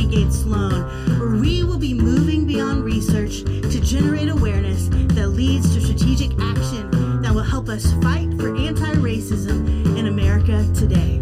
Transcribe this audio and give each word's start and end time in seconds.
Trinity 0.00 0.24
Gate 0.24 0.32
Sloan, 0.32 1.18
where 1.18 1.36
we 1.36 1.62
will 1.62 1.78
be 1.78 1.92
moving 1.92 2.46
beyond 2.46 2.84
research 2.84 3.42
to 3.42 3.80
generate 3.80 4.28
awareness 4.28 4.88
that 5.14 5.28
leads 5.28 5.74
to 5.74 5.80
strategic 5.80 6.30
action 6.40 7.20
that 7.20 7.34
will 7.34 7.42
help 7.42 7.68
us 7.68 7.92
fight 8.02 8.32
for 8.38 8.56
anti 8.56 8.92
racism 8.94 9.98
in 9.98 10.06
America 10.06 10.66
today. 10.74 11.20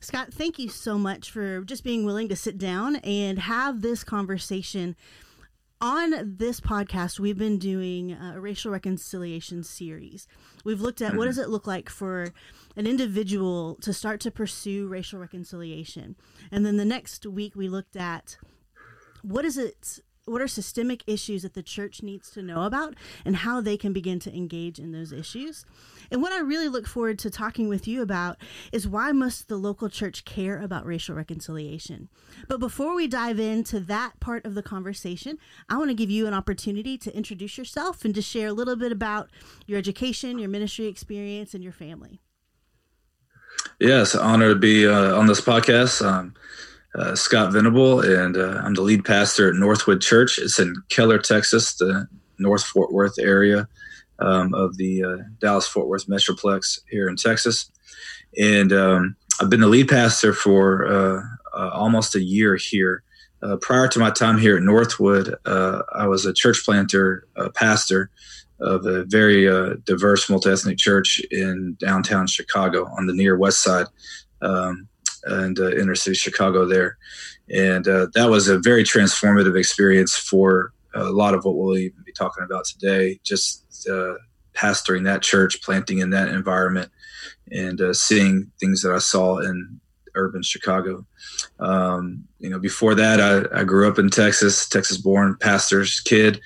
Scott, 0.00 0.32
thank 0.32 0.58
you 0.58 0.70
so 0.70 0.96
much 0.96 1.30
for 1.30 1.62
just 1.62 1.84
being 1.84 2.06
willing 2.06 2.28
to 2.28 2.36
sit 2.36 2.56
down 2.56 2.96
and 2.96 3.38
have 3.38 3.82
this 3.82 4.02
conversation 4.02 4.96
on 5.82 6.36
this 6.36 6.60
podcast, 6.60 7.18
we've 7.18 7.38
been 7.38 7.56
doing 7.56 8.12
a 8.12 8.38
racial 8.38 8.70
reconciliation 8.70 9.64
series. 9.64 10.28
We've 10.62 10.80
looked 10.80 11.00
at 11.00 11.14
what 11.14 11.20
mm-hmm. 11.20 11.28
does 11.28 11.38
it 11.38 11.48
look 11.48 11.66
like 11.66 11.88
for 11.88 12.34
an 12.76 12.86
individual 12.86 13.76
to 13.76 13.92
start 13.92 14.20
to 14.20 14.30
pursue 14.30 14.86
racial 14.86 15.18
reconciliation. 15.18 16.16
And 16.50 16.64
then 16.64 16.76
the 16.76 16.84
next 16.84 17.26
week 17.26 17.54
we 17.56 17.68
looked 17.68 17.96
at 17.96 18.36
what 19.22 19.44
is 19.44 19.58
it 19.58 20.00
what 20.30 20.40
are 20.40 20.48
systemic 20.48 21.02
issues 21.06 21.42
that 21.42 21.54
the 21.54 21.62
church 21.62 22.02
needs 22.02 22.30
to 22.30 22.42
know 22.42 22.62
about 22.62 22.94
and 23.24 23.36
how 23.36 23.60
they 23.60 23.76
can 23.76 23.92
begin 23.92 24.18
to 24.20 24.34
engage 24.34 24.78
in 24.78 24.92
those 24.92 25.12
issues. 25.12 25.64
And 26.10 26.22
what 26.22 26.32
I 26.32 26.40
really 26.40 26.68
look 26.68 26.86
forward 26.86 27.18
to 27.20 27.30
talking 27.30 27.68
with 27.68 27.88
you 27.88 28.02
about 28.02 28.36
is 28.70 28.86
why 28.86 29.12
must 29.12 29.48
the 29.48 29.56
local 29.56 29.88
church 29.88 30.24
care 30.24 30.60
about 30.60 30.86
racial 30.86 31.14
reconciliation? 31.14 32.08
But 32.48 32.60
before 32.60 32.94
we 32.94 33.08
dive 33.08 33.40
into 33.40 33.80
that 33.80 34.20
part 34.20 34.44
of 34.44 34.54
the 34.54 34.62
conversation, 34.62 35.38
I 35.68 35.78
want 35.78 35.90
to 35.90 35.94
give 35.94 36.10
you 36.10 36.26
an 36.26 36.34
opportunity 36.34 36.96
to 36.98 37.16
introduce 37.16 37.58
yourself 37.58 38.04
and 38.04 38.14
to 38.14 38.22
share 38.22 38.48
a 38.48 38.52
little 38.52 38.76
bit 38.76 38.92
about 38.92 39.30
your 39.66 39.78
education, 39.78 40.38
your 40.38 40.48
ministry 40.48 40.86
experience, 40.86 41.54
and 41.54 41.62
your 41.62 41.72
family. 41.72 42.20
Yes, 43.78 44.14
honor 44.14 44.50
to 44.50 44.58
be 44.58 44.86
uh, 44.86 45.16
on 45.16 45.26
this 45.26 45.40
podcast. 45.40 46.02
Uh, 46.94 47.14
Scott 47.14 47.52
Venable, 47.52 48.00
and 48.00 48.36
uh, 48.36 48.60
I'm 48.64 48.74
the 48.74 48.82
lead 48.82 49.04
pastor 49.04 49.48
at 49.48 49.54
Northwood 49.54 50.00
Church. 50.00 50.38
It's 50.38 50.58
in 50.58 50.74
Keller, 50.88 51.18
Texas, 51.18 51.74
the 51.74 52.08
North 52.38 52.64
Fort 52.64 52.92
Worth 52.92 53.18
area 53.18 53.68
um, 54.18 54.52
of 54.54 54.76
the 54.76 55.04
uh, 55.04 55.16
Dallas 55.38 55.68
Fort 55.68 55.86
Worth 55.86 56.08
Metroplex 56.08 56.80
here 56.90 57.08
in 57.08 57.14
Texas. 57.14 57.70
And 58.38 58.72
um, 58.72 59.16
I've 59.40 59.50
been 59.50 59.60
the 59.60 59.68
lead 59.68 59.88
pastor 59.88 60.32
for 60.32 60.86
uh, 60.86 61.22
uh, 61.56 61.70
almost 61.72 62.16
a 62.16 62.22
year 62.22 62.56
here. 62.56 63.04
Uh, 63.42 63.56
prior 63.56 63.88
to 63.88 63.98
my 63.98 64.10
time 64.10 64.36
here 64.36 64.56
at 64.56 64.62
Northwood, 64.62 65.34
I 65.46 66.06
was 66.06 66.26
a 66.26 66.32
church 66.32 66.62
planter, 66.64 67.26
pastor 67.54 68.10
of 68.60 68.86
a 68.86 69.04
very 69.04 69.44
diverse 69.84 70.28
multi 70.28 70.50
ethnic 70.50 70.78
church 70.78 71.20
in 71.30 71.76
downtown 71.80 72.26
Chicago 72.26 72.86
on 72.98 73.06
the 73.06 73.14
near 73.14 73.36
west 73.36 73.62
side. 73.62 73.86
Um, 74.42 74.88
and 75.24 75.58
uh, 75.58 75.70
inner 75.72 75.94
city 75.94 76.16
Chicago 76.16 76.64
there, 76.64 76.96
and 77.50 77.86
uh, 77.86 78.06
that 78.14 78.30
was 78.30 78.48
a 78.48 78.58
very 78.58 78.84
transformative 78.84 79.54
experience 79.54 80.16
for 80.16 80.72
a 80.94 81.04
lot 81.04 81.34
of 81.34 81.44
what 81.44 81.56
we'll 81.56 81.76
even 81.76 82.02
be 82.04 82.12
talking 82.12 82.44
about 82.44 82.64
today. 82.64 83.20
Just 83.22 83.86
uh, 83.90 84.14
pastoring 84.54 85.04
that 85.04 85.22
church, 85.22 85.62
planting 85.62 85.98
in 85.98 86.10
that 86.10 86.28
environment, 86.28 86.90
and 87.50 87.80
uh, 87.80 87.92
seeing 87.92 88.50
things 88.60 88.82
that 88.82 88.92
I 88.92 88.98
saw 88.98 89.38
in 89.38 89.80
urban 90.14 90.42
Chicago. 90.42 91.06
Um, 91.60 92.24
you 92.38 92.50
know, 92.50 92.58
before 92.58 92.94
that, 92.96 93.20
I, 93.20 93.60
I, 93.60 93.64
grew 93.64 93.88
up 93.88 93.98
in 93.98 94.10
Texas, 94.10 94.68
Texas-born 94.68 95.36
pastor's 95.40 96.00
kid. 96.00 96.40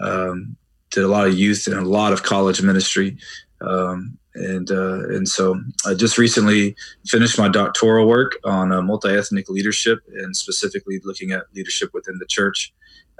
Um, 0.00 0.56
did 0.90 1.04
a 1.04 1.08
lot 1.08 1.26
of 1.26 1.38
youth 1.38 1.66
and 1.66 1.76
a 1.76 1.88
lot 1.88 2.12
of 2.12 2.22
college 2.22 2.62
ministry. 2.62 3.16
Um, 3.60 4.18
and 4.34 4.70
uh, 4.70 5.08
and 5.08 5.28
so 5.28 5.60
I 5.84 5.94
just 5.94 6.16
recently 6.16 6.76
finished 7.06 7.38
my 7.38 7.48
doctoral 7.48 8.06
work 8.06 8.38
on 8.44 8.72
uh, 8.72 8.80
multi-ethnic 8.80 9.48
leadership 9.48 9.98
and 10.14 10.36
specifically 10.36 11.00
looking 11.04 11.32
at 11.32 11.44
leadership 11.54 11.90
within 11.92 12.18
the 12.18 12.26
church 12.26 12.72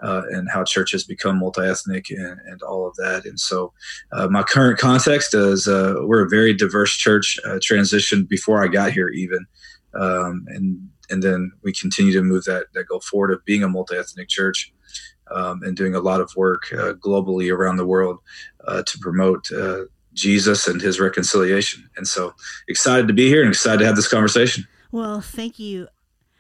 uh, 0.03 0.23
and 0.31 0.49
how 0.51 0.65
churches 0.65 1.05
become 1.05 1.39
multi-ethnic 1.39 2.11
and, 2.11 2.39
and 2.47 2.63
all 2.63 2.87
of 2.87 2.95
that. 2.97 3.25
And 3.25 3.39
so 3.39 3.73
uh, 4.13 4.29
my 4.29 4.43
current 4.43 4.79
context 4.79 5.35
is 5.35 5.67
uh, 5.67 5.97
we're 6.03 6.25
a 6.25 6.29
very 6.29 6.55
diverse 6.55 6.97
church. 6.97 7.39
Uh, 7.45 7.59
transitioned 7.59 8.29
before 8.29 8.63
I 8.63 8.69
got 8.69 8.93
here 8.93 9.09
even, 9.09 9.47
um, 9.95 10.47
and 10.49 10.89
and 11.11 11.23
then 11.23 11.51
we 11.65 11.73
continue 11.73 12.13
to 12.13 12.23
move 12.23 12.45
that 12.45 12.67
that 12.75 12.85
go 12.85 13.01
forward 13.01 13.33
of 13.33 13.45
being 13.45 13.65
a 13.65 13.69
multi-ethnic 13.69 14.29
church. 14.29 14.73
Um, 15.33 15.63
and 15.63 15.77
doing 15.77 15.95
a 15.95 16.01
lot 16.01 16.21
of 16.21 16.35
work 16.35 16.65
globally 16.73 17.55
around 17.55 17.77
the 17.77 17.87
world 17.87 18.19
to 18.67 18.99
promote 19.01 19.49
Jesus 20.13 20.67
and 20.67 20.81
his 20.81 21.01
reconciliation. 21.01 21.89
And 21.97 22.07
so 22.07 22.35
excited 22.69 23.07
to 23.09 23.15
be 23.15 23.29
here 23.29 23.43
and 23.43 23.51
excited 23.51 23.79
to 23.79 23.87
have 23.87 23.97
this 23.97 24.09
conversation. 24.09 24.67
Well, 24.93 25.21
thank 25.21 25.59
you. 25.59 25.89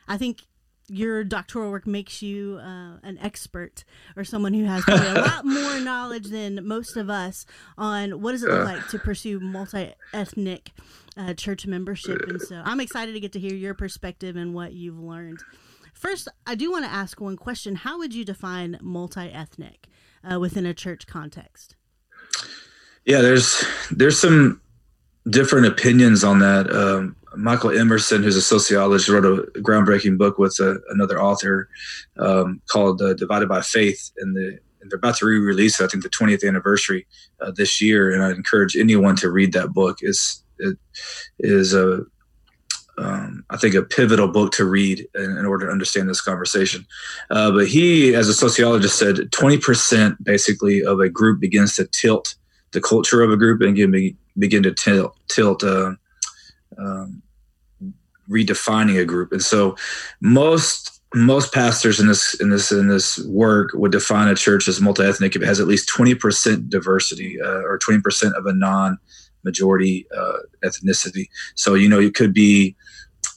I 0.08 0.18
think 0.18 0.42
your 0.88 1.22
doctoral 1.22 1.70
work 1.70 1.86
makes 1.86 2.20
you 2.20 2.58
uh, 2.60 2.96
an 3.04 3.16
expert 3.22 3.84
or 4.16 4.24
someone 4.24 4.52
who 4.52 4.64
has 4.64 4.82
a 4.88 5.14
lot 5.20 5.46
more 5.46 5.78
knowledge 5.78 6.26
than 6.26 6.66
most 6.66 6.96
of 6.96 7.08
us 7.08 7.46
on 7.78 8.20
what 8.20 8.32
does 8.32 8.42
it 8.42 8.50
look 8.50 8.64
like 8.64 8.88
to 8.88 8.98
pursue 8.98 9.38
multi-ethnic 9.38 10.72
uh, 11.16 11.32
church 11.34 11.64
membership 11.64 12.22
and 12.28 12.40
so 12.40 12.60
i'm 12.64 12.80
excited 12.80 13.12
to 13.12 13.20
get 13.20 13.32
to 13.32 13.38
hear 13.38 13.54
your 13.54 13.72
perspective 13.72 14.34
and 14.34 14.52
what 14.52 14.72
you've 14.72 14.98
learned 14.98 15.38
first 16.00 16.28
i 16.46 16.54
do 16.54 16.70
want 16.70 16.84
to 16.84 16.90
ask 16.90 17.20
one 17.20 17.36
question 17.36 17.76
how 17.76 17.98
would 17.98 18.14
you 18.14 18.24
define 18.24 18.78
multi-ethnic 18.80 19.86
uh, 20.30 20.40
within 20.40 20.66
a 20.66 20.74
church 20.74 21.06
context 21.06 21.76
yeah, 23.04 23.20
there's 23.20 23.64
there's 23.90 24.20
some 24.20 24.60
different 25.28 25.66
opinions 25.66 26.24
on 26.24 26.38
that. 26.40 26.70
Um, 26.72 27.16
Michael 27.36 27.70
Emerson, 27.70 28.22
who's 28.22 28.36
a 28.36 28.42
sociologist, 28.42 29.08
wrote 29.08 29.24
a 29.24 29.60
groundbreaking 29.60 30.18
book 30.18 30.38
with 30.38 30.56
a, 30.60 30.72
uh, 30.72 30.74
another 30.90 31.20
author 31.20 31.68
um, 32.18 32.60
called 32.70 33.00
uh, 33.00 33.14
"Divided 33.14 33.48
by 33.48 33.62
Faith," 33.62 34.10
and, 34.18 34.36
the, 34.36 34.58
and 34.80 34.90
they're 34.90 34.98
about 34.98 35.16
to 35.16 35.26
re-release, 35.26 35.80
I 35.80 35.86
think, 35.86 36.02
the 36.02 36.10
20th 36.10 36.46
anniversary 36.46 37.06
uh, 37.40 37.52
this 37.54 37.80
year. 37.80 38.12
And 38.12 38.22
I 38.22 38.30
encourage 38.30 38.76
anyone 38.76 39.16
to 39.16 39.30
read 39.30 39.52
that 39.54 39.72
book. 39.72 39.98
is 40.02 40.42
it 40.58 40.76
is 41.38 41.72
a 41.72 42.02
um, 43.00 43.44
I 43.48 43.56
think 43.56 43.74
a 43.74 43.82
pivotal 43.82 44.28
book 44.28 44.52
to 44.52 44.64
read 44.64 45.06
in, 45.14 45.36
in 45.38 45.46
order 45.46 45.66
to 45.66 45.72
understand 45.72 46.08
this 46.08 46.20
conversation. 46.20 46.86
Uh, 47.30 47.50
but 47.50 47.66
he, 47.66 48.14
as 48.14 48.28
a 48.28 48.34
sociologist, 48.34 48.98
said 48.98 49.16
20% 49.16 50.16
basically 50.22 50.84
of 50.84 51.00
a 51.00 51.08
group 51.08 51.40
begins 51.40 51.74
to 51.76 51.86
tilt 51.86 52.34
the 52.72 52.80
culture 52.80 53.22
of 53.22 53.30
a 53.30 53.36
group 53.36 53.62
and 53.62 53.74
begin, 53.74 54.16
begin 54.38 54.62
to 54.62 54.74
tilt, 54.74 55.16
tilt 55.28 55.64
uh, 55.64 55.92
um, 56.78 57.22
redefining 58.28 59.00
a 59.00 59.04
group. 59.04 59.32
And 59.32 59.42
so 59.42 59.76
most 60.20 61.00
most 61.12 61.52
pastors 61.52 61.98
in 61.98 62.06
this 62.06 62.34
in 62.40 62.50
this 62.50 62.70
in 62.70 62.86
this 62.86 63.18
work 63.26 63.70
would 63.74 63.90
define 63.90 64.28
a 64.28 64.36
church 64.36 64.68
as 64.68 64.80
multi-ethnic 64.80 65.34
if 65.34 65.42
it 65.42 65.46
has 65.46 65.58
at 65.58 65.66
least 65.66 65.90
20% 65.90 66.68
diversity 66.68 67.36
uh, 67.40 67.62
or 67.62 67.80
20% 67.80 68.32
of 68.38 68.46
a 68.46 68.52
non-majority 68.52 70.06
uh, 70.16 70.38
ethnicity. 70.64 71.28
So 71.56 71.74
you 71.74 71.88
know 71.88 71.98
it 71.98 72.14
could 72.14 72.32
be 72.32 72.76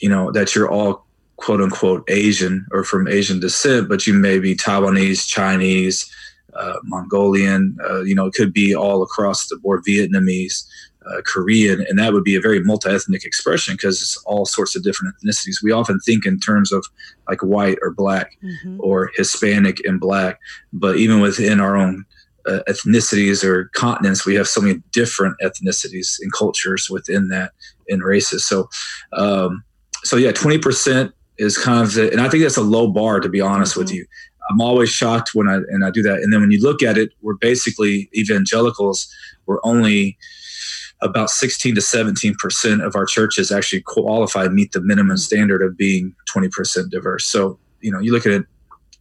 you 0.03 0.09
know 0.09 0.31
that 0.33 0.53
you're 0.53 0.69
all 0.69 1.05
quote 1.37 1.61
unquote 1.61 2.03
Asian 2.09 2.67
or 2.71 2.83
from 2.83 3.07
Asian 3.07 3.39
descent, 3.39 3.87
but 3.87 4.05
you 4.05 4.13
may 4.13 4.37
be 4.37 4.53
Taiwanese, 4.53 5.25
Chinese, 5.25 6.13
uh, 6.53 6.75
Mongolian, 6.83 7.77
uh, 7.89 8.01
you 8.01 8.13
know, 8.13 8.25
it 8.25 8.33
could 8.33 8.53
be 8.53 8.75
all 8.75 9.01
across 9.01 9.47
the 9.47 9.57
board, 9.57 9.81
Vietnamese, 9.87 10.65
uh, 11.05 11.21
Korean, 11.25 11.85
and 11.87 11.97
that 11.99 12.13
would 12.13 12.25
be 12.25 12.35
a 12.35 12.41
very 12.41 12.61
multi-ethnic 12.61 13.23
expression 13.23 13.75
because 13.75 14.01
it's 14.01 14.17
all 14.25 14.45
sorts 14.45 14.75
of 14.75 14.83
different 14.83 15.15
ethnicities. 15.15 15.63
We 15.63 15.71
often 15.71 15.99
think 16.01 16.25
in 16.25 16.37
terms 16.37 16.71
of 16.73 16.85
like 17.29 17.41
white 17.41 17.77
or 17.81 17.91
black 17.91 18.37
mm-hmm. 18.43 18.77
or 18.79 19.09
Hispanic 19.15 19.79
and 19.85 19.99
black, 20.01 20.39
but 20.73 20.97
even 20.97 21.21
within 21.21 21.59
our 21.61 21.77
own 21.77 22.05
uh, 22.45 22.59
ethnicities 22.67 23.43
or 23.43 23.69
continents, 23.73 24.25
we 24.25 24.35
have 24.35 24.47
so 24.47 24.61
many 24.61 24.81
different 24.91 25.35
ethnicities 25.41 26.17
and 26.21 26.31
cultures 26.33 26.89
within 26.89 27.29
that 27.29 27.51
and 27.89 28.03
races. 28.03 28.45
So, 28.45 28.69
um, 29.13 29.63
so 30.03 30.17
yeah, 30.17 30.31
twenty 30.31 30.57
percent 30.57 31.13
is 31.37 31.57
kind 31.57 31.81
of, 31.81 31.93
the, 31.93 32.11
and 32.11 32.21
I 32.21 32.29
think 32.29 32.43
that's 32.43 32.57
a 32.57 32.61
low 32.61 32.87
bar 32.87 33.19
to 33.19 33.29
be 33.29 33.41
honest 33.41 33.73
mm-hmm. 33.73 33.81
with 33.81 33.93
you. 33.93 34.05
I'm 34.49 34.61
always 34.61 34.89
shocked 34.89 35.31
when 35.33 35.47
I 35.47 35.55
and 35.55 35.85
I 35.85 35.91
do 35.91 36.01
that. 36.03 36.19
And 36.19 36.31
then 36.31 36.41
when 36.41 36.51
you 36.51 36.61
look 36.61 36.83
at 36.83 36.97
it, 36.97 37.11
we're 37.21 37.35
basically 37.35 38.09
evangelicals. 38.15 39.07
We're 39.45 39.59
only 39.63 40.17
about 41.01 41.29
16 41.29 41.75
to 41.75 41.81
17 41.81 42.35
percent 42.39 42.81
of 42.81 42.95
our 42.95 43.05
churches 43.05 43.51
actually 43.51 43.81
qualify 43.81 44.47
meet 44.47 44.71
the 44.71 44.81
minimum 44.81 45.17
standard 45.17 45.61
of 45.61 45.77
being 45.77 46.13
20 46.25 46.49
percent 46.49 46.91
diverse. 46.91 47.25
So 47.25 47.59
you 47.81 47.91
know, 47.91 47.99
you 47.99 48.11
look 48.11 48.25
at 48.25 48.31
it, 48.31 48.45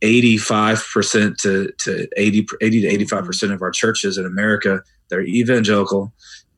85 0.02 0.84
percent 0.92 1.38
to 1.38 1.72
to 1.78 2.08
80 2.16 2.46
80 2.60 2.80
to 2.82 2.88
85 2.88 3.24
percent 3.24 3.52
of 3.52 3.62
our 3.62 3.70
churches 3.70 4.18
in 4.18 4.26
America 4.26 4.82
they're 5.08 5.22
evangelical 5.22 6.12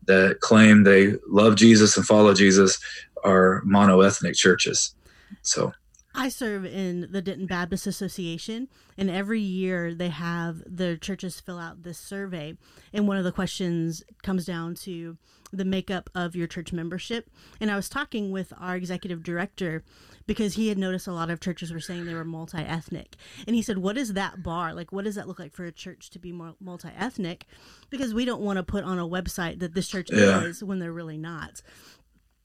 that 0.06 0.40
claim 0.40 0.84
they 0.84 1.14
love 1.28 1.56
Jesus 1.56 1.96
and 1.96 2.06
follow 2.06 2.34
Jesus 2.34 2.78
are 3.24 3.62
monoethnic 3.66 4.36
churches. 4.36 4.94
So 5.42 5.72
I 6.14 6.28
serve 6.28 6.64
in 6.64 7.08
the 7.10 7.20
Denton 7.20 7.46
Baptist 7.46 7.88
Association, 7.88 8.68
and 8.96 9.10
every 9.10 9.40
year 9.40 9.92
they 9.94 10.10
have 10.10 10.62
the 10.64 10.96
churches 10.96 11.40
fill 11.40 11.58
out 11.58 11.82
this 11.82 11.98
survey. 11.98 12.56
And 12.92 13.08
one 13.08 13.16
of 13.16 13.24
the 13.24 13.32
questions 13.32 14.04
comes 14.22 14.44
down 14.44 14.76
to 14.76 15.16
the 15.52 15.64
makeup 15.64 16.10
of 16.14 16.36
your 16.36 16.46
church 16.46 16.72
membership. 16.72 17.30
And 17.60 17.70
I 17.70 17.76
was 17.76 17.88
talking 17.88 18.30
with 18.30 18.52
our 18.58 18.76
executive 18.76 19.22
director 19.22 19.82
because 20.26 20.54
he 20.54 20.68
had 20.68 20.78
noticed 20.78 21.06
a 21.06 21.12
lot 21.12 21.30
of 21.30 21.40
churches 21.40 21.72
were 21.72 21.80
saying 21.80 22.04
they 22.04 22.14
were 22.14 22.24
multi 22.24 22.58
ethnic. 22.58 23.16
And 23.46 23.54
he 23.54 23.62
said, 23.62 23.78
What 23.78 23.98
is 23.98 24.14
that 24.14 24.42
bar? 24.42 24.72
Like, 24.72 24.92
what 24.92 25.04
does 25.04 25.16
that 25.16 25.28
look 25.28 25.38
like 25.38 25.52
for 25.52 25.64
a 25.64 25.72
church 25.72 26.10
to 26.10 26.18
be 26.18 26.32
multi 26.32 26.90
ethnic? 26.96 27.46
Because 27.90 28.14
we 28.14 28.24
don't 28.24 28.42
want 28.42 28.56
to 28.58 28.62
put 28.62 28.84
on 28.84 28.98
a 28.98 29.08
website 29.08 29.58
that 29.60 29.74
this 29.74 29.88
church 29.88 30.08
yeah. 30.12 30.42
is 30.42 30.62
when 30.62 30.78
they're 30.78 30.92
really 30.92 31.18
not 31.18 31.62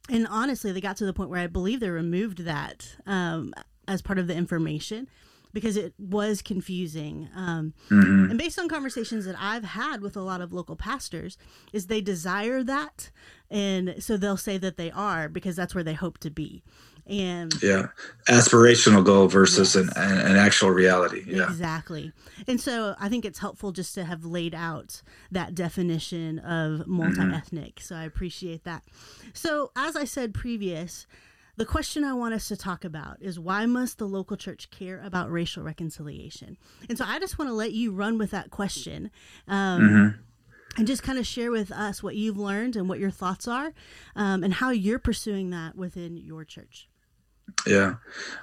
and 0.10 0.28
honestly, 0.28 0.72
they 0.72 0.82
got 0.82 0.98
to 0.98 1.06
the 1.06 1.14
point 1.14 1.30
where 1.30 1.40
I 1.40 1.48
believe 1.48 1.80
they 1.80 1.90
removed 1.90 2.40
that 2.40 2.96
um, 3.06 3.54
as 3.88 4.02
part 4.02 4.20
of 4.20 4.28
the 4.28 4.36
information 4.36 5.08
because 5.54 5.78
it 5.78 5.94
was 5.98 6.42
confusing. 6.42 7.30
Um, 7.36 7.74
mm-hmm. 7.90 8.30
And 8.30 8.38
based 8.38 8.60
on 8.60 8.70
conversations 8.70 9.26
that 9.26 9.36
I've 9.40 9.64
had 9.64 10.02
with 10.02 10.16
a 10.16 10.22
lot 10.22 10.42
of 10.42 10.54
local 10.54 10.76
pastors, 10.76 11.38
is 11.74 11.88
they 11.88 12.02
desire 12.02 12.64
that, 12.64 13.10
and 13.50 13.96
so 14.00 14.18
they'll 14.18 14.38
say 14.38 14.58
that 14.58 14.78
they 14.78 14.92
are 14.92 15.28
because 15.28 15.56
that's 15.56 15.74
where 15.74 15.84
they 15.84 15.94
hope 15.94 16.20
to 16.20 16.30
be. 16.30 16.64
And 17.10 17.54
yeah, 17.62 17.88
aspirational 18.28 19.04
goal 19.04 19.28
versus 19.28 19.76
yes. 19.76 19.88
an, 19.96 20.20
an 20.20 20.36
actual 20.36 20.70
reality. 20.70 21.24
Yeah, 21.26 21.44
exactly. 21.44 22.12
And 22.48 22.62
so 22.62 22.96
I 23.00 23.10
think 23.10 23.26
it's 23.26 23.40
helpful 23.40 23.72
just 23.72 23.96
to 23.96 24.06
have 24.06 24.26
laid 24.26 24.54
out 24.54 25.02
that 25.32 25.56
definition 25.56 26.40
of 26.40 26.88
multi-ethnic. 26.88 27.76
Mm-hmm. 27.76 27.84
So 27.84 27.96
I 27.96 28.04
appreciate 28.04 28.64
that. 28.64 28.84
So 29.34 29.72
as 29.76 29.96
I 29.96 30.06
said 30.06 30.34
previous, 30.34 31.08
the 31.58 31.66
question 31.66 32.04
I 32.04 32.14
want 32.14 32.34
us 32.34 32.48
to 32.50 32.56
talk 32.56 32.86
about 32.86 33.18
is 33.22 33.40
why 33.40 33.66
must 33.66 33.98
the 33.98 34.08
local 34.08 34.38
church 34.38 34.70
care 34.70 35.02
about 35.04 35.32
racial 35.32 35.64
reconciliation? 35.64 36.58
And 36.88 36.98
so 36.98 37.06
I 37.06 37.20
just 37.20 37.40
want 37.40 37.50
to 37.50 37.56
let 37.56 37.74
you 37.74 37.92
run 37.92 38.18
with 38.18 38.32
that 38.32 38.52
question. 38.52 39.12
Um, 39.48 39.82
mm-hmm 39.82 40.22
and 40.78 40.88
just 40.88 41.04
kind 41.04 41.18
of 41.18 41.28
share 41.28 41.52
with 41.52 41.72
us 41.72 42.04
what 42.04 42.16
you've 42.16 42.38
learned 42.38 42.76
and 42.76 42.88
what 42.88 43.00
your 43.00 43.12
thoughts 43.12 43.48
are 43.48 43.74
um, 44.16 44.44
and 44.44 44.54
how 44.54 44.70
you're 44.70 45.00
pursuing 45.00 45.50
that 45.50 45.76
within 45.76 46.16
your 46.16 46.46
church. 46.46 46.88
Yeah. 47.68 47.96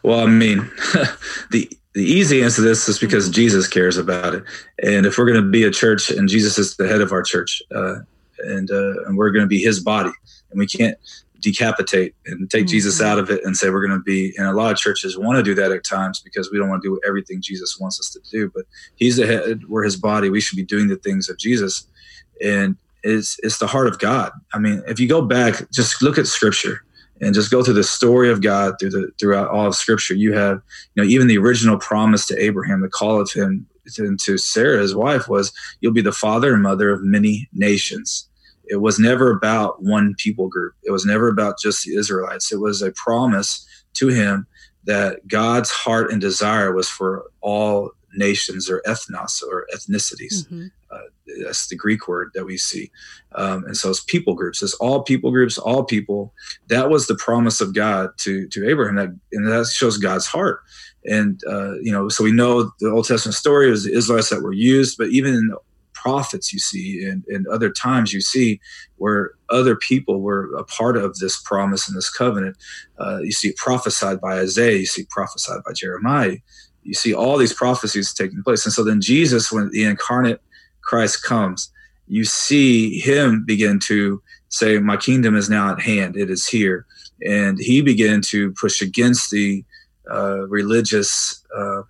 Well, 0.03 0.21
I 0.21 0.27
mean, 0.27 0.59
the 1.51 1.71
the 1.95 2.05
easy 2.05 2.43
answer 2.43 2.57
to 2.57 2.69
this 2.69 2.89
is 2.89 2.99
because. 2.99 3.31
Jesus 3.31 3.67
cares 3.67 3.97
about 3.97 4.35
it, 4.35 4.45
and 4.83 5.07
if 5.07 5.19
we're 5.19 5.27
going 5.27 5.43
to 5.43 5.51
be 5.51 5.65
a 5.65 5.71
church 5.71 6.11
and 6.11 6.29
Jesus 6.29 6.59
is 6.59 6.77
the 6.77 6.87
head 6.87 7.01
of 7.01 7.13
our 7.13 7.23
church, 7.23 7.63
uh, 7.75 7.97
and 8.41 8.71
uh, 8.71 9.05
and 9.05 9.17
we're 9.17 9.31
going 9.31 9.45
to 9.45 9.49
be 9.49 9.61
His 9.61 9.81
body, 9.81 10.13
and 10.51 10.59
we 10.59 10.67
can't 10.67 10.97
decapitate 11.41 12.15
and 12.27 12.51
take 12.51 12.63
mm-hmm. 12.63 12.71
Jesus 12.71 13.01
out 13.01 13.19
of 13.19 13.31
it 13.31 13.45
and 13.45 13.57
say 13.57 13.71
we're 13.71 13.87
going 13.87 13.99
to 13.99 14.03
be. 14.03 14.35
And 14.37 14.47
a 14.47 14.53
lot 14.53 14.73
of 14.73 14.79
churches 14.79 15.17
want 15.17 15.37
to 15.37 15.43
do 15.43 15.55
that 15.55 15.71
at 15.71 15.85
times 15.85 16.21
because 16.21 16.51
we 16.51 16.59
don't 16.59 16.69
want 16.69 16.83
to 16.83 16.89
do 16.89 17.01
everything 17.07 17.41
Jesus 17.41 17.79
wants 17.79 18.01
us 18.01 18.11
to 18.11 18.21
do. 18.31 18.51
But 18.55 18.65
He's 18.97 19.17
the 19.17 19.27
head, 19.27 19.63
we're 19.69 19.85
His 19.85 19.97
body. 19.97 20.29
We 20.29 20.41
should 20.41 20.57
be 20.57 20.65
doing 20.65 20.89
the 20.89 20.97
things 20.97 21.29
of 21.29 21.39
Jesus, 21.39 21.87
and 22.43 22.77
it's 23.03 23.39
it's 23.43 23.59
the 23.59 23.67
heart 23.67 23.87
of 23.87 23.99
God. 23.99 24.33
I 24.53 24.59
mean, 24.59 24.83
if 24.87 24.99
you 24.99 25.09
go 25.09 25.23
back, 25.23 25.71
just 25.71 26.03
look 26.03 26.19
at 26.19 26.27
Scripture 26.27 26.83
and 27.21 27.35
just 27.35 27.51
go 27.51 27.63
through 27.63 27.75
the 27.75 27.85
story 27.85 28.31
of 28.31 28.43
God 28.43 28.75
through 28.79 28.91
the 28.91 29.11
throughout 29.19 29.49
all 29.49 29.67
of 29.67 29.75
Scripture. 29.75 30.15
You 30.15 30.35
have, 30.35 30.61
you 30.95 31.03
know, 31.03 31.09
even 31.09 31.27
the 31.27 31.39
original 31.39 31.79
promise 31.79 32.27
to 32.27 32.43
Abraham, 32.43 32.81
the 32.81 32.89
call 32.89 33.21
of 33.21 33.31
him 33.33 33.67
to, 33.95 34.37
Sarah, 34.37 34.81
his 34.81 34.95
wife, 34.95 35.29
was, 35.29 35.53
"You'll 35.81 35.93
be 35.93 36.03
the 36.03 36.13
father 36.13 36.53
and 36.55 36.63
mother 36.63 36.91
of 36.91 37.03
many 37.03 37.49
nations." 37.53 38.29
It 38.69 38.81
was 38.81 38.99
never 38.99 39.31
about 39.31 39.83
one 39.83 40.15
people 40.19 40.49
group. 40.49 40.75
It 40.83 40.91
was 40.91 41.07
never 41.07 41.29
about 41.29 41.61
just 41.61 41.85
the 41.85 41.95
Israelites. 41.95 42.53
It 42.53 42.61
was 42.61 42.83
a 42.83 42.91
promise 42.93 43.65
to 43.95 44.09
him 44.09 44.47
that 44.85 45.27
God's 45.29 45.71
heart 45.71 46.11
and 46.11 46.21
desire 46.21 46.73
was 46.73 46.89
for 46.89 47.25
all 47.41 47.93
nations 48.17 48.71
or 48.71 48.83
ethnos 48.87 49.43
or 49.43 49.67
ethnicities. 49.75 50.47
Mm-hmm. 50.47 50.67
Uh, 50.91 50.99
that's 51.45 51.69
the 51.69 51.77
Greek 51.77 52.09
word 52.09 52.31
that 52.35 52.45
we 52.45 52.57
see. 52.57 52.91
Um, 53.35 53.65
and 53.65 53.77
so 53.77 53.91
it's 53.91 54.03
people 54.03 54.35
groups. 54.35 54.63
It's 54.63 54.75
all 54.75 55.03
people 55.03 55.31
groups, 55.31 55.59
all 55.59 55.85
people. 55.85 56.33
That 56.69 56.91
was 56.91 57.07
the 57.07 57.17
promise 57.17 57.61
of 57.61 57.75
God 57.75 58.11
to 58.19 58.49
to 58.49 58.69
Abraham. 58.69 58.97
That 58.97 59.19
and 59.33 59.47
that 59.47 59.67
shows 59.67 59.99
God's 59.99 60.27
heart. 60.27 60.61
And 61.05 61.41
uh, 61.49 61.75
you 61.81 61.93
know, 61.93 62.09
so 62.09 62.25
we 62.25 62.33
know 62.33 62.71
the 62.81 62.91
Old 62.91 63.07
Testament 63.07 63.35
story 63.35 63.71
is 63.71 63.85
the 63.85 63.93
Israelites 63.93 64.31
that 64.31 64.43
were 64.43 64.53
used, 64.53 64.97
but 64.99 65.09
even 65.09 65.35
in 65.35 65.49
the 65.49 65.59
prophets 66.07 66.53
you 66.53 66.59
see 66.59 67.05
and, 67.05 67.25
and 67.27 67.49
other 67.49 67.71
times 67.71 68.13
you 68.13 68.21
see 68.21 68.61
where 68.97 69.33
other 69.51 69.75
people 69.75 70.21
were 70.21 70.55
a 70.55 70.63
part 70.63 70.97
of 70.97 71.19
this 71.19 71.41
promise 71.43 71.89
and 71.89 71.97
this 71.97 72.11
covenant. 72.11 72.57
Uh, 73.01 73.19
you 73.23 73.33
see 73.33 73.53
prophesied 73.57 74.21
by 74.21 74.39
Isaiah, 74.39 74.79
you 74.79 74.87
see 74.87 75.05
prophesied 75.11 75.65
by 75.65 75.73
Jeremiah, 75.73 76.37
you 76.87 76.95
see 76.95 77.13
all 77.13 77.37
these 77.37 77.53
prophecies 77.53 78.15
taking 78.15 78.43
place. 78.43 78.65
And 78.65 78.73
so 78.73 78.85
then 78.85 79.01
Jesus, 79.01 79.51
when 79.51 79.71
the 79.71 79.85
incarnate 79.85 80.41
Christ 80.83 81.23
comes, 81.25 81.71
you 82.07 82.25
see 82.25 83.01
him 83.01 83.45
begin 83.45 83.81
to 83.87 84.23
say, 84.49 84.79
My 84.79 84.97
kingdom 84.97 85.35
is 85.37 85.51
now 85.51 85.73
at 85.73 85.81
hand, 85.81 86.17
it 86.17 86.31
is 86.31 86.47
here. 86.47 86.87
And 87.25 87.59
he 87.59 87.83
began 87.83 88.21
to 88.23 88.53
push 88.53 88.81
against 88.81 89.31
the 89.31 89.65
uh, 90.11 90.47
religious 90.47 91.45
uh, 91.57 91.83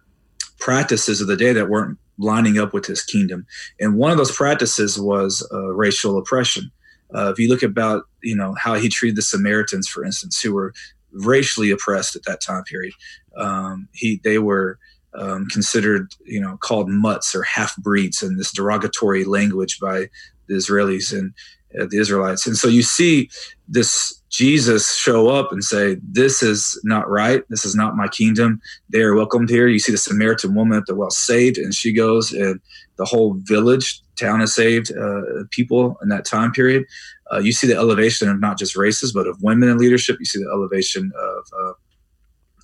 practices 0.59 1.21
of 1.21 1.27
the 1.27 1.37
day 1.37 1.53
that 1.53 1.69
weren't 1.69 1.99
lining 2.19 2.59
up 2.59 2.73
with 2.73 2.87
his 2.87 3.05
kingdom. 3.05 3.47
And 3.79 3.97
one 3.97 4.11
of 4.11 4.17
those 4.17 4.35
practices 4.35 4.99
was 4.99 5.47
uh, 5.53 5.75
racial 5.75 6.17
oppression. 6.17 6.71
Uh, 7.15 7.31
if 7.31 7.39
you 7.39 7.49
look 7.49 7.63
about, 7.63 8.05
you 8.23 8.35
know, 8.35 8.55
how 8.59 8.75
he 8.75 8.89
treated 8.89 9.17
the 9.17 9.23
Samaritans, 9.23 9.87
for 9.87 10.05
instance, 10.05 10.41
who 10.41 10.55
were 10.55 10.73
racially 11.13 11.71
oppressed 11.71 12.17
at 12.17 12.25
that 12.25 12.41
time 12.41 12.65
period, 12.65 12.95
um, 13.37 13.89
he 13.93 14.21
they 14.25 14.39
were 14.39 14.79
um, 15.17 15.47
considered, 15.47 16.13
you 16.25 16.41
know, 16.41 16.57
called 16.59 16.89
mutts 16.89 17.35
or 17.35 17.43
half 17.43 17.77
breeds 17.77 18.23
in 18.23 18.37
this 18.37 18.53
derogatory 18.53 19.25
language 19.25 19.79
by 19.81 20.09
the 20.49 20.55
Israelis 20.55 21.13
and 21.17 21.33
uh, 21.81 21.87
the 21.91 21.99
Israelites. 21.99 22.47
And 22.47 22.57
so 22.57 22.69
you 22.69 22.83
see 22.83 23.29
this 23.69 24.23
Jesus 24.31 24.95
show 24.95 25.29
up 25.29 25.53
and 25.53 25.65
say, 25.65 25.97
This 26.03 26.43
is 26.43 26.79
not 26.85 27.09
right. 27.09 27.43
This 27.49 27.65
is 27.65 27.75
not 27.75 27.97
my 27.97 28.09
kingdom. 28.09 28.61
They 28.91 29.01
are 29.01 29.15
welcomed 29.15 29.49
here. 29.49 29.69
You 29.69 29.79
see 29.79 29.93
the 29.93 29.99
Samaritan 29.99 30.55
woman 30.55 30.77
at 30.77 30.87
the 30.87 30.95
well 30.95 31.11
saved, 31.11 31.59
and 31.59 31.75
she 31.75 31.93
goes, 31.93 32.33
and 32.33 32.61
the 32.99 33.05
whole 33.05 33.37
village, 33.45 34.01
town 34.19 34.41
is 34.41 34.55
saved, 34.55 34.93
uh, 34.97 35.23
people 35.51 35.97
in 36.03 36.09
that 36.09 36.25
time 36.25 36.53
period. 36.53 36.85
Uh, 37.33 37.39
you 37.39 37.53
see 37.53 37.67
the 37.67 37.77
elevation 37.77 38.29
of 38.29 38.41
not 38.41 38.59
just 38.59 38.77
races, 38.77 39.13
but 39.13 39.27
of 39.27 39.43
women 39.43 39.69
in 39.69 39.79
leadership. 39.79 40.17
You 40.19 40.27
see 40.27 40.39
the 40.39 40.51
elevation 40.51 41.11
of 41.19 41.45
uh, 41.61 41.73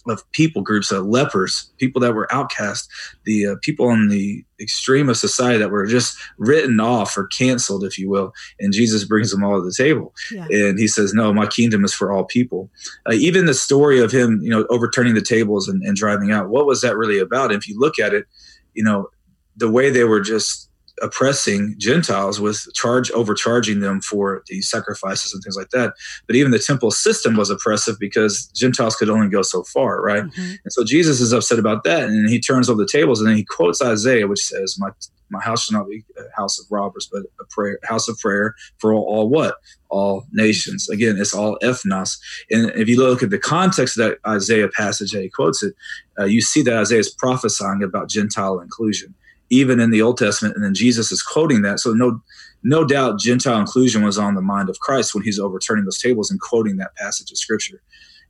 of 0.07 0.31
people 0.33 0.63
groups, 0.63 0.91
uh, 0.91 1.01
lepers, 1.01 1.71
people 1.79 2.01
that 2.01 2.15
were 2.15 2.33
outcast, 2.33 2.89
the 3.25 3.47
uh, 3.47 3.57
people 3.63 3.89
on 3.89 4.09
the 4.09 4.45
extreme 4.61 5.09
of 5.09 5.17
society 5.17 5.59
that 5.59 5.71
were 5.71 5.87
just 5.87 6.17
written 6.39 6.81
off 6.81 7.17
or 7.17 7.27
canceled, 7.27 7.85
if 7.85 7.99
you 7.99 8.11
will. 8.11 8.32
And 8.59 8.73
Jesus 8.73 9.05
brings 9.05 9.31
them 9.31 9.44
all 9.44 9.59
to 9.59 9.65
the 9.65 9.75
table, 9.77 10.15
yeah. 10.31 10.47
and 10.51 10.79
he 10.79 10.89
says, 10.89 11.15
"No, 11.15 11.32
my 11.32 11.47
kingdom 11.47 11.85
is 11.85 11.94
for 11.94 12.13
all 12.13 12.25
people." 12.25 12.71
Uh, 13.09 13.15
even 13.15 13.47
the 13.47 13.55
story 13.55 14.01
of 14.01 14.13
him, 14.13 14.41
you 14.43 14.51
know, 14.51 14.67
overturning 14.71 15.15
the 15.15 15.23
tables 15.23 15.69
and, 15.69 15.82
and 15.82 15.97
driving 15.97 16.32
out. 16.32 16.49
What 16.49 16.67
was 16.67 16.81
that 16.81 16.97
really 16.97 17.19
about? 17.19 17.53
If 17.53 17.69
you 17.69 17.79
look 17.79 17.99
at 17.99 18.15
it, 18.15 18.27
you 18.75 18.82
know, 18.82 19.09
the 19.56 19.71
way 19.71 19.91
they 19.91 20.05
were 20.05 20.21
just 20.21 20.69
oppressing 21.03 21.75
Gentiles 21.79 22.41
was 22.41 22.71
charge 22.75 23.11
overcharging 23.11 23.81
them 23.81 24.01
for 24.01 24.43
the 24.49 24.63
sacrifices 24.63 25.35
and 25.35 25.43
things 25.43 25.56
like 25.56 25.71
that. 25.71 25.94
But 26.27 26.37
even 26.37 26.53
the 26.53 26.59
temple 26.59 26.91
system 26.91 27.37
was 27.37 27.51
oppressive 27.51 27.99
because 27.99 28.47
Gentiles 28.55 28.97
could 28.97 29.11
only 29.11 29.29
go 29.29 29.43
so 29.43 29.65
far, 29.65 30.01
right? 30.01 30.23
Mm-hmm. 30.23 30.53
And 30.65 30.73
so 30.73 30.85
Jesus 30.85 31.21
is 31.21 31.32
upset 31.32 31.59
about 31.59 31.85
that, 31.85 32.05
and 32.05 32.31
he 32.31 32.41
turns 32.41 32.71
over 32.71 32.81
the 32.81 32.89
tables, 32.91 33.21
and 33.21 33.29
then 33.29 33.37
he 33.37 33.44
quotes 33.44 33.82
Isaiah, 33.82 34.27
which 34.27 34.44
says, 34.44 34.77
"My 34.79 34.91
my 35.31 35.41
house 35.41 35.65
shall 35.65 35.81
not 35.81 35.89
be 35.89 36.05
a 36.17 36.41
house 36.41 36.61
of 36.61 36.67
robbers, 36.71 37.09
but 37.11 37.23
a 37.41 37.44
prayer 37.51 37.79
house 37.85 38.09
of 38.09 38.19
prayer 38.19 38.55
for 38.79 38.93
all, 38.93 39.05
all 39.05 39.29
what." 39.29 39.56
All 39.89 40.25
nations. 40.32 40.89
Again, 40.89 41.19
it's 41.19 41.35
all 41.35 41.59
ethnos. 41.63 42.19
And 42.51 42.71
if 42.71 42.89
you 42.89 42.97
look 42.97 43.23
at 43.23 43.29
the 43.29 43.39
context 43.39 43.99
of 43.99 44.09
that 44.09 44.19
Isaiah 44.27 44.69
passage 44.69 45.13
that 45.13 45.21
he 45.21 45.29
quotes 45.29 45.63
it, 45.63 45.75
uh, 46.19 46.25
you 46.25 46.41
see 46.41 46.63
that 46.63 46.79
Isaiah 46.79 47.01
is 47.01 47.11
prophesying 47.11 47.82
about 47.82 48.09
Gentile 48.09 48.59
inclusion 48.61 49.15
even 49.53 49.81
in 49.81 49.91
the 49.91 50.01
Old 50.01 50.17
Testament, 50.17 50.56
and 50.56 50.65
then 50.65 50.73
Jesus 50.73 51.13
is 51.13 51.23
quoting 51.23 51.61
that. 51.61 51.79
So 51.79 51.93
no, 51.93 52.23
no 52.63 52.87
doubt, 52.87 53.21
Gentile 53.21 53.61
inclusion 53.61 54.03
was 54.03 54.17
on 54.17 54.35
the 54.35 54.41
mind 54.41 54.71
of 54.71 54.81
Christ 54.81 55.15
when 55.15 55.23
he's 55.23 55.39
overturning 55.39 55.85
those 55.85 56.01
tables 56.01 56.31
and 56.31 56.41
quoting 56.41 56.79
that 56.79 56.97
passage 56.97 57.31
of 57.31 57.37
Scripture. 57.37 57.82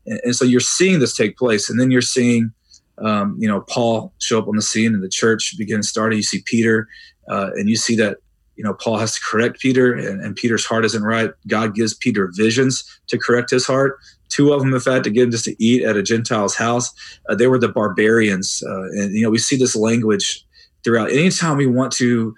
And, 0.05 0.21
and 0.25 0.35
so 0.35 0.45
you're 0.45 0.59
seeing 0.59 0.99
this 0.99 1.17
take 1.17 1.39
place, 1.39 1.71
and 1.71 1.79
then 1.79 1.93
you're 1.93 2.03
seeing, 2.03 2.53
um, 2.99 3.37
you 3.39 3.47
know, 3.47 3.61
Paul 3.61 4.13
show 4.19 4.41
up 4.41 4.49
on 4.49 4.57
the 4.57 4.63
scene, 4.63 4.95
and 4.95 5.03
the 5.03 5.09
church 5.09 5.55
begins 5.57 5.89
starting. 5.89 6.17
You 6.17 6.25
see 6.25 6.43
Peter, 6.45 6.89
uh, 7.29 7.51
and 7.55 7.69
you 7.69 7.77
see 7.77 7.95
that 7.97 8.17
you 8.57 8.65
know 8.65 8.75
Paul 8.75 8.99
has 8.99 9.15
to 9.15 9.21
correct 9.25 9.61
Peter, 9.61 9.95
and, 9.95 10.21
and 10.21 10.35
Peter's 10.35 10.67
heart 10.67 10.85
isn't 10.85 11.05
right. 11.05 11.31
God 11.47 11.77
gives 11.77 11.95
Peter 11.95 12.33
visions 12.35 12.83
to 13.07 13.17
correct 13.17 13.51
his 13.51 13.65
heart 13.65 13.99
two 14.29 14.51
of 14.51 14.61
them 14.61 14.73
in 14.73 14.81
fact 14.81 15.05
to 15.05 15.11
get 15.11 15.25
him 15.25 15.31
just 15.31 15.45
to 15.45 15.55
eat 15.63 15.85
at 15.85 15.95
a 15.95 16.03
gentile's 16.03 16.57
house 16.57 16.91
uh, 17.29 17.35
they 17.35 17.47
were 17.47 17.59
the 17.59 17.69
barbarians 17.69 18.63
uh, 18.67 18.85
and 18.93 19.15
you 19.15 19.23
know 19.23 19.29
we 19.29 19.37
see 19.37 19.59
this 19.59 19.77
language 19.77 20.43
throughout. 20.85 21.11
Anytime 21.11 21.57
we 21.57 21.67
want 21.67 21.93
to, 21.95 22.35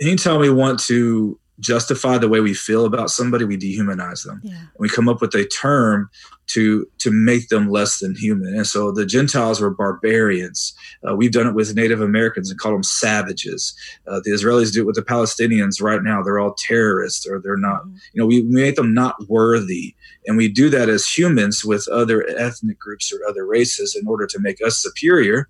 anytime 0.00 0.40
we 0.40 0.50
want 0.50 0.80
to 0.80 1.38
justify 1.58 2.18
the 2.18 2.28
way 2.28 2.40
we 2.40 2.52
feel 2.52 2.84
about 2.84 3.10
somebody, 3.10 3.44
we 3.44 3.56
dehumanize 3.56 4.24
them. 4.24 4.40
Yeah. 4.44 4.60
We 4.78 4.88
come 4.88 5.08
up 5.08 5.20
with 5.22 5.34
a 5.34 5.46
term 5.46 6.10
to 6.48 6.86
to 6.98 7.10
make 7.10 7.48
them 7.48 7.70
less 7.70 7.98
than 7.98 8.14
human. 8.14 8.54
And 8.54 8.66
so 8.66 8.92
the 8.92 9.06
Gentiles 9.06 9.60
were 9.60 9.70
barbarians. 9.70 10.74
Uh, 11.08 11.16
we've 11.16 11.32
done 11.32 11.46
it 11.46 11.54
with 11.54 11.74
Native 11.74 12.00
Americans 12.00 12.50
and 12.50 12.60
call 12.60 12.72
them 12.72 12.82
savages. 12.82 13.74
Uh, 14.06 14.20
the 14.22 14.30
Israelis 14.30 14.72
do 14.72 14.82
it 14.82 14.86
with 14.86 14.96
the 14.96 15.02
Palestinians 15.02 15.82
right 15.82 16.02
now. 16.02 16.22
They're 16.22 16.38
all 16.38 16.54
terrorists 16.54 17.26
or 17.26 17.40
they're 17.40 17.56
not. 17.56 17.84
Mhm. 17.84 17.98
You 18.12 18.20
know, 18.20 18.26
we, 18.26 18.42
we 18.42 18.62
make 18.62 18.76
them 18.76 18.94
not 18.94 19.16
worthy, 19.28 19.94
and 20.26 20.36
we 20.36 20.48
do 20.48 20.68
that 20.70 20.88
as 20.88 21.08
humans 21.08 21.64
with 21.64 21.88
other 21.88 22.28
ethnic 22.28 22.78
groups 22.78 23.12
or 23.12 23.26
other 23.28 23.44
races 23.46 23.96
in 24.00 24.06
order 24.06 24.26
to 24.26 24.38
make 24.38 24.58
us 24.64 24.78
superior. 24.78 25.48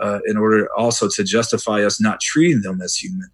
Uh, 0.00 0.20
in 0.26 0.36
order 0.36 0.68
also 0.76 1.08
to 1.08 1.24
justify 1.24 1.84
us 1.84 2.00
not 2.00 2.20
treating 2.20 2.62
them 2.62 2.80
as 2.82 2.94
human, 2.96 3.28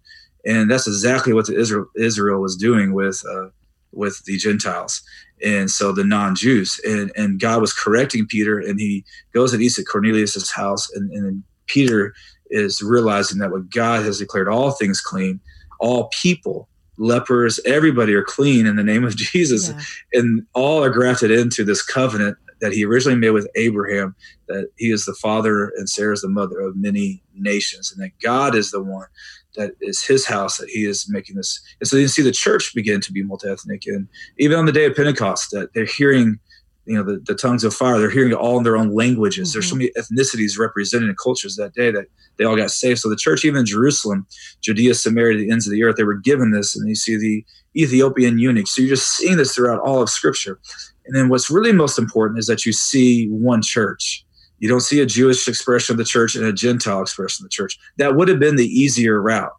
and 0.45 0.69
that's 0.71 0.87
exactly 0.87 1.33
what 1.33 1.47
the 1.47 1.57
Israel 1.59 1.85
Israel 1.97 2.41
was 2.41 2.55
doing 2.55 2.93
with 2.93 3.23
uh, 3.29 3.49
with 3.91 4.23
the 4.25 4.37
Gentiles 4.37 5.01
and 5.43 5.69
so 5.69 5.91
the 5.91 6.03
non-Jews 6.03 6.79
and 6.85 7.11
and 7.15 7.39
God 7.39 7.61
was 7.61 7.73
correcting 7.73 8.25
Peter 8.27 8.59
and 8.59 8.79
he 8.79 9.03
goes 9.33 9.53
and 9.53 9.61
eats 9.61 9.77
at 9.77 9.85
Cornelius's 9.85 10.51
house 10.51 10.89
and, 10.93 11.11
and 11.11 11.25
then 11.25 11.43
Peter 11.67 12.13
is 12.49 12.81
realizing 12.81 13.39
that 13.39 13.51
what 13.51 13.69
God 13.69 14.03
has 14.05 14.19
declared 14.19 14.47
all 14.47 14.71
things 14.71 15.01
clean, 15.01 15.39
all 15.79 16.09
people, 16.21 16.69
lepers, 16.97 17.59
everybody 17.65 18.13
are 18.13 18.23
clean 18.23 18.65
in 18.67 18.75
the 18.75 18.83
name 18.83 19.03
of 19.03 19.15
Jesus, 19.17 19.69
Yeah. 19.69 20.19
and 20.19 20.45
all 20.53 20.83
are 20.83 20.89
grafted 20.89 21.31
into 21.31 21.63
this 21.63 21.81
covenant 21.81 22.37
that 22.63 22.71
he 22.71 22.85
originally 22.85 23.19
made 23.19 23.31
with 23.31 23.47
Abraham, 23.55 24.15
that 24.47 24.69
he 24.77 24.89
is 24.89 25.03
the 25.03 25.13
father 25.21 25.65
and 25.75 25.89
Sarah 25.89 26.13
is 26.13 26.21
the 26.21 26.29
mother 26.29 26.61
of 26.61 26.77
many 26.77 27.21
nations, 27.35 27.91
and 27.91 28.01
that 28.01 28.17
God 28.21 28.55
is 28.55 28.71
the 28.71 28.81
one 28.81 29.07
that 29.55 29.73
is 29.81 30.01
his 30.01 30.25
house 30.25 30.57
that 30.57 30.69
he 30.69 30.85
is 30.85 31.07
making 31.09 31.35
this. 31.35 31.61
And 31.79 31.87
so 31.87 31.97
you 31.97 32.07
see 32.07 32.23
the 32.23 32.31
church 32.31 32.73
begin 32.73 33.01
to 33.01 33.11
be 33.11 33.21
multi-ethnic, 33.21 33.85
and 33.85 34.07
even 34.39 34.57
on 34.57 34.65
the 34.65 34.71
day 34.71 34.85
of 34.85 34.95
Pentecost, 34.95 35.51
that 35.51 35.73
they're 35.73 35.85
hearing, 35.85 36.39
you 36.85 36.95
know, 36.95 37.03
the, 37.03 37.21
the 37.25 37.35
tongues 37.35 37.65
of 37.65 37.73
fire. 37.73 37.99
They're 37.99 38.09
hearing 38.09 38.31
it 38.31 38.37
all 38.37 38.57
in 38.57 38.63
their 38.63 38.77
own 38.77 38.93
languages. 38.93 39.51
There's 39.51 39.67
so 39.67 39.75
mm-hmm. 39.75 39.79
many 39.79 39.91
ethnicities 39.99 40.57
represented 40.57 41.09
in 41.09 41.15
cultures 41.21 41.55
that 41.57 41.73
day 41.73 41.91
that 41.91 42.07
they 42.37 42.45
all 42.45 42.55
got 42.55 42.71
saved. 42.71 42.99
So 42.99 43.09
the 43.09 43.15
church, 43.15 43.45
even 43.45 43.59
in 43.59 43.65
Jerusalem, 43.65 44.25
Judea, 44.61 44.93
Samaria, 44.95 45.37
the 45.37 45.51
ends 45.51 45.67
of 45.67 45.71
the 45.71 45.83
earth, 45.83 45.97
they 45.97 46.03
were 46.03 46.15
given 46.15 46.51
this. 46.51 46.75
And 46.75 46.87
you 46.87 46.95
see 46.95 47.17
the 47.17 47.45
Ethiopian 47.75 48.39
eunuch. 48.39 48.67
So 48.67 48.81
you're 48.81 48.95
just 48.95 49.17
seeing 49.17 49.37
this 49.37 49.53
throughout 49.53 49.81
all 49.81 50.01
of 50.01 50.09
Scripture. 50.09 50.59
And 51.05 51.15
then 51.15 51.29
what's 51.29 51.49
really 51.49 51.71
most 51.73 51.99
important 51.99 52.39
is 52.39 52.47
that 52.47 52.65
you 52.65 52.71
see 52.71 53.27
one 53.29 53.61
church. 53.61 54.25
You 54.59 54.69
don't 54.69 54.81
see 54.81 55.01
a 55.01 55.05
Jewish 55.05 55.47
expression 55.47 55.93
of 55.93 55.97
the 55.97 56.05
church 56.05 56.35
and 56.35 56.45
a 56.45 56.53
Gentile 56.53 57.01
expression 57.01 57.43
of 57.43 57.49
the 57.49 57.53
church. 57.53 57.77
That 57.97 58.15
would 58.15 58.29
have 58.29 58.39
been 58.39 58.55
the 58.55 58.67
easier 58.67 59.21
route. 59.21 59.51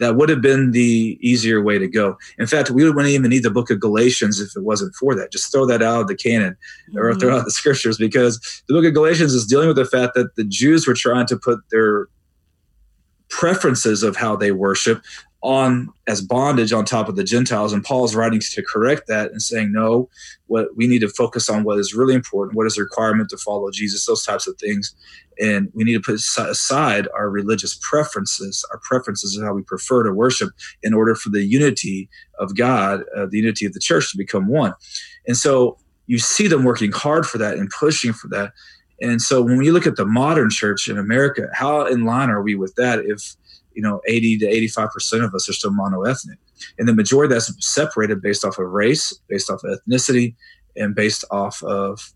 That 0.00 0.16
would 0.16 0.28
have 0.28 0.40
been 0.40 0.70
the 0.70 1.18
easier 1.20 1.60
way 1.60 1.78
to 1.78 1.88
go. 1.88 2.16
In 2.38 2.46
fact, 2.46 2.70
we 2.70 2.84
wouldn't 2.84 3.06
even 3.08 3.30
need 3.30 3.42
the 3.42 3.50
book 3.50 3.68
of 3.70 3.80
Galatians 3.80 4.40
if 4.40 4.50
it 4.56 4.62
wasn't 4.62 4.94
for 4.94 5.14
that. 5.16 5.32
Just 5.32 5.50
throw 5.52 5.66
that 5.66 5.82
out 5.82 6.02
of 6.02 6.06
the 6.08 6.14
canon 6.14 6.56
or 6.94 7.12
Mhm. 7.12 7.20
throw 7.20 7.36
out 7.36 7.44
the 7.44 7.50
scriptures 7.50 7.98
because 7.98 8.38
the 8.68 8.74
book 8.74 8.84
of 8.84 8.94
Galatians 8.94 9.34
is 9.34 9.44
dealing 9.44 9.66
with 9.68 9.76
the 9.76 9.84
fact 9.84 10.14
that 10.14 10.36
the 10.36 10.44
Jews 10.44 10.86
were 10.86 10.94
trying 10.94 11.26
to 11.26 11.36
put 11.36 11.58
their 11.70 12.06
preferences 13.28 14.02
of 14.02 14.16
how 14.16 14.36
they 14.36 14.52
worship 14.52 15.02
on 15.40 15.88
as 16.08 16.20
bondage 16.20 16.72
on 16.72 16.84
top 16.84 17.08
of 17.08 17.14
the 17.14 17.22
Gentiles. 17.22 17.72
And 17.72 17.84
Paul's 17.84 18.14
writing 18.14 18.40
to 18.40 18.62
correct 18.62 19.06
that 19.06 19.30
and 19.30 19.40
saying, 19.40 19.70
no, 19.72 20.08
what 20.46 20.68
we 20.76 20.88
need 20.88 21.00
to 21.00 21.08
focus 21.08 21.48
on 21.48 21.62
what 21.62 21.78
is 21.78 21.94
really 21.94 22.14
important, 22.14 22.56
what 22.56 22.66
is 22.66 22.74
the 22.74 22.82
requirement 22.82 23.30
to 23.30 23.36
follow 23.36 23.70
Jesus, 23.70 24.06
those 24.06 24.24
types 24.24 24.48
of 24.48 24.56
things. 24.58 24.94
And 25.40 25.70
we 25.74 25.84
need 25.84 25.94
to 25.94 26.00
put 26.00 26.16
aside 26.16 27.06
our 27.14 27.30
religious 27.30 27.78
preferences, 27.82 28.64
our 28.72 28.80
preferences 28.82 29.36
of 29.36 29.44
how 29.44 29.52
we 29.52 29.62
prefer 29.62 30.02
to 30.02 30.12
worship 30.12 30.50
in 30.82 30.92
order 30.92 31.14
for 31.14 31.28
the 31.28 31.44
unity 31.44 32.08
of 32.40 32.56
God, 32.56 33.04
uh, 33.16 33.26
the 33.30 33.38
unity 33.38 33.64
of 33.64 33.74
the 33.74 33.80
church 33.80 34.10
to 34.10 34.18
become 34.18 34.48
one. 34.48 34.74
And 35.28 35.36
so 35.36 35.78
you 36.08 36.18
see 36.18 36.48
them 36.48 36.64
working 36.64 36.90
hard 36.90 37.26
for 37.26 37.38
that 37.38 37.58
and 37.58 37.70
pushing 37.70 38.12
for 38.12 38.26
that. 38.28 38.52
And 39.00 39.22
so 39.22 39.42
when 39.42 39.62
you 39.62 39.72
look 39.72 39.86
at 39.86 39.94
the 39.94 40.06
modern 40.06 40.50
church 40.50 40.88
in 40.88 40.98
America, 40.98 41.48
how 41.52 41.86
in 41.86 42.04
line 42.04 42.30
are 42.30 42.42
we 42.42 42.56
with 42.56 42.74
that 42.74 43.04
if 43.04 43.36
you 43.78 43.82
know 43.84 44.00
80 44.08 44.38
to 44.38 44.48
85 44.48 44.90
percent 44.90 45.22
of 45.22 45.32
us 45.34 45.48
are 45.48 45.52
still 45.52 45.70
monoethnic. 45.70 46.36
And 46.80 46.88
the 46.88 46.94
majority 46.94 47.32
that's 47.32 47.54
separated 47.64 48.20
based 48.20 48.44
off 48.44 48.58
of 48.58 48.66
race 48.66 49.16
based 49.28 49.48
off 49.48 49.62
of 49.62 49.78
ethnicity 49.78 50.34
and 50.74 50.96
based 50.96 51.24
off 51.30 51.62
of 51.62 52.12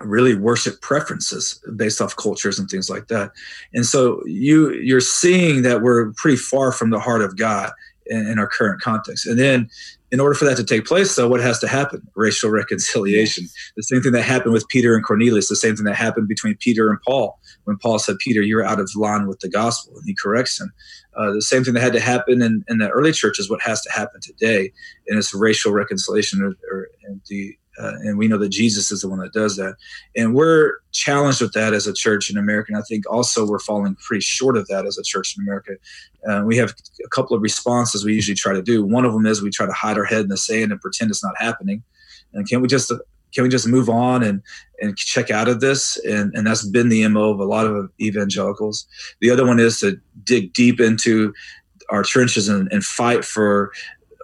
really 0.00 0.34
worship 0.34 0.80
preferences 0.80 1.62
based 1.76 2.00
off 2.00 2.16
cultures 2.16 2.58
and 2.58 2.68
things 2.70 2.88
like 2.88 3.08
that. 3.08 3.32
And 3.74 3.84
so 3.84 4.22
you 4.24 4.72
you're 4.72 5.02
seeing 5.02 5.60
that 5.62 5.82
we're 5.82 6.12
pretty 6.14 6.38
far 6.38 6.72
from 6.72 6.88
the 6.88 6.98
heart 6.98 7.20
of 7.20 7.36
god 7.36 7.70
in, 8.06 8.26
in 8.26 8.38
our 8.38 8.48
current 8.48 8.80
context 8.80 9.26
and 9.26 9.38
then 9.38 9.68
in 10.10 10.20
order 10.20 10.34
for 10.34 10.44
that 10.44 10.56
to 10.56 10.64
take 10.64 10.84
place 10.84 11.16
though 11.16 11.28
what 11.28 11.40
has 11.40 11.58
to 11.58 11.68
happen 11.68 12.00
racial 12.14 12.50
reconciliation 12.50 13.46
the 13.76 13.82
same 13.82 14.02
thing 14.02 14.12
that 14.12 14.22
happened 14.22 14.52
with 14.52 14.68
peter 14.68 14.94
and 14.94 15.04
cornelius 15.04 15.48
the 15.48 15.56
same 15.56 15.76
thing 15.76 15.84
that 15.84 15.96
happened 15.96 16.28
between 16.28 16.56
peter 16.56 16.90
and 16.90 17.00
paul 17.02 17.38
when 17.64 17.78
Paul 17.78 17.98
said, 17.98 18.18
Peter, 18.18 18.42
you're 18.42 18.64
out 18.64 18.80
of 18.80 18.90
line 18.94 19.26
with 19.26 19.40
the 19.40 19.48
gospel, 19.48 19.94
and 19.96 20.04
he 20.06 20.14
corrects 20.14 20.60
him. 20.60 20.72
Uh, 21.16 21.32
the 21.32 21.42
same 21.42 21.64
thing 21.64 21.74
that 21.74 21.82
had 21.82 21.92
to 21.92 22.00
happen 22.00 22.42
in, 22.42 22.64
in, 22.68 22.78
the 22.78 22.88
early 22.90 23.12
church 23.12 23.38
is 23.38 23.50
what 23.50 23.60
has 23.62 23.80
to 23.82 23.92
happen 23.92 24.20
today, 24.20 24.72
and 25.08 25.18
it's 25.18 25.34
racial 25.34 25.72
reconciliation. 25.72 26.42
Or, 26.42 26.54
or 26.70 26.88
and, 27.04 27.20
the, 27.28 27.56
uh, 27.78 27.94
and 28.02 28.18
we 28.18 28.28
know 28.28 28.38
that 28.38 28.50
Jesus 28.50 28.90
is 28.90 29.00
the 29.00 29.08
one 29.08 29.18
that 29.18 29.32
does 29.32 29.56
that. 29.56 29.76
And 30.16 30.34
we're 30.34 30.74
challenged 30.92 31.40
with 31.40 31.52
that 31.52 31.72
as 31.72 31.86
a 31.86 31.92
church 31.92 32.30
in 32.30 32.36
America. 32.36 32.72
And 32.72 32.78
I 32.78 32.82
think 32.82 33.04
also 33.10 33.46
we're 33.46 33.58
falling 33.58 33.96
pretty 33.96 34.22
short 34.22 34.56
of 34.56 34.66
that 34.68 34.86
as 34.86 34.98
a 34.98 35.02
church 35.02 35.36
in 35.36 35.42
America. 35.42 35.72
Uh, 36.28 36.42
we 36.44 36.56
have 36.56 36.74
a 37.04 37.08
couple 37.08 37.36
of 37.36 37.42
responses 37.42 38.04
we 38.04 38.14
usually 38.14 38.36
try 38.36 38.52
to 38.52 38.62
do. 38.62 38.84
One 38.84 39.04
of 39.04 39.12
them 39.12 39.26
is 39.26 39.42
we 39.42 39.50
try 39.50 39.66
to 39.66 39.72
hide 39.72 39.98
our 39.98 40.04
head 40.04 40.22
in 40.22 40.28
the 40.28 40.36
sand 40.36 40.72
and 40.72 40.80
pretend 40.80 41.10
it's 41.10 41.24
not 41.24 41.34
happening. 41.38 41.82
And 42.32 42.48
can 42.48 42.60
we 42.60 42.68
just 42.68 42.92
can 43.34 43.42
we 43.42 43.48
just 43.48 43.66
move 43.66 43.88
on 43.88 44.22
and 44.22 44.42
and 44.80 44.96
check 44.96 45.30
out 45.30 45.48
of 45.48 45.60
this 45.60 45.96
and 46.04 46.32
and 46.34 46.46
that's 46.46 46.66
been 46.66 46.88
the 46.88 47.06
mo 47.08 47.30
of 47.30 47.40
a 47.40 47.44
lot 47.44 47.66
of 47.66 47.90
evangelicals 48.00 48.86
the 49.20 49.30
other 49.30 49.46
one 49.46 49.58
is 49.58 49.80
to 49.80 50.00
dig 50.24 50.52
deep 50.52 50.80
into 50.80 51.32
our 51.90 52.02
trenches 52.02 52.48
and, 52.48 52.70
and 52.72 52.84
fight 52.84 53.24
for 53.24 53.72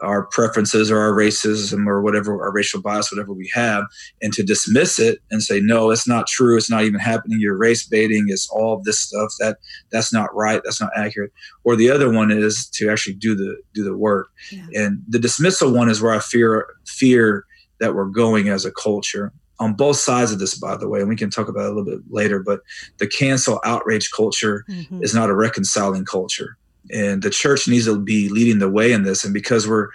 our 0.02 0.26
preferences 0.26 0.90
or 0.90 0.99
our 0.99 1.12
racism 1.12 1.87
or 1.87 2.00
whatever 2.02 2.40
our 2.42 2.52
racial 2.52 2.80
bias 2.80 3.11
whatever 3.12 3.33
we 3.33 3.50
have 3.52 3.85
and 4.23 4.33
to 4.33 4.42
dismiss 4.42 4.99
it 4.99 5.19
and 5.30 5.42
say 5.42 5.61
no 5.61 5.90
it's 5.90 6.09
not 6.09 6.26
true 6.26 6.57
it's 6.57 6.71
not 6.71 6.85
even 6.85 6.99
happening 7.00 7.38
you're 7.40 7.57
race 7.57 7.87
baiting 7.87 8.25
it's 8.28 8.49
all 8.50 8.80
this 8.85 8.99
stuff 9.00 9.33
that 9.38 9.59
that's 9.92 10.12
not 10.12 10.35
right 10.35 10.62
that's 10.64 10.80
not 10.80 10.90
accurate 10.97 11.33
or 11.64 11.76
the 11.76 11.90
other 11.90 12.11
one 12.11 12.30
is 12.30 12.66
to 12.69 12.88
actually 12.90 13.14
do 13.14 13.35
the 13.35 13.57
do 13.75 13.83
the 13.85 13.97
work 13.97 14.28
Yeah. 14.50 14.64
and 14.75 15.02
the 15.09 15.19
dismissal 15.19 15.73
one 15.73 15.88
is 15.90 16.00
where 16.00 16.12
i 16.12 16.19
fear 16.19 16.66
fear 16.87 17.45
that 17.80 17.95
we're 17.95 18.07
going 18.07 18.49
as 18.49 18.64
a 18.64 18.73
culture 18.73 19.33
on 19.59 19.75
both 19.75 19.99
sides 19.99 20.33
of 20.33 20.38
this, 20.38 20.54
by 20.54 20.75
the 20.75 20.88
way, 20.88 21.00
and 21.00 21.09
we 21.11 21.14
can 21.16 21.28
talk 21.28 21.47
about 21.47 21.64
it 21.66 21.66
a 21.66 21.69
little 21.69 21.85
bit 21.85 22.00
later. 22.09 22.42
But 22.42 22.61
the 22.97 23.07
cancel 23.07 23.61
outrage 23.62 24.11
culture 24.11 24.64
Mhm. 24.71 25.04
is 25.04 25.14
not 25.14 25.28
a 25.28 25.35
reconciling 25.37 26.07
culture, 26.07 26.57
and 26.92 27.23
the 27.23 27.30
church 27.30 27.68
needs 27.68 27.87
to 27.87 27.99
be 27.99 28.28
leading 28.28 28.59
the 28.59 28.70
way 28.70 28.92
in 28.92 29.02
this. 29.02 29.25
And 29.25 29.35
because 29.35 29.68
we're 29.68 29.88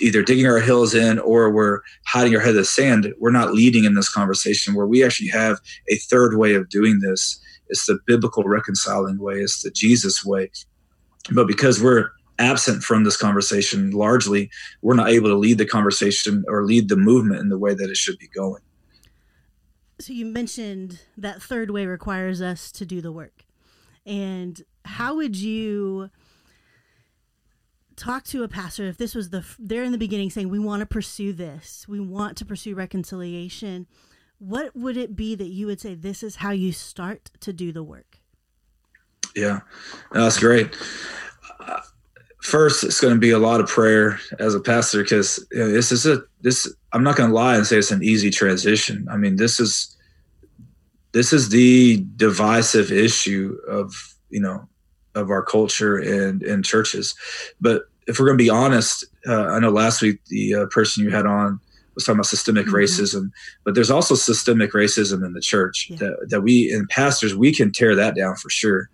either 0.00 0.22
digging 0.22 0.46
our 0.46 0.60
heels 0.60 0.94
in 0.94 1.18
or 1.18 1.50
we're 1.50 1.80
hiding 2.06 2.34
our 2.34 2.40
head 2.40 2.50
in 2.50 2.56
the 2.56 2.64
sand, 2.64 3.14
we're 3.18 3.30
not 3.30 3.54
leading 3.54 3.84
in 3.84 3.94
this 3.94 4.12
conversation 4.12 4.74
where 4.74 4.86
we 4.86 5.04
actually 5.04 5.28
have 5.28 5.58
a 5.90 5.96
third 5.96 6.36
way 6.36 6.54
of 6.54 6.68
doing 6.68 7.00
this. 7.00 7.40
It's 7.68 7.86
the 7.86 7.98
biblical 8.06 8.44
reconciling 8.44 9.18
way. 9.18 9.40
It's 9.40 9.62
the 9.62 9.70
Jesus 9.70 10.24
way. 10.24 10.50
But 11.32 11.46
because 11.46 11.82
we're 11.82 12.10
absent 12.38 12.82
from 12.82 13.04
this 13.04 13.16
conversation 13.16 13.90
largely 13.92 14.50
we're 14.82 14.94
not 14.94 15.08
able 15.08 15.28
to 15.28 15.34
lead 15.34 15.56
the 15.56 15.64
conversation 15.64 16.44
or 16.48 16.66
lead 16.66 16.88
the 16.90 16.96
movement 16.96 17.40
in 17.40 17.48
the 17.48 17.58
way 17.58 17.72
that 17.72 17.88
it 17.88 17.96
should 17.96 18.18
be 18.18 18.28
going 18.28 18.60
So 20.00 20.12
you 20.12 20.26
mentioned 20.26 21.00
that 21.16 21.40
third 21.40 21.70
way 21.70 21.86
requires 21.86 22.42
us 22.42 22.70
to 22.72 22.84
do 22.84 23.00
the 23.00 23.10
work. 23.10 23.46
And 24.04 24.62
how 24.84 25.16
would 25.16 25.34
you 25.34 26.10
talk 27.96 28.24
to 28.24 28.42
a 28.42 28.48
pastor 28.48 28.84
if 28.84 28.98
this 28.98 29.14
was 29.14 29.30
the 29.30 29.44
they're 29.58 29.82
in 29.82 29.92
the 29.92 29.98
beginning 29.98 30.30
saying 30.30 30.48
we 30.48 30.58
want 30.58 30.80
to 30.80 30.86
pursue 30.86 31.32
this, 31.32 31.86
we 31.88 32.00
want 32.00 32.36
to 32.36 32.44
pursue 32.44 32.74
reconciliation, 32.74 33.86
what 34.38 34.76
would 34.76 34.96
it 34.96 35.16
be 35.16 35.34
that 35.34 35.48
you 35.48 35.66
would 35.66 35.80
say 35.80 35.94
this 35.94 36.22
is 36.22 36.36
how 36.36 36.50
you 36.50 36.72
start 36.72 37.30
to 37.40 37.52
do 37.52 37.72
the 37.72 37.82
work? 37.82 38.20
yeah. 39.36 39.60
That's 40.12 40.38
great. 40.40 40.74
Uh, 41.60 41.80
first 42.40 42.82
it's 42.82 43.00
going 43.00 43.14
to 43.14 43.20
be 43.20 43.30
a 43.30 43.38
lot 43.38 43.60
of 43.60 43.68
prayer 43.68 44.18
as 44.38 44.54
a 44.54 44.60
pastor 44.60 45.02
because 45.02 45.46
you 45.52 45.58
know, 45.58 45.70
this 45.70 45.90
is 45.90 46.06
a 46.06 46.22
this 46.42 46.72
i'm 46.92 47.02
not 47.02 47.16
going 47.16 47.28
to 47.28 47.34
lie 47.34 47.56
and 47.56 47.66
say 47.66 47.76
it's 47.76 47.90
an 47.90 48.02
easy 48.02 48.30
transition. 48.30 49.06
I 49.10 49.16
mean 49.16 49.36
this 49.36 49.60
is 49.60 49.96
this 51.12 51.32
is 51.32 51.50
the 51.50 52.04
divisive 52.16 52.90
issue 52.90 53.56
of 53.68 53.94
you 54.30 54.40
know 54.40 54.68
of 55.16 55.30
our 55.30 55.42
culture 55.42 55.96
and 55.96 56.42
and 56.44 56.64
churches 56.64 57.14
but 57.60 57.82
if 58.06 58.18
we're 58.20 58.26
going 58.26 58.38
to 58.38 58.44
be 58.44 58.50
honest 58.50 59.04
uh, 59.26 59.46
i 59.54 59.58
know 59.58 59.70
last 59.70 60.00
week 60.02 60.18
the 60.26 60.54
uh, 60.54 60.66
person 60.66 61.02
you 61.04 61.10
had 61.10 61.26
on 61.26 61.58
was 61.94 62.04
talking 62.04 62.18
about 62.18 62.26
systemic 62.26 62.66
Mhm. 62.66 62.72
racism 62.82 63.30
but 63.64 63.74
there's 63.74 63.90
also 63.90 64.14
systemic 64.14 64.72
racism 64.72 65.24
in 65.26 65.32
the 65.32 65.40
church 65.40 65.88
Yeah. 65.90 65.96
that, 66.02 66.14
that 66.30 66.40
we 66.42 66.70
in 66.72 66.86
pastors 66.88 67.34
we 67.34 67.52
can 67.52 67.72
tear 67.72 67.94
that 67.96 68.14
down 68.14 68.36
for 68.36 68.50
sure 68.50 68.88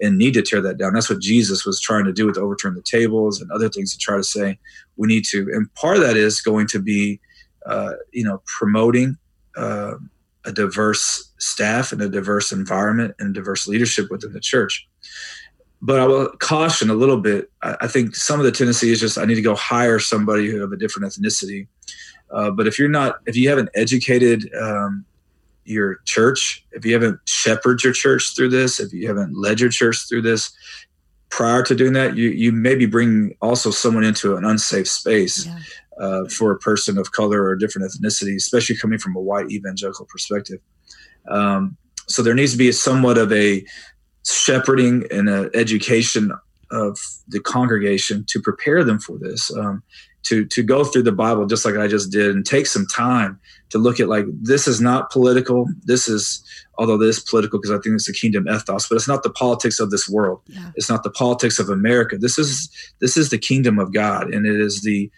and 0.00 0.16
need 0.16 0.34
to 0.34 0.42
tear 0.42 0.60
that 0.60 0.78
down. 0.78 0.94
That's 0.94 1.10
what 1.10 1.18
Jesus 1.20 1.66
was 1.66 1.80
trying 1.80 2.04
to 2.04 2.12
do 2.12 2.24
with 2.24 2.38
overturn 2.38 2.74
the 2.74 2.82
tables 2.82 3.40
and 3.40 3.50
other 3.50 3.68
things 3.68 3.90
to 3.92 3.98
try 3.98 4.16
to 4.16 4.22
say 4.22 4.56
we 4.96 5.08
need 5.08 5.24
to. 5.32 5.48
And 5.52 5.74
part 5.74 5.96
of 5.96 6.04
that 6.04 6.16
is 6.16 6.40
going 6.40 6.68
to 6.68 6.78
be, 6.78 7.18
uh, 7.66 7.94
you 8.12 8.22
know, 8.22 8.40
promoting 8.46 9.16
uh, 9.56 9.94
a 10.44 10.52
diverse 10.52 11.32
staff 11.38 11.90
and 11.90 12.00
a 12.00 12.08
diverse 12.08 12.52
environment 12.52 13.16
and 13.18 13.34
diverse 13.34 13.66
leadership 13.66 14.08
within 14.08 14.32
the 14.32 14.38
church. 14.38 14.86
But 15.80 16.00
I 16.00 16.06
will 16.06 16.30
caution 16.38 16.90
a 16.90 16.94
little 16.94 17.18
bit. 17.18 17.50
I, 17.62 17.76
I 17.82 17.86
think 17.86 18.16
some 18.16 18.40
of 18.40 18.44
the 18.44 18.52
tendency 18.52 18.90
is 18.90 19.00
just 19.00 19.18
I 19.18 19.24
need 19.24 19.36
to 19.36 19.42
go 19.42 19.54
hire 19.54 19.98
somebody 19.98 20.50
who 20.50 20.60
have 20.60 20.72
a 20.72 20.76
different 20.76 21.12
ethnicity. 21.12 21.66
Uh, 22.30 22.50
but 22.50 22.66
if 22.66 22.78
you're 22.78 22.88
not, 22.88 23.20
if 23.26 23.36
you 23.36 23.48
haven't 23.48 23.70
educated 23.74 24.50
um, 24.60 25.04
your 25.64 26.00
church, 26.04 26.64
if 26.72 26.84
you 26.84 26.92
haven't 26.92 27.20
shepherded 27.26 27.84
your 27.84 27.92
church 27.92 28.34
through 28.34 28.50
this, 28.50 28.80
if 28.80 28.92
you 28.92 29.06
haven't 29.06 29.36
led 29.36 29.60
your 29.60 29.70
church 29.70 30.08
through 30.08 30.22
this, 30.22 30.52
prior 31.30 31.62
to 31.62 31.74
doing 31.74 31.92
that, 31.92 32.16
you 32.16 32.30
you 32.30 32.52
maybe 32.52 32.86
bring 32.86 33.34
also 33.40 33.70
someone 33.70 34.04
into 34.04 34.36
an 34.36 34.44
unsafe 34.44 34.88
space 34.88 35.46
yeah. 35.46 35.58
uh, 36.00 36.24
for 36.28 36.52
a 36.52 36.58
person 36.58 36.98
of 36.98 37.12
color 37.12 37.44
or 37.44 37.56
different 37.56 37.90
ethnicity, 37.90 38.34
especially 38.34 38.76
coming 38.76 38.98
from 38.98 39.16
a 39.16 39.20
white 39.20 39.50
evangelical 39.50 40.06
perspective. 40.06 40.60
Um, 41.28 41.76
so 42.06 42.22
there 42.22 42.34
needs 42.34 42.52
to 42.52 42.58
be 42.58 42.72
somewhat 42.72 43.18
of 43.18 43.30
a 43.32 43.64
shepherding 44.32 45.04
and 45.10 45.28
an 45.28 45.50
education 45.54 46.32
of 46.70 46.98
the 47.28 47.40
congregation 47.40 48.24
to 48.28 48.40
prepare 48.40 48.84
them 48.84 48.98
for 48.98 49.18
this. 49.18 49.54
Um, 49.56 49.82
to 50.24 50.44
to 50.46 50.62
go 50.62 50.84
through 50.84 51.04
the 51.04 51.12
Bible 51.12 51.46
just 51.46 51.64
like 51.64 51.76
I 51.76 51.86
just 51.86 52.10
did 52.10 52.34
and 52.34 52.44
take 52.44 52.66
some 52.66 52.86
time 52.86 53.38
to 53.70 53.78
look 53.78 54.00
at 54.00 54.08
like 54.08 54.26
this 54.42 54.66
is 54.66 54.80
not 54.80 55.10
political. 55.10 55.66
This 55.84 56.08
is 56.08 56.42
although 56.76 56.98
this 56.98 57.18
is 57.18 57.24
political 57.24 57.58
because 57.58 57.70
I 57.70 57.80
think 57.80 57.94
it's 57.94 58.06
the 58.06 58.12
kingdom 58.12 58.46
ethos, 58.48 58.88
but 58.88 58.96
it's 58.96 59.08
not 59.08 59.22
the 59.22 59.30
politics 59.30 59.80
of 59.80 59.90
this 59.90 60.08
world. 60.08 60.40
Yeah. 60.46 60.70
It's 60.74 60.90
not 60.90 61.02
the 61.02 61.10
politics 61.10 61.58
of 61.58 61.70
America. 61.70 62.18
This 62.18 62.38
is 62.38 62.68
this 63.00 63.16
is 63.16 63.30
the 63.30 63.38
kingdom 63.38 63.78
of 63.78 63.92
God, 63.92 64.32
and 64.34 64.46
it 64.46 64.60
is 64.60 64.82
the 64.82 65.10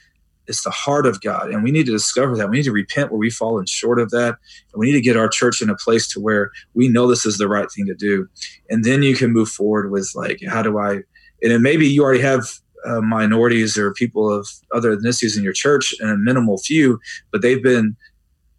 it's 0.50 0.64
the 0.64 0.70
heart 0.70 1.06
of 1.06 1.20
God, 1.20 1.50
and 1.50 1.62
we 1.62 1.70
need 1.70 1.86
to 1.86 1.92
discover 1.92 2.36
that. 2.36 2.50
We 2.50 2.58
need 2.58 2.64
to 2.64 2.72
repent 2.72 3.10
where 3.10 3.18
we've 3.18 3.32
fallen 3.32 3.64
short 3.66 4.00
of 4.00 4.10
that, 4.10 4.36
and 4.72 4.80
we 4.80 4.86
need 4.86 4.98
to 4.98 5.00
get 5.00 5.16
our 5.16 5.28
church 5.28 5.62
in 5.62 5.70
a 5.70 5.76
place 5.76 6.06
to 6.08 6.20
where 6.20 6.50
we 6.74 6.88
know 6.88 7.06
this 7.06 7.24
is 7.24 7.38
the 7.38 7.48
right 7.48 7.70
thing 7.70 7.86
to 7.86 7.94
do, 7.94 8.28
and 8.68 8.84
then 8.84 9.02
you 9.02 9.14
can 9.14 9.32
move 9.32 9.48
forward 9.48 9.90
with 9.90 10.10
like, 10.14 10.40
how 10.48 10.62
do 10.62 10.78
I? 10.78 11.00
And 11.42 11.62
maybe 11.62 11.86
you 11.86 12.02
already 12.02 12.20
have 12.20 12.50
uh, 12.84 13.00
minorities 13.00 13.78
or 13.78 13.92
people 13.94 14.30
of 14.30 14.48
other 14.74 14.96
ethnicities 14.96 15.36
in 15.36 15.44
your 15.44 15.52
church 15.52 15.94
and 16.00 16.10
a 16.10 16.16
minimal 16.16 16.58
few, 16.58 16.98
but 17.30 17.40
they've 17.40 17.62
been, 17.62 17.96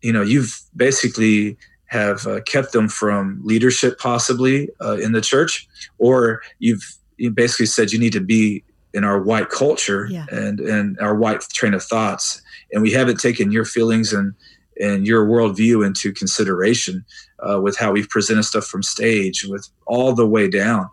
you 0.01 0.13
know, 0.13 0.21
you've 0.21 0.59
basically 0.75 1.57
have 1.85 2.25
uh, 2.25 2.39
kept 2.41 2.71
them 2.71 2.87
from 2.87 3.41
leadership 3.43 3.99
possibly 3.99 4.69
uh, 4.81 4.97
in 4.97 5.11
the 5.11 5.21
church, 5.21 5.67
or 5.97 6.41
you've 6.59 6.97
you 7.17 7.29
basically 7.29 7.67
said 7.67 7.91
you 7.91 7.99
need 7.99 8.13
to 8.13 8.21
be 8.21 8.63
in 8.93 9.03
our 9.03 9.21
white 9.21 9.49
culture 9.49 10.07
yeah. 10.09 10.25
and 10.31 10.59
and 10.59 10.99
our 10.99 11.15
white 11.15 11.41
train 11.53 11.73
of 11.73 11.83
thoughts, 11.83 12.41
and 12.71 12.81
we 12.81 12.91
haven't 12.91 13.19
taken 13.19 13.51
your 13.51 13.65
feelings 13.65 14.13
and 14.13 14.33
and 14.79 15.05
your 15.05 15.25
worldview 15.27 15.85
into 15.85 16.11
consideration 16.11 17.05
uh, 17.47 17.59
with 17.61 17.77
how 17.77 17.91
we've 17.91 18.09
presented 18.09 18.43
stuff 18.43 18.65
from 18.65 18.81
stage, 18.81 19.45
with 19.45 19.67
all 19.85 20.13
the 20.13 20.27
way 20.27 20.49
down 20.49 20.89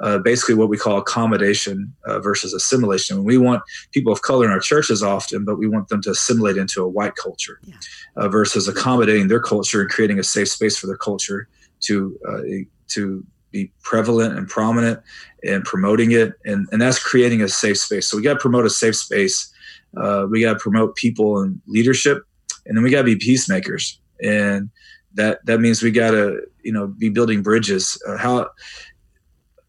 uh, 0.00 0.18
basically 0.18 0.54
what 0.54 0.68
we 0.68 0.76
call 0.76 0.98
accommodation 0.98 1.94
uh, 2.06 2.18
versus 2.18 2.52
assimilation. 2.52 3.24
We 3.24 3.38
want 3.38 3.62
people 3.92 4.12
of 4.12 4.22
color 4.22 4.44
in 4.44 4.50
our 4.50 4.60
churches 4.60 5.02
often, 5.02 5.44
but 5.44 5.58
we 5.58 5.68
want 5.68 5.88
them 5.88 6.02
to 6.02 6.10
assimilate 6.10 6.56
into 6.56 6.82
a 6.82 6.88
white 6.88 7.14
culture 7.16 7.60
yeah. 7.64 7.74
uh, 8.16 8.28
versus 8.28 8.68
accommodating 8.68 9.28
their 9.28 9.40
culture 9.40 9.80
and 9.80 9.90
creating 9.90 10.18
a 10.18 10.24
safe 10.24 10.48
space 10.48 10.76
for 10.76 10.86
their 10.86 10.96
culture 10.96 11.48
to 11.82 12.18
uh, 12.28 12.40
to 12.88 13.24
be 13.52 13.70
prevalent 13.82 14.36
and 14.36 14.48
prominent 14.48 15.00
and 15.44 15.64
promoting 15.64 16.12
it, 16.12 16.32
and 16.44 16.66
and 16.72 16.82
that's 16.82 16.98
creating 16.98 17.42
a 17.42 17.48
safe 17.48 17.78
space. 17.78 18.06
So 18.08 18.16
we 18.16 18.22
got 18.22 18.34
to 18.34 18.40
promote 18.40 18.66
a 18.66 18.70
safe 18.70 18.96
space. 18.96 19.52
Uh, 19.96 20.26
we 20.30 20.40
got 20.40 20.54
to 20.54 20.58
promote 20.58 20.96
people 20.96 21.40
and 21.40 21.60
leadership, 21.66 22.24
and 22.66 22.76
then 22.76 22.82
we 22.82 22.90
got 22.90 22.98
to 22.98 23.04
be 23.04 23.16
peacemakers 23.16 23.98
and 24.22 24.70
that 25.14 25.44
that 25.44 25.60
means 25.60 25.82
we 25.82 25.90
got 25.90 26.12
to 26.12 26.40
you 26.62 26.72
know 26.72 26.86
be 26.86 27.08
building 27.08 27.42
bridges 27.42 28.00
uh, 28.08 28.16
how 28.16 28.48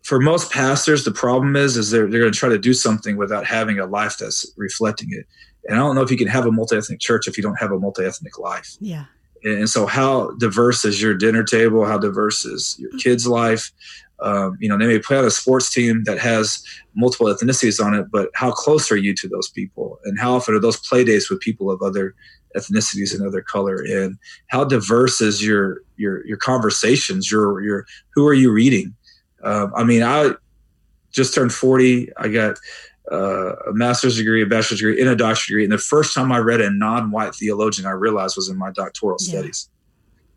for 0.03 0.19
most 0.19 0.51
pastors, 0.51 1.05
the 1.05 1.11
problem 1.11 1.55
is 1.55 1.77
is 1.77 1.89
they're 1.89 2.07
they're 2.07 2.19
going 2.19 2.31
to 2.31 2.37
try 2.37 2.49
to 2.49 2.59
do 2.59 2.73
something 2.73 3.17
without 3.17 3.45
having 3.45 3.79
a 3.79 3.85
life 3.85 4.17
that's 4.17 4.51
reflecting 4.57 5.09
it. 5.11 5.25
And 5.67 5.79
I 5.79 5.81
don't 5.81 5.95
know 5.95 6.01
if 6.01 6.11
you 6.11 6.17
can 6.17 6.27
have 6.27 6.45
a 6.45 6.51
multi 6.51 6.75
ethnic 6.75 6.99
church 6.99 7.27
if 7.27 7.37
you 7.37 7.43
don't 7.43 7.55
have 7.55 7.71
a 7.71 7.79
multi 7.79 8.03
ethnic 8.03 8.37
life. 8.37 8.75
Yeah. 8.81 9.05
And 9.43 9.69
so, 9.69 9.85
how 9.85 10.31
diverse 10.31 10.85
is 10.85 11.01
your 11.01 11.13
dinner 11.13 11.43
table? 11.43 11.85
How 11.85 11.97
diverse 11.97 12.45
is 12.45 12.77
your 12.79 12.91
kids' 12.91 13.27
life? 13.27 13.71
Um, 14.19 14.57
you 14.59 14.69
know, 14.69 14.77
they 14.77 14.87
may 14.87 14.99
play 14.99 15.17
on 15.17 15.25
a 15.25 15.31
sports 15.31 15.69
team 15.69 16.03
that 16.05 16.17
has 16.17 16.63
multiple 16.95 17.27
ethnicities 17.27 17.83
on 17.83 17.93
it, 17.93 18.07
but 18.09 18.29
how 18.35 18.51
close 18.51 18.89
are 18.89 18.97
you 18.97 19.13
to 19.15 19.27
those 19.27 19.49
people? 19.49 19.99
And 20.05 20.17
how 20.17 20.35
often 20.35 20.55
are 20.55 20.59
those 20.59 20.77
play 20.77 21.03
dates 21.03 21.29
with 21.29 21.41
people 21.41 21.69
of 21.69 21.81
other 21.81 22.15
ethnicities 22.55 23.13
and 23.13 23.27
other 23.27 23.41
color? 23.41 23.83
And 23.83 24.17
how 24.47 24.63
diverse 24.63 25.19
is 25.19 25.45
your 25.45 25.81
your 25.97 26.25
your 26.25 26.37
conversations? 26.37 27.29
Your 27.29 27.61
your 27.61 27.85
who 28.13 28.25
are 28.25 28.33
you 28.33 28.51
reading? 28.51 28.95
Um, 29.43 29.73
I 29.75 29.83
mean, 29.83 30.03
I 30.03 30.31
just 31.11 31.33
turned 31.33 31.53
40. 31.53 32.09
I 32.17 32.27
got 32.29 32.57
uh, 33.11 33.55
a 33.67 33.73
master's 33.73 34.17
degree, 34.17 34.41
a 34.41 34.45
bachelor's 34.45 34.79
degree, 34.79 34.99
and 35.01 35.09
a 35.09 35.15
doctorate 35.15 35.47
degree. 35.47 35.63
And 35.63 35.73
the 35.73 35.77
first 35.77 36.15
time 36.15 36.31
I 36.31 36.39
read 36.39 36.61
a 36.61 36.69
non-white 36.69 37.35
theologian, 37.35 37.85
I 37.85 37.91
realized 37.91 38.35
was 38.35 38.49
in 38.49 38.57
my 38.57 38.71
doctoral 38.71 39.17
yeah. 39.19 39.31
studies. 39.31 39.69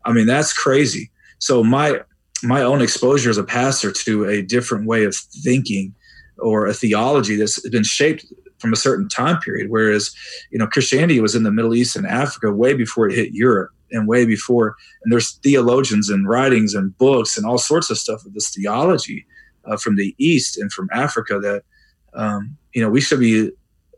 I 0.05 0.13
mean, 0.13 0.27
that's 0.27 0.53
crazy. 0.53 1.11
So 1.39 1.63
my 1.63 2.01
my 2.43 2.61
own 2.61 2.81
exposure 2.81 3.29
as 3.29 3.37
a 3.37 3.43
pastor 3.43 3.91
to 3.91 4.25
a 4.25 4.41
different 4.43 4.85
way 4.85 5.05
of 5.05 5.15
thinking 5.43 5.93
or 6.37 6.67
a 6.67 6.73
theology 6.73 7.35
that's 7.35 7.67
been 7.69 7.83
shaped 7.83 8.25
from 8.59 8.73
a 8.73 8.75
certain 8.75 9.07
time 9.07 9.39
period. 9.39 9.69
Whereas, 9.69 10.13
you 10.51 10.59
know, 10.59 10.67
Christianity 10.67 11.19
was 11.19 11.35
in 11.35 11.43
the 11.43 11.51
Middle 11.51 11.73
East 11.73 11.95
and 11.95 12.05
Africa 12.05 12.51
way 12.51 12.73
before 12.73 13.09
it 13.09 13.15
hit 13.15 13.31
Europe 13.33 13.71
and 13.91 14.07
way 14.07 14.25
before. 14.25 14.75
And 15.03 15.11
there's 15.11 15.33
theologians 15.37 16.09
and 16.09 16.27
writings 16.27 16.73
and 16.73 16.95
books 16.97 17.37
and 17.37 17.45
all 17.45 17.57
sorts 17.57 17.89
of 17.89 17.97
stuff 17.97 18.25
of 18.25 18.33
this 18.33 18.49
theology 18.49 19.25
uh, 19.65 19.77
from 19.77 19.95
the 19.95 20.15
East 20.17 20.57
and 20.57 20.71
from 20.71 20.89
Africa 20.91 21.39
that 21.39 21.63
um, 22.17 22.57
you 22.73 22.81
know 22.81 22.89
we 22.89 23.01
should 23.01 23.19
be 23.19 23.51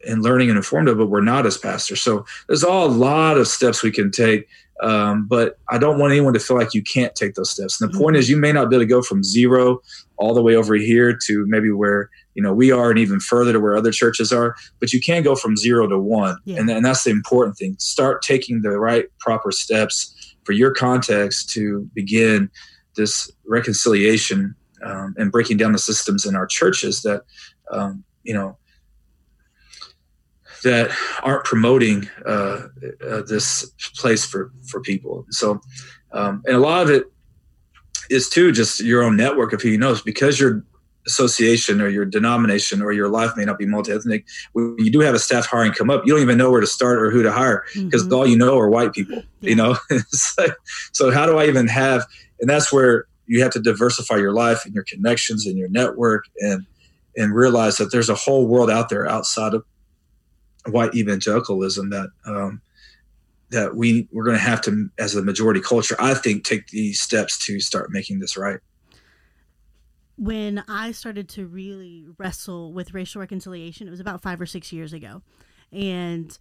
in 0.03 0.21
learning 0.21 0.49
and 0.49 0.58
informed 0.58 0.88
of, 0.88 0.97
but 0.97 1.08
we're 1.08 1.21
not 1.21 1.45
as 1.45 1.58
pastors. 1.58 2.01
So 2.01 2.25
there's 2.47 2.63
all 2.63 2.86
a 2.86 2.88
lot 2.88 3.38
of 3.38 3.47
steps 3.47 3.84
we 3.84 3.91
can 3.91 4.12
take. 4.12 4.47
Um, 4.82 5.27
but 5.27 5.58
I 5.67 5.77
don't 5.77 5.99
want 5.99 6.13
anyone 6.13 6.34
to 6.34 6.39
feel 6.39 6.55
like 6.55 6.73
you 6.73 6.82
can't 6.82 7.13
take 7.13 7.34
those 7.34 7.49
steps. 7.49 7.82
And 7.82 7.91
the 7.91 7.97
point 7.97 8.13
mm-hmm. 8.13 8.19
is, 8.21 8.29
you 8.29 8.38
may 8.38 8.53
not 8.53 8.69
be 8.69 8.77
able 8.77 8.84
to 8.84 8.88
go 8.88 9.01
from 9.01 9.25
zero 9.25 9.82
all 10.15 10.34
the 10.34 10.41
way 10.41 10.55
over 10.55 10.75
here 10.75 11.17
to 11.25 11.45
maybe 11.47 11.69
where 11.69 12.10
you 12.36 12.43
know 12.43 12.53
we 12.53 12.71
are 12.71 12.89
and 12.89 12.97
even 12.97 13.19
further 13.19 13.51
to 13.51 13.60
where 13.60 13.75
other 13.75 13.91
churches 13.91 14.32
are 14.32 14.55
but 14.79 14.93
you 14.93 15.01
can 15.01 15.23
go 15.23 15.36
from 15.36 15.58
zero 15.58 15.88
to 15.88 15.99
one 15.99 16.38
yeah. 16.45 16.58
and, 16.58 16.69
and 16.69 16.86
that's 16.86 17.03
the 17.03 17.10
important 17.10 17.58
thing 17.58 17.75
start 17.79 18.21
taking 18.21 18.62
the 18.62 18.79
right 18.79 19.05
proper 19.19 19.51
steps 19.51 20.36
for 20.43 20.53
your 20.53 20.73
context 20.73 21.49
to 21.49 21.89
begin 21.93 22.49
this 22.95 23.29
reconciliation 23.45 24.55
um, 24.84 25.13
and 25.17 25.32
breaking 25.32 25.58
down 25.58 25.73
the 25.73 25.79
systems 25.79 26.25
in 26.25 26.36
our 26.36 26.47
churches 26.47 27.01
that 27.01 27.23
um, 27.71 28.03
you 28.23 28.34
know 28.34 28.58
that 30.63 30.91
aren't 31.23 31.45
promoting 31.45 32.10
uh, 32.25 32.67
uh, 33.08 33.21
this 33.27 33.71
place 33.95 34.25
for 34.25 34.51
for 34.67 34.82
people 34.82 35.25
so 35.29 35.60
um, 36.12 36.41
and 36.45 36.55
a 36.55 36.60
lot 36.60 36.82
of 36.82 36.89
it 36.89 37.05
is 38.10 38.29
too 38.29 38.51
just 38.51 38.82
your 38.82 39.03
own 39.03 39.15
network 39.15 39.53
of 39.53 39.62
who 39.62 39.69
you 39.69 39.77
know 39.77 39.95
because 40.03 40.39
your 40.39 40.63
association 41.08 41.82
or 41.82 41.88
your 41.88 42.05
denomination 42.05 42.82
or 42.82 42.91
your 42.91 43.08
life 43.08 43.32
may 43.36 43.45
not 43.45 43.58
be 43.58 43.65
multi-ethnic 43.65 44.25
when 44.51 44.75
you 44.77 44.91
do 44.91 44.99
have 44.99 45.15
a 45.15 45.19
staff 45.19 45.45
hiring 45.45 45.71
come 45.71 45.89
up 45.89 46.05
you 46.05 46.13
don't 46.13 46.21
even 46.21 46.38
know 46.38 46.51
where 46.51 46.62
to 46.62 46.67
start 46.67 47.01
or 47.01 47.10
who 47.10 47.23
to 47.23 47.32
hire 47.32 47.63
because 47.73 48.03
mm-hmm. 48.03 48.13
all 48.13 48.27
you 48.27 48.38
know 48.38 48.58
are 48.58 48.69
white 48.69 48.93
people 48.93 49.15
yeah. 49.39 49.49
you 49.49 49.55
know 49.55 49.75
so 50.91 51.10
how 51.12 51.25
do 51.25 51.38
i 51.38 51.47
even 51.47 51.67
have 51.67 52.05
and 52.39 52.49
that's 52.49 52.71
where 52.71 53.05
you 53.27 53.41
have 53.41 53.51
to 53.51 53.60
diversify 53.60 54.17
your 54.17 54.34
life 54.34 54.65
and 54.65 54.73
your 54.73 54.84
connections 54.84 55.45
and 55.45 55.58
your 55.58 55.69
network 55.69 56.25
and 56.39 56.65
and 57.19 57.36
realize 57.36 57.77
that 57.77 57.91
there's 57.91 58.10
a 58.10 58.15
whole 58.15 58.47
world 58.47 58.71
out 58.71 58.89
there 58.89 59.08
outside 59.08 59.53
of 59.53 59.63
white 60.65 60.95
evangelicalism 60.95 61.89
that 61.89 62.10
um, 62.25 62.62
that 63.51 63.75
we 63.75 64.08
we're 64.12 64.23
going 64.23 64.38
to 64.38 64.41
have 64.41 64.62
to, 64.62 64.89
as 64.97 65.15
a 65.15 65.21
majority 65.21 65.60
culture, 65.60 65.95
I 65.99 66.13
think, 66.13 66.45
take 66.45 66.67
these 66.67 67.01
steps 67.01 67.45
to 67.45 67.60
start 67.60 67.91
making 67.91 68.19
this 68.19 68.38
right. 68.38 68.60
When 70.17 70.63
I 70.67 70.91
started 70.91 71.29
to 71.29 71.45
really 71.45 72.05
wrestle 72.17 72.73
with 72.73 72.93
racial 72.93 73.19
reconciliation, 73.19 73.88
it 73.88 73.91
was 73.91 73.99
about 73.99 74.21
five 74.21 74.39
or 74.39 74.45
six 74.45 74.71
years 74.71 74.93
ago, 74.93 75.21
and 75.71 76.38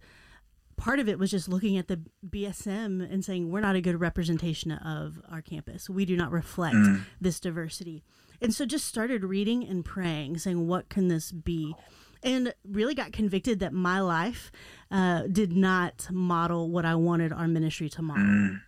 part 0.77 0.99
of 0.99 1.09
it 1.09 1.19
was 1.19 1.29
just 1.29 1.49
looking 1.49 1.77
at 1.77 1.89
the 1.89 1.99
BSM 2.25 3.11
and 3.11 3.25
saying 3.25 3.51
we're 3.51 3.59
not 3.59 3.75
a 3.75 3.81
good 3.81 3.99
representation 3.99 4.71
of 4.71 5.21
our 5.29 5.41
campus. 5.41 5.89
We 5.89 6.05
do 6.05 6.15
not 6.15 6.31
reflect 6.31 6.75
mm. 6.75 7.03
this 7.19 7.39
diversity. 7.39 8.03
And 8.41 8.53
so 8.53 8.65
just 8.65 8.85
started 8.85 9.23
reading 9.23 9.67
and 9.67 9.83
praying, 9.83 10.37
saying, 10.37 10.67
what 10.67 10.89
can 10.89 11.07
this 11.07 11.31
be? 11.31 11.75
and 12.23 12.53
really 12.65 12.93
got 12.93 13.13
convicted 13.13 13.59
that 13.59 13.73
my 13.73 14.01
life 14.01 14.51
uh, 14.91 15.23
did 15.31 15.53
not 15.53 16.07
model 16.11 16.69
what 16.69 16.85
I 16.85 16.95
wanted 16.95 17.31
our 17.31 17.47
ministry 17.47 17.89
to 17.89 18.01
model. 18.01 18.23
Mm. 18.25 18.61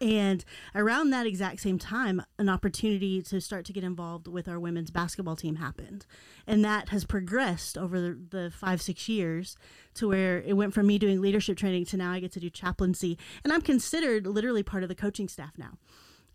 And 0.00 0.44
around 0.74 1.10
that 1.10 1.26
exact 1.26 1.60
same 1.60 1.78
time, 1.78 2.22
an 2.38 2.48
opportunity 2.48 3.22
to 3.22 3.40
start 3.40 3.64
to 3.66 3.72
get 3.72 3.84
involved 3.84 4.26
with 4.26 4.48
our 4.48 4.58
women's 4.58 4.90
basketball 4.90 5.36
team 5.36 5.56
happened. 5.56 6.06
And 6.46 6.64
that 6.64 6.88
has 6.88 7.04
progressed 7.04 7.78
over 7.78 8.00
the, 8.00 8.18
the, 8.30 8.50
five, 8.50 8.82
six 8.82 9.08
years 9.08 9.56
to 9.94 10.08
where 10.08 10.40
it 10.42 10.54
went 10.54 10.74
from 10.74 10.86
me 10.86 10.98
doing 10.98 11.20
leadership 11.20 11.56
training 11.56 11.84
to 11.86 11.96
now 11.96 12.12
I 12.12 12.20
get 12.20 12.32
to 12.32 12.40
do 12.40 12.50
chaplaincy. 12.50 13.18
And 13.44 13.52
I'm 13.52 13.62
considered 13.62 14.26
literally 14.26 14.62
part 14.62 14.82
of 14.82 14.88
the 14.88 14.94
coaching 14.94 15.28
staff 15.28 15.52
now. 15.56 15.78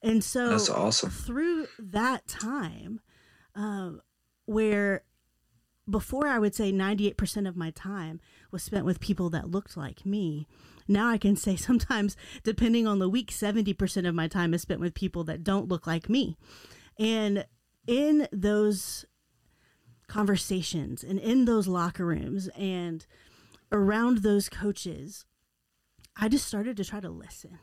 And 0.02 0.24
so 0.24 0.50
that's 0.50 0.70
awesome. 0.70 1.10
Through 1.10 1.68
that 1.78 2.28
time, 2.28 3.02
uh, 3.56 3.92
where 4.46 5.04
before 5.90 6.28
I 6.28 6.40
would 6.40 6.56
say 6.56 6.72
98% 6.72 7.48
of 7.48 7.58
my 7.58 7.72
time 7.72 8.20
was 8.52 8.64
spent 8.64 8.86
with 8.86 9.00
people 9.00 9.30
that 9.32 9.50
looked 9.50 9.76
like 9.76 10.06
me. 10.06 10.48
Now 10.88 11.10
I 11.10 11.18
can 11.18 11.36
say 11.36 11.56
sometimes, 11.56 12.16
depending 12.44 12.88
on 12.88 13.00
the 13.00 13.10
week, 13.10 13.32
70% 13.32 14.08
of 14.08 14.16
my 14.16 14.28
time 14.28 14.54
is 14.54 14.62
spent 14.62 14.80
with 14.80 14.94
people 14.94 15.24
that 15.26 15.44
don't 15.44 15.68
look 15.68 15.88
like 15.88 16.10
me. 16.10 16.38
And 16.98 17.46
in 17.88 18.28
those 18.32 19.06
conversations 20.08 21.04
and 21.04 21.20
in 21.20 21.46
those 21.46 21.68
locker 21.68 22.06
rooms 22.06 22.48
and 22.50 23.06
around 23.72 24.20
those 24.20 24.50
coaches, 24.50 25.26
I 26.16 26.28
just 26.28 26.48
started 26.48 26.76
to 26.78 26.86
try 26.86 27.00
to 27.00 27.10
listen 27.10 27.60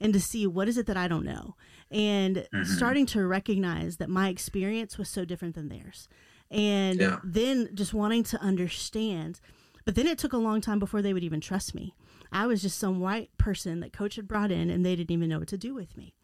and 0.00 0.12
to 0.12 0.20
see 0.20 0.46
what 0.46 0.68
is 0.68 0.78
it 0.78 0.86
that 0.86 0.96
I 0.96 1.08
don't 1.08 1.24
know 1.24 1.56
and 1.90 2.36
mm-hmm. 2.36 2.64
starting 2.64 3.06
to 3.06 3.26
recognize 3.26 3.96
that 3.98 4.08
my 4.08 4.28
experience 4.28 4.98
was 4.98 5.08
so 5.08 5.24
different 5.24 5.54
than 5.54 5.68
theirs 5.68 6.08
and 6.50 7.00
yeah. 7.00 7.18
then 7.24 7.68
just 7.74 7.94
wanting 7.94 8.22
to 8.24 8.40
understand. 8.40 9.40
But 9.84 9.94
then 9.94 10.06
it 10.06 10.18
took 10.18 10.32
a 10.32 10.38
long 10.38 10.60
time 10.60 10.78
before 10.78 11.02
they 11.02 11.12
would 11.12 11.24
even 11.24 11.40
trust 11.40 11.74
me. 11.74 11.94
I 12.32 12.46
was 12.46 12.62
just 12.62 12.78
some 12.78 13.00
white 13.00 13.30
person 13.38 13.80
that 13.80 13.92
coach 13.92 14.16
had 14.16 14.28
brought 14.28 14.50
in 14.50 14.70
and 14.70 14.84
they 14.84 14.96
didn't 14.96 15.12
even 15.12 15.28
know 15.28 15.38
what 15.38 15.48
to 15.48 15.58
do 15.58 15.74
with 15.74 15.96
me. 15.96 16.14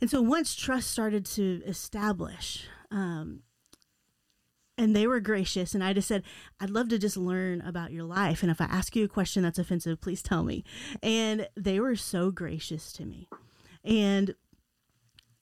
And 0.00 0.10
so 0.10 0.20
once 0.20 0.54
trust 0.54 0.90
started 0.90 1.24
to 1.26 1.62
establish, 1.66 2.66
um, 2.90 3.42
and 4.78 4.94
they 4.94 5.06
were 5.06 5.20
gracious, 5.20 5.74
and 5.74 5.82
I 5.82 5.92
just 5.92 6.08
said, 6.08 6.22
I'd 6.60 6.70
love 6.70 6.88
to 6.90 6.98
just 6.98 7.16
learn 7.16 7.62
about 7.62 7.92
your 7.92 8.04
life. 8.04 8.42
And 8.42 8.50
if 8.50 8.60
I 8.60 8.64
ask 8.64 8.94
you 8.94 9.04
a 9.04 9.08
question 9.08 9.42
that's 9.42 9.58
offensive, 9.58 10.00
please 10.00 10.22
tell 10.22 10.42
me. 10.42 10.64
And 11.02 11.48
they 11.56 11.80
were 11.80 11.96
so 11.96 12.30
gracious 12.30 12.92
to 12.94 13.06
me. 13.06 13.28
And 13.84 14.34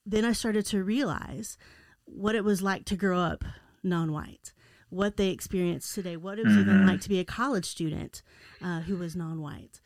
then 0.05 0.23
I 0.23 0.31
started 0.31 0.65
to 0.67 0.83
realize 0.83 1.57
what 2.05 2.35
it 2.35 2.43
was 2.43 2.61
like 2.61 2.85
to 2.85 2.95
grow 2.95 3.19
up 3.19 3.43
non 3.83 4.11
white, 4.11 4.53
what 4.89 5.17
they 5.17 5.29
experienced 5.29 5.93
today, 5.93 6.15
what 6.15 6.39
it 6.39 6.45
was 6.45 6.53
mm-hmm. 6.53 6.69
even 6.69 6.87
like 6.87 7.01
to 7.01 7.09
be 7.09 7.19
a 7.19 7.25
college 7.25 7.65
student 7.65 8.21
uh, 8.63 8.81
who 8.81 8.97
was 8.97 9.15
non 9.15 9.41
white. 9.41 9.81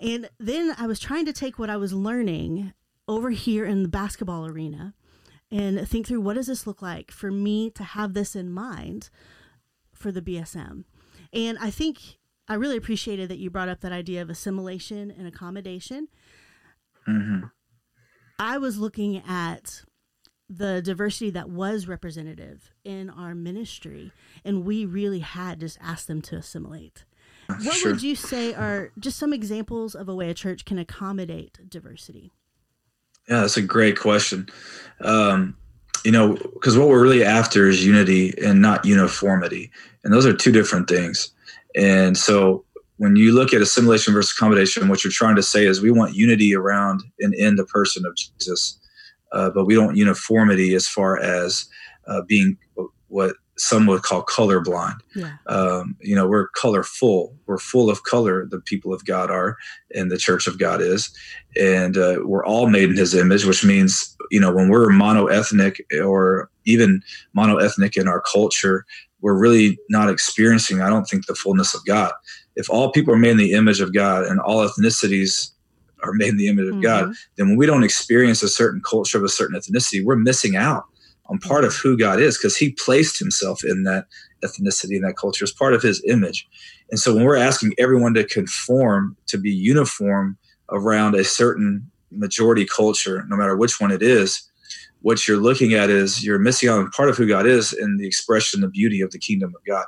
And 0.00 0.30
then 0.38 0.74
I 0.78 0.86
was 0.86 1.00
trying 1.00 1.26
to 1.26 1.32
take 1.32 1.58
what 1.58 1.70
I 1.70 1.76
was 1.76 1.92
learning 1.92 2.72
over 3.06 3.30
here 3.30 3.64
in 3.64 3.82
the 3.82 3.88
basketball 3.88 4.46
arena 4.46 4.94
and 5.50 5.88
think 5.88 6.06
through 6.06 6.20
what 6.20 6.34
does 6.34 6.46
this 6.46 6.66
look 6.66 6.82
like 6.82 7.10
for 7.10 7.30
me 7.30 7.70
to 7.70 7.82
have 7.82 8.14
this 8.14 8.36
in 8.36 8.50
mind 8.50 9.10
for 9.94 10.12
the 10.12 10.22
BSM. 10.22 10.84
And 11.32 11.58
I 11.58 11.70
think 11.70 12.18
I 12.46 12.54
really 12.54 12.76
appreciated 12.76 13.28
that 13.30 13.38
you 13.38 13.50
brought 13.50 13.68
up 13.68 13.80
that 13.80 13.92
idea 13.92 14.22
of 14.22 14.30
assimilation 14.30 15.10
and 15.10 15.26
accommodation. 15.26 16.08
Mm-hmm. 17.06 17.46
I 18.38 18.58
was 18.58 18.78
looking 18.78 19.22
at 19.26 19.82
the 20.48 20.80
diversity 20.80 21.30
that 21.30 21.50
was 21.50 21.86
representative 21.86 22.70
in 22.84 23.10
our 23.10 23.34
ministry 23.34 24.12
and 24.44 24.64
we 24.64 24.86
really 24.86 25.18
had 25.18 25.60
just 25.60 25.76
asked 25.80 26.06
them 26.06 26.22
to 26.22 26.36
assimilate 26.36 27.04
what 27.48 27.76
sure. 27.76 27.92
would 27.92 28.02
you 28.02 28.14
say 28.14 28.54
are 28.54 28.90
just 28.98 29.18
some 29.18 29.34
examples 29.34 29.94
of 29.94 30.08
a 30.08 30.14
way 30.14 30.30
a 30.30 30.34
church 30.34 30.64
can 30.64 30.78
accommodate 30.78 31.58
diversity 31.68 32.32
yeah 33.28 33.40
that's 33.40 33.56
a 33.56 33.62
great 33.62 33.98
question. 33.98 34.48
Um, 35.02 35.56
you 36.04 36.12
know 36.12 36.34
because 36.54 36.78
what 36.78 36.88
we're 36.88 37.02
really 37.02 37.24
after 37.24 37.68
is 37.68 37.84
unity 37.84 38.34
and 38.42 38.62
not 38.62 38.84
uniformity 38.84 39.70
and 40.04 40.12
those 40.12 40.26
are 40.26 40.32
two 40.32 40.52
different 40.52 40.88
things. 40.88 41.30
And 41.76 42.16
so 42.16 42.64
when 42.98 43.16
you 43.16 43.32
look 43.32 43.52
at 43.52 43.62
assimilation 43.62 44.12
versus 44.12 44.34
accommodation 44.36 44.88
what 44.88 45.02
you're 45.02 45.12
trying 45.12 45.36
to 45.36 45.42
say 45.42 45.64
is 45.64 45.80
we 45.80 45.90
want 45.90 46.14
unity 46.14 46.54
around 46.54 47.02
and 47.20 47.34
in 47.34 47.56
the 47.56 47.64
person 47.64 48.04
of 48.04 48.14
jesus 48.16 48.78
uh, 49.32 49.50
but 49.50 49.64
we 49.64 49.74
don't 49.74 49.96
uniformity 49.96 50.74
as 50.74 50.86
far 50.86 51.18
as 51.20 51.66
uh, 52.06 52.22
being 52.22 52.56
what 53.08 53.34
some 53.60 53.86
would 53.86 54.02
call 54.02 54.24
colorblind. 54.24 54.98
Yeah. 55.14 55.32
Um, 55.46 55.96
you 56.00 56.14
know, 56.14 56.26
we're 56.26 56.48
colorful. 56.48 57.36
We're 57.46 57.58
full 57.58 57.90
of 57.90 58.04
color. 58.04 58.46
The 58.46 58.60
people 58.60 58.92
of 58.92 59.04
God 59.04 59.30
are, 59.30 59.56
and 59.94 60.10
the 60.10 60.18
Church 60.18 60.46
of 60.46 60.58
God 60.58 60.80
is, 60.80 61.10
and 61.60 61.96
uh, 61.96 62.18
we're 62.24 62.44
all 62.44 62.68
made 62.68 62.90
in 62.90 62.96
His 62.96 63.14
image, 63.14 63.44
which 63.44 63.64
means 63.64 64.16
you 64.30 64.40
know 64.40 64.52
when 64.52 64.68
we're 64.68 64.90
monoethnic 64.90 65.80
or 66.02 66.50
even 66.64 67.02
monoethnic 67.36 67.96
in 67.96 68.08
our 68.08 68.20
culture, 68.20 68.84
we're 69.20 69.38
really 69.38 69.78
not 69.88 70.10
experiencing. 70.10 70.80
I 70.80 70.88
don't 70.88 71.04
think 71.04 71.26
the 71.26 71.34
fullness 71.34 71.74
of 71.74 71.84
God. 71.84 72.12
If 72.56 72.68
all 72.70 72.92
people 72.92 73.14
are 73.14 73.18
made 73.18 73.32
in 73.32 73.36
the 73.36 73.52
image 73.52 73.80
of 73.80 73.94
God 73.94 74.24
and 74.24 74.40
all 74.40 74.66
ethnicities 74.66 75.50
are 76.02 76.12
made 76.12 76.28
in 76.28 76.36
the 76.36 76.48
image 76.48 76.66
of 76.66 76.74
mm-hmm. 76.74 76.82
God, 76.82 77.12
then 77.36 77.48
when 77.48 77.56
we 77.56 77.66
don't 77.66 77.84
experience 77.84 78.42
a 78.42 78.48
certain 78.48 78.80
culture 78.80 79.18
of 79.18 79.24
a 79.24 79.28
certain 79.28 79.58
ethnicity, 79.58 80.04
we're 80.04 80.16
missing 80.16 80.56
out 80.56 80.84
on 81.28 81.38
part 81.38 81.64
of 81.64 81.74
who 81.74 81.96
God 81.96 82.20
is 82.20 82.38
because 82.38 82.56
He 82.56 82.72
placed 82.72 83.18
Himself 83.18 83.64
in 83.64 83.84
that 83.84 84.06
ethnicity 84.44 84.96
and 84.96 85.04
that 85.04 85.16
culture 85.16 85.44
as 85.44 85.52
part 85.52 85.74
of 85.74 85.82
His 85.82 86.02
image. 86.06 86.46
And 86.90 86.98
so 86.98 87.14
when 87.14 87.24
we're 87.24 87.36
asking 87.36 87.74
everyone 87.78 88.14
to 88.14 88.24
conform, 88.24 89.16
to 89.26 89.38
be 89.38 89.50
uniform 89.50 90.38
around 90.70 91.14
a 91.14 91.24
certain 91.24 91.90
majority 92.10 92.64
culture, 92.64 93.24
no 93.28 93.36
matter 93.36 93.56
which 93.56 93.80
one 93.80 93.90
it 93.90 94.02
is, 94.02 94.48
what 95.02 95.28
you're 95.28 95.36
looking 95.36 95.74
at 95.74 95.90
is 95.90 96.24
you're 96.24 96.38
missing 96.38 96.68
out 96.68 96.78
on 96.78 96.90
part 96.90 97.08
of 97.08 97.16
who 97.16 97.28
God 97.28 97.46
is 97.46 97.72
in 97.72 97.98
the 97.98 98.06
expression, 98.06 98.60
the 98.60 98.68
beauty 98.68 99.00
of 99.00 99.10
the 99.10 99.18
kingdom 99.18 99.54
of 99.54 99.64
God. 99.64 99.84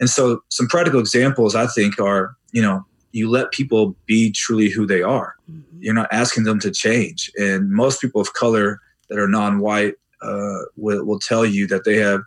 And 0.00 0.10
so 0.10 0.42
some 0.48 0.66
practical 0.66 0.98
examples 0.98 1.54
I 1.54 1.66
think 1.66 2.00
are, 2.00 2.34
you 2.52 2.62
know, 2.62 2.84
you 3.12 3.30
let 3.30 3.52
people 3.52 3.94
be 4.06 4.32
truly 4.32 4.68
who 4.68 4.86
they 4.86 5.02
are. 5.02 5.34
Mm-hmm. 5.50 5.78
You're 5.80 5.94
not 5.94 6.12
asking 6.12 6.44
them 6.44 6.58
to 6.60 6.70
change. 6.70 7.30
And 7.36 7.70
most 7.70 8.00
people 8.00 8.20
of 8.20 8.32
color 8.32 8.80
that 9.08 9.18
are 9.18 9.28
non-white 9.28 9.94
uh, 10.22 10.64
will, 10.76 11.04
will 11.04 11.18
tell 11.18 11.44
you 11.44 11.66
that 11.68 11.84
they 11.84 11.96
have, 11.96 12.20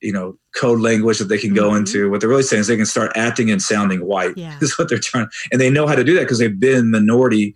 you 0.00 0.12
know, 0.12 0.38
code 0.54 0.80
language 0.80 1.18
that 1.18 1.24
they 1.26 1.38
can 1.38 1.50
mm-hmm. 1.50 1.58
go 1.58 1.74
into. 1.74 2.10
What 2.10 2.20
they're 2.20 2.30
really 2.30 2.42
saying 2.42 2.62
is 2.62 2.66
they 2.66 2.76
can 2.76 2.86
start 2.86 3.12
acting 3.16 3.50
and 3.50 3.60
sounding 3.62 4.04
white. 4.04 4.36
Yeah. 4.36 4.58
Is 4.60 4.78
what 4.78 4.88
they're 4.88 4.98
trying, 4.98 5.28
and 5.50 5.60
they 5.60 5.70
know 5.70 5.86
how 5.86 5.94
to 5.94 6.04
do 6.04 6.14
that 6.14 6.22
because 6.22 6.38
they've 6.38 6.60
been 6.60 6.90
minority 6.90 7.54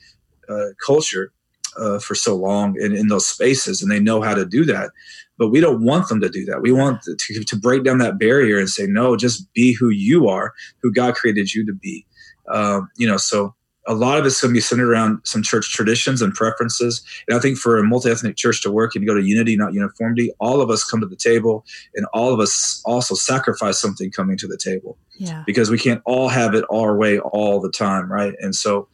uh, 0.48 0.68
culture 0.84 1.32
uh, 1.78 1.98
for 1.98 2.14
so 2.14 2.34
long 2.34 2.76
in, 2.80 2.94
in 2.94 3.08
those 3.08 3.26
spaces, 3.26 3.82
and 3.82 3.90
they 3.90 4.00
know 4.00 4.22
how 4.22 4.34
to 4.34 4.44
do 4.44 4.64
that. 4.64 4.90
But 5.38 5.48
we 5.48 5.60
don't 5.60 5.82
want 5.82 6.08
them 6.08 6.20
to 6.20 6.28
do 6.28 6.44
that. 6.46 6.60
We 6.60 6.70
want 6.70 7.02
to, 7.02 7.44
to 7.44 7.56
break 7.56 7.82
down 7.82 7.98
that 7.98 8.18
barrier 8.18 8.58
and 8.58 8.68
say, 8.68 8.86
no, 8.86 9.16
just 9.16 9.50
be 9.54 9.72
who 9.72 9.88
you 9.88 10.28
are, 10.28 10.52
who 10.82 10.92
God 10.92 11.14
created 11.14 11.54
you 11.54 11.64
to 11.64 11.72
be 11.72 12.04
um, 12.50 12.88
you 12.96 13.06
know, 13.06 13.16
so 13.16 13.54
a 13.90 13.94
lot 13.94 14.20
of 14.20 14.24
it's 14.24 14.40
going 14.40 14.54
to 14.54 14.56
be 14.56 14.60
centered 14.60 14.88
around 14.88 15.20
some 15.24 15.42
church 15.42 15.72
traditions 15.72 16.22
and 16.22 16.32
preferences. 16.32 17.02
And 17.26 17.36
I 17.36 17.40
think 17.40 17.58
for 17.58 17.76
a 17.76 17.82
multi 17.82 18.08
ethnic 18.08 18.36
church 18.36 18.62
to 18.62 18.70
work 18.70 18.94
and 18.94 19.04
go 19.04 19.14
to 19.14 19.20
unity, 19.20 19.56
not 19.56 19.74
uniformity, 19.74 20.30
all 20.38 20.60
of 20.60 20.70
us 20.70 20.84
come 20.84 21.00
to 21.00 21.06
the 21.06 21.16
table 21.16 21.66
and 21.96 22.06
all 22.14 22.32
of 22.32 22.38
us 22.38 22.80
also 22.84 23.16
sacrifice 23.16 23.80
something 23.80 24.12
coming 24.12 24.38
to 24.38 24.46
the 24.46 24.56
table. 24.56 24.96
Yeah. 25.18 25.42
Because 25.44 25.70
we 25.70 25.78
can't 25.78 26.00
all 26.06 26.28
have 26.28 26.54
it 26.54 26.64
our 26.72 26.96
way 26.96 27.18
all 27.18 27.60
the 27.60 27.70
time, 27.70 28.10
right? 28.10 28.32
And 28.38 28.54
so, 28.54 28.86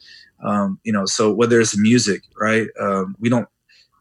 um, 0.42 0.80
you 0.82 0.94
know, 0.94 1.04
so 1.04 1.30
whether 1.30 1.61
it's 1.61 1.76
music, 1.76 2.22
right? 2.40 2.68
Um, 2.80 3.16
we 3.20 3.28
don't 3.28 3.48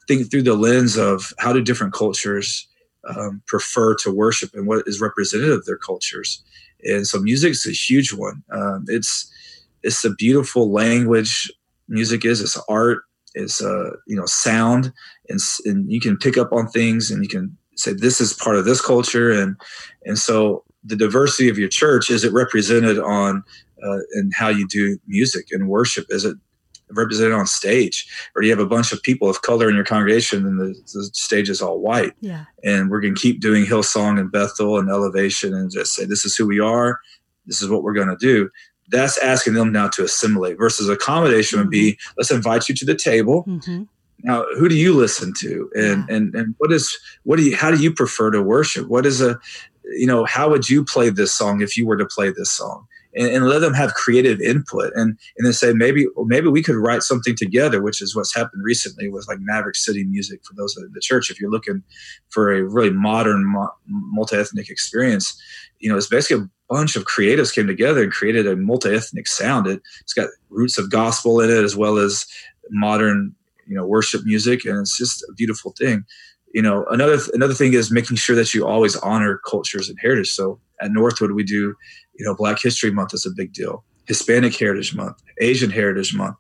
think 0.08 0.32
through 0.32 0.44
the 0.44 0.54
lens 0.54 0.98
of 0.98 1.34
how 1.40 1.52
do 1.52 1.62
different 1.62 1.94
cultures 1.94 2.70
um, 3.04 3.42
prefer 3.48 3.96
to 3.96 4.12
worship 4.12 4.52
and 4.54 4.66
what 4.66 4.88
is 4.88 5.02
representative 5.02 5.58
of 5.58 5.66
their 5.66 5.78
cultures. 5.78 6.42
And 6.86 7.06
so 7.06 7.20
music 7.20 7.52
is 7.52 7.66
a 7.66 7.72
huge 7.72 8.14
one. 8.14 8.44
Um, 8.50 8.86
it's 8.88 9.30
it's 9.86 10.04
a 10.04 10.10
beautiful 10.10 10.72
language. 10.72 11.52
Music 11.88 12.26
is 12.26 12.42
it's 12.42 12.58
art. 12.68 13.04
It's 13.36 13.62
uh, 13.62 13.92
you 14.08 14.16
know 14.16 14.26
sound, 14.26 14.92
and, 15.30 15.40
and 15.66 15.92
you 15.92 16.00
can 16.00 16.18
pick 16.18 16.38
up 16.38 16.52
on 16.52 16.68
things, 16.68 17.12
and 17.12 17.22
you 17.24 17.30
can 17.30 17.56
say 17.76 17.94
this 17.94 18.20
is 18.20 18.34
part 18.34 18.56
of 18.56 18.66
this 18.66 18.82
culture, 18.82 19.32
and 19.32 19.56
and 20.06 20.18
so 20.18 20.64
the 20.84 20.96
diversity 20.96 21.50
of 21.50 21.58
your 21.58 21.70
church 21.70 22.10
is 22.10 22.24
it 22.24 22.34
represented 22.34 23.00
on 23.00 23.44
uh, 23.84 24.00
in 24.14 24.32
how 24.34 24.50
you 24.50 24.68
do 24.68 24.98
music 25.08 25.48
and 25.52 25.70
worship? 25.70 26.06
Is 26.10 26.26
it 26.26 26.38
represented 26.92 27.34
on 27.34 27.46
stage, 27.46 28.08
or 28.36 28.42
do 28.42 28.48
you 28.48 28.56
have 28.56 28.66
a 28.66 28.70
bunch 28.70 28.92
of 28.92 29.04
people 29.04 29.30
of 29.30 29.42
color 29.42 29.70
in 29.70 29.76
your 29.76 29.86
congregation 29.86 30.46
and 30.46 30.60
the, 30.60 30.74
the 30.94 31.04
stage 31.14 31.50
is 31.50 31.62
all 31.62 31.80
white? 31.80 32.14
Yeah. 32.22 32.46
And 32.64 32.90
we're 32.90 33.02
going 33.02 33.16
to 33.16 33.22
keep 33.22 33.42
doing 33.42 33.66
Hillsong 33.66 34.20
and 34.20 34.32
Bethel 34.32 34.80
and 34.80 34.90
Elevation 34.90 35.54
and 35.54 35.70
just 35.70 35.94
say 35.94 36.06
this 36.06 36.26
is 36.26 36.36
who 36.36 36.48
we 36.48 36.60
are, 36.60 37.00
this 37.46 37.62
is 37.62 37.70
what 37.70 37.84
we're 37.84 37.94
going 37.94 38.08
to 38.08 38.18
do 38.18 38.50
that's 38.90 39.18
asking 39.18 39.54
them 39.54 39.72
now 39.72 39.88
to 39.90 40.04
assimilate 40.04 40.58
versus 40.58 40.90
accommodation 40.90 41.58
mm-hmm. 41.58 41.68
would 41.68 41.72
be 41.72 41.94
mm-hmm. 41.94 42.14
let's 42.18 42.32
invite 42.32 42.70
you 42.70 42.76
to 42.76 42.86
the 42.86 42.96
table 42.96 43.44
mm-hmm. 43.48 43.84
now 44.24 44.46
who 44.58 44.70
do 44.70 44.76
you 44.76 44.94
listen 44.94 45.34
to 45.40 45.70
and 45.76 46.06
yeah. 46.08 46.16
and 46.16 46.36
and 46.36 46.56
what 46.58 46.72
is 46.72 46.96
what 47.24 47.38
do 47.38 47.44
you 47.44 47.56
how 47.56 47.72
do 47.72 47.82
you 47.82 47.92
prefer 47.92 48.32
to 48.32 48.42
worship 48.42 48.88
what 48.88 49.06
is 49.06 49.22
a 49.22 49.40
you 49.94 50.08
know 50.08 50.26
how 50.26 50.50
would 50.50 50.70
you 50.70 50.84
play 50.84 51.10
this 51.10 51.34
song 51.34 51.62
if 51.62 51.78
you 51.78 51.86
were 51.86 51.98
to 51.98 52.06
play 52.06 52.30
this 52.32 52.52
song 52.52 52.86
and, 53.18 53.30
and, 53.30 53.48
let 53.48 53.60
them 53.60 53.74
have 53.74 53.94
creative 53.94 54.42
input 54.42 54.92
and 54.96 55.18
and 55.38 55.46
then 55.46 55.54
say 55.54 55.74
maybe 55.74 56.08
maybe 56.26 56.48
we 56.48 56.64
could 56.64 56.76
write 56.76 57.04
something 57.04 57.36
together 57.36 57.82
which 57.82 58.02
is 58.02 58.16
what's 58.16 58.36
happened 58.36 58.64
recently 58.64 59.10
with 59.10 59.28
like 59.28 59.38
maverick 59.42 59.76
city 59.76 60.04
music 60.04 60.42
for 60.44 60.54
those 60.56 60.76
in 60.78 60.90
the 60.94 61.00
church 61.00 61.30
if 61.30 61.40
you're 61.40 61.52
looking 61.52 61.84
for 62.30 62.52
a 62.52 62.64
really 62.64 62.90
modern 62.90 63.54
multi-ethnic 63.88 64.70
experience 64.70 65.40
you 65.80 65.90
know 65.90 65.98
it's 65.98 66.08
basically 66.08 66.44
a 66.44 66.50
bunch 66.70 66.96
of 66.96 67.06
creatives 67.06 67.54
came 67.54 67.68
together 67.68 68.04
and 68.04 68.12
created 68.12 68.48
a 68.48 68.56
multi-ethnic 68.56 69.28
sound. 69.28 69.68
It, 69.68 69.82
it's 70.02 70.14
got 70.14 70.30
roots 70.50 70.78
of 70.78 70.92
gospel 70.92 71.40
in 71.42 71.50
it 71.50 71.64
as 71.64 71.76
well 71.76 71.98
as 71.98 72.26
modern 72.72 73.36
you 73.68 73.76
know 73.76 73.86
worship 73.86 74.22
music 74.26 74.66
and 74.66 74.80
it's 74.80 74.98
just 74.98 75.24
a 75.24 75.34
beautiful 75.34 75.74
thing. 75.78 76.06
You 76.54 76.62
know 76.62 76.86
another 76.90 77.18
another 77.34 77.54
thing 77.54 77.74
is 77.74 77.92
making 77.92 78.18
sure 78.18 78.36
that 78.36 78.54
you 78.54 78.66
always 78.66 78.96
honor 78.98 79.40
cultures 79.48 79.90
and 79.90 79.98
heritage. 80.02 80.32
So 80.32 80.60
at 80.82 80.92
northwood 80.92 81.32
we 81.32 81.44
do 81.44 81.74
you 82.18 82.26
know 82.26 82.36
black 82.36 82.62
history 82.62 82.92
month 82.92 83.14
is 83.14 83.26
a 83.26 83.32
big 83.34 83.54
deal 83.54 83.86
hispanic 84.08 84.54
heritage 84.54 84.94
month 84.94 85.16
asian 85.40 85.70
heritage 85.70 86.14
month 86.14 86.36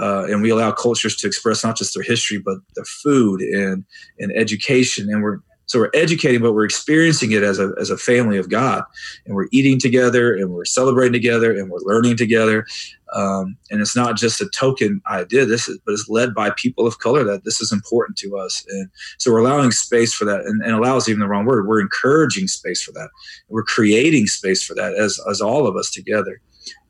uh, 0.00 0.24
and 0.30 0.40
we 0.40 0.50
allow 0.50 0.72
cultures 0.72 1.14
to 1.16 1.26
express 1.26 1.62
not 1.62 1.76
just 1.76 1.94
their 1.94 2.02
history 2.02 2.38
but 2.38 2.58
their 2.74 2.84
food 2.84 3.40
and 3.40 3.84
and 4.18 4.32
education. 4.34 5.08
And 5.10 5.22
we're 5.22 5.40
so 5.70 5.78
we're 5.78 5.90
educating, 5.94 6.42
but 6.42 6.52
we're 6.52 6.64
experiencing 6.64 7.30
it 7.30 7.44
as 7.44 7.60
a, 7.60 7.72
as 7.78 7.90
a 7.90 7.96
family 7.96 8.38
of 8.38 8.50
God. 8.50 8.82
And 9.24 9.36
we're 9.36 9.46
eating 9.52 9.78
together 9.78 10.34
and 10.34 10.50
we're 10.50 10.64
celebrating 10.64 11.12
together 11.12 11.56
and 11.56 11.70
we're 11.70 11.78
learning 11.82 12.16
together. 12.16 12.66
Um, 13.14 13.56
and 13.70 13.80
it's 13.80 13.94
not 13.94 14.16
just 14.16 14.40
a 14.40 14.48
token 14.48 15.00
idea, 15.08 15.46
this 15.46 15.68
is, 15.68 15.78
but 15.86 15.92
it's 15.92 16.08
led 16.08 16.34
by 16.34 16.50
people 16.50 16.88
of 16.88 16.98
color 16.98 17.22
that 17.22 17.44
this 17.44 17.60
is 17.60 17.70
important 17.70 18.18
to 18.18 18.36
us. 18.36 18.66
And 18.68 18.90
so 19.18 19.30
we're 19.30 19.38
allowing 19.38 19.70
space 19.70 20.12
for 20.12 20.24
that 20.24 20.40
and, 20.40 20.60
and 20.64 20.72
allows 20.72 21.08
even 21.08 21.20
the 21.20 21.28
wrong 21.28 21.44
word. 21.44 21.68
We're 21.68 21.80
encouraging 21.80 22.48
space 22.48 22.82
for 22.82 22.90
that. 22.94 23.10
We're 23.48 23.62
creating 23.62 24.26
space 24.26 24.64
for 24.64 24.74
that 24.74 24.94
as, 24.94 25.20
as 25.30 25.40
all 25.40 25.68
of 25.68 25.76
us 25.76 25.88
together. 25.88 26.40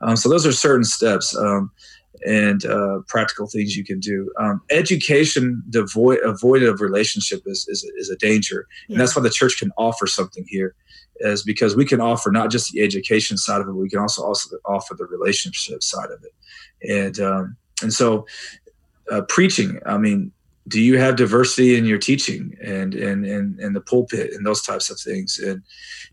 Um, 0.01 0.17
so 0.17 0.31
those 0.31 0.47
are 0.47 0.53
certain 0.53 0.85
steps. 0.85 1.37
Um, 1.37 1.71
and 2.27 2.65
uh, 2.67 3.01
practical 3.09 3.47
things 3.47 3.77
you 3.77 3.85
can 3.85 4.01
do. 4.01 4.31
Um, 4.39 4.61
education 4.71 5.63
devoid 5.71 6.21
avoid 6.25 6.63
of 6.63 6.81
relationship 6.81 7.43
is, 7.47 7.67
is, 7.69 7.85
is 7.97 8.11
a 8.11 8.17
danger, 8.17 8.67
yeah. 8.89 8.95
and 8.95 9.01
that's 9.01 9.17
why 9.17 9.23
the 9.23 9.31
church 9.31 9.59
can 9.59 9.71
offer 9.77 10.07
something 10.07 10.45
here, 10.49 10.75
is 11.17 11.43
because 11.43 11.77
we 11.77 11.85
can 11.85 12.01
offer 12.01 12.31
not 12.31 12.51
just 12.51 12.73
the 12.73 12.83
education 12.83 13.37
side 13.37 13.61
of 13.61 13.69
it, 13.69 13.73
we 13.73 13.89
can 13.89 14.01
also 14.01 14.23
also 14.23 14.57
offer 14.65 14.95
the 14.95 15.07
relationship 15.07 15.83
side 15.83 16.11
of 16.11 16.23
it, 16.25 16.91
and 16.91 17.21
um, 17.21 17.57
and 17.83 17.93
so 17.93 18.27
uh, 19.11 19.23
preaching. 19.23 19.81
I 19.87 19.99
mean, 19.99 20.33
do 20.71 20.81
you 20.81 20.99
have 20.99 21.17
diversity 21.17 21.77
in 21.77 21.85
your 21.85 21.99
teaching 21.99 22.57
and 22.63 22.95
and 22.95 23.27
and, 23.27 23.59
and 23.59 23.75
the 23.75 23.81
pulpit 23.81 24.33
and 24.33 24.47
those 24.47 24.63
types 24.63 24.89
of 24.89 24.99
things? 25.01 25.39
And 25.39 25.63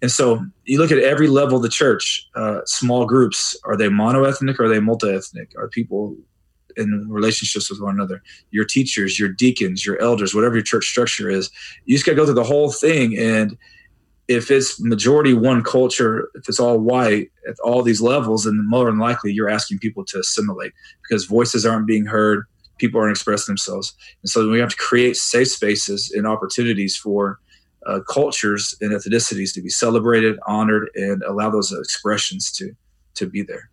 and 0.01 0.11
so 0.11 0.43
you 0.65 0.79
look 0.79 0.91
at 0.91 0.97
every 0.97 1.27
level 1.27 1.57
of 1.57 1.63
the 1.63 1.69
church 1.69 2.27
uh, 2.35 2.61
small 2.65 3.05
groups 3.05 3.55
are 3.63 3.77
they 3.77 3.87
monoethnic 3.87 4.59
or 4.59 4.65
are 4.65 4.69
they 4.69 4.79
multi-ethnic? 4.79 5.53
Are 5.57 5.69
people 5.69 6.17
in 6.75 7.07
relationships 7.07 7.69
with 7.69 7.79
one 7.79 7.95
another? 7.95 8.21
Your 8.49 8.65
teachers 8.65 9.19
your 9.19 9.29
deacons 9.29 9.85
your 9.85 10.01
elders 10.01 10.33
whatever 10.33 10.55
your 10.55 10.63
church 10.63 10.85
structure 10.85 11.29
is 11.29 11.51
you 11.85 11.95
just 11.95 12.05
got 12.05 12.13
to 12.13 12.17
go 12.17 12.25
through 12.25 12.33
the 12.33 12.43
whole 12.43 12.71
thing. 12.71 13.17
And 13.17 13.55
if 14.27 14.49
it's 14.49 14.81
majority 14.81 15.33
one 15.35 15.63
culture 15.63 16.29
if 16.33 16.49
it's 16.49 16.59
all 16.59 16.79
white 16.79 17.29
at 17.47 17.59
all 17.63 17.83
these 17.83 18.01
levels 18.01 18.43
then 18.45 18.67
more 18.67 18.85
than 18.85 18.97
likely 18.97 19.31
you're 19.31 19.49
asking 19.49 19.79
people 19.79 20.03
to 20.03 20.19
assimilate 20.19 20.73
because 21.03 21.25
voices 21.25 21.65
aren't 21.65 21.87
being 21.87 22.05
heard 22.05 22.45
people 22.77 22.99
aren't 22.99 23.11
expressing 23.11 23.53
themselves. 23.53 23.93
And 24.21 24.29
so 24.29 24.49
we 24.49 24.59
have 24.59 24.69
to 24.69 24.75
create 24.77 25.17
safe 25.17 25.49
spaces 25.49 26.11
and 26.11 26.27
opportunities 26.27 26.95
for 26.97 27.39
uh, 27.85 27.99
cultures 28.01 28.75
and 28.81 28.91
ethnicities 28.91 29.53
to 29.53 29.61
be 29.61 29.69
celebrated, 29.69 30.37
honored, 30.45 30.89
and 30.95 31.23
allow 31.23 31.49
those 31.49 31.71
expressions 31.71 32.51
to 32.53 32.75
to 33.15 33.27
be 33.27 33.41
there. 33.41 33.69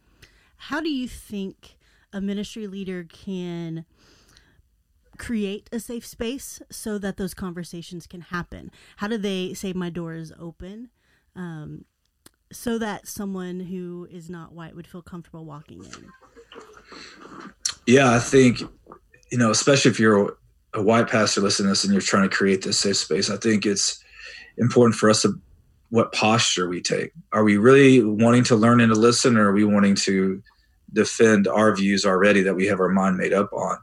How 0.56 0.80
do 0.80 0.88
you 0.88 1.06
think 1.06 1.76
a 2.12 2.20
ministry 2.20 2.66
leader 2.66 3.04
can 3.04 3.84
create 5.18 5.68
a 5.72 5.78
safe 5.78 6.06
space 6.06 6.62
so 6.70 6.96
that 6.98 7.16
those 7.16 7.34
conversations 7.34 8.06
can 8.06 8.22
happen? 8.22 8.70
How 8.96 9.08
do 9.08 9.18
they 9.18 9.52
say 9.52 9.72
my 9.72 9.90
door 9.90 10.14
is 10.14 10.32
open? 10.38 10.88
Um, 11.36 11.84
so 12.52 12.78
that 12.78 13.08
someone 13.08 13.60
who 13.60 14.08
is 14.10 14.30
not 14.30 14.52
white 14.52 14.76
would 14.76 14.86
feel 14.86 15.02
comfortable 15.02 15.44
walking 15.44 15.84
in. 15.84 16.08
Yeah, 17.86 18.12
I 18.12 18.18
think 18.18 18.62
you 19.34 19.38
know, 19.38 19.50
especially 19.50 19.90
if 19.90 19.98
you're 19.98 20.36
a, 20.74 20.82
white 20.82 21.08
pastor 21.08 21.40
listening 21.40 21.66
to 21.66 21.70
this 21.70 21.82
and 21.82 21.92
you're 21.92 22.00
trying 22.00 22.22
to 22.22 22.36
create 22.36 22.62
this 22.62 22.78
safe 22.78 22.98
space, 22.98 23.30
I 23.30 23.36
think 23.36 23.66
it's 23.66 23.98
important 24.58 24.94
for 24.94 25.10
us 25.10 25.22
to 25.22 25.34
what 25.90 26.12
posture 26.12 26.68
we 26.68 26.80
take. 26.80 27.10
Are 27.32 27.42
we 27.42 27.56
really 27.56 28.00
wanting 28.00 28.44
to 28.44 28.54
learn 28.54 28.80
and 28.80 28.94
to 28.94 28.98
listen, 28.98 29.36
or 29.36 29.48
are 29.48 29.52
we 29.52 29.64
wanting 29.64 29.96
to 29.96 30.40
defend 30.92 31.48
our 31.48 31.74
views 31.74 32.06
already 32.06 32.42
that 32.42 32.54
we 32.54 32.66
have 32.66 32.78
our 32.78 32.90
mind 32.90 33.16
made 33.16 33.32
up 33.32 33.52
on? 33.52 33.76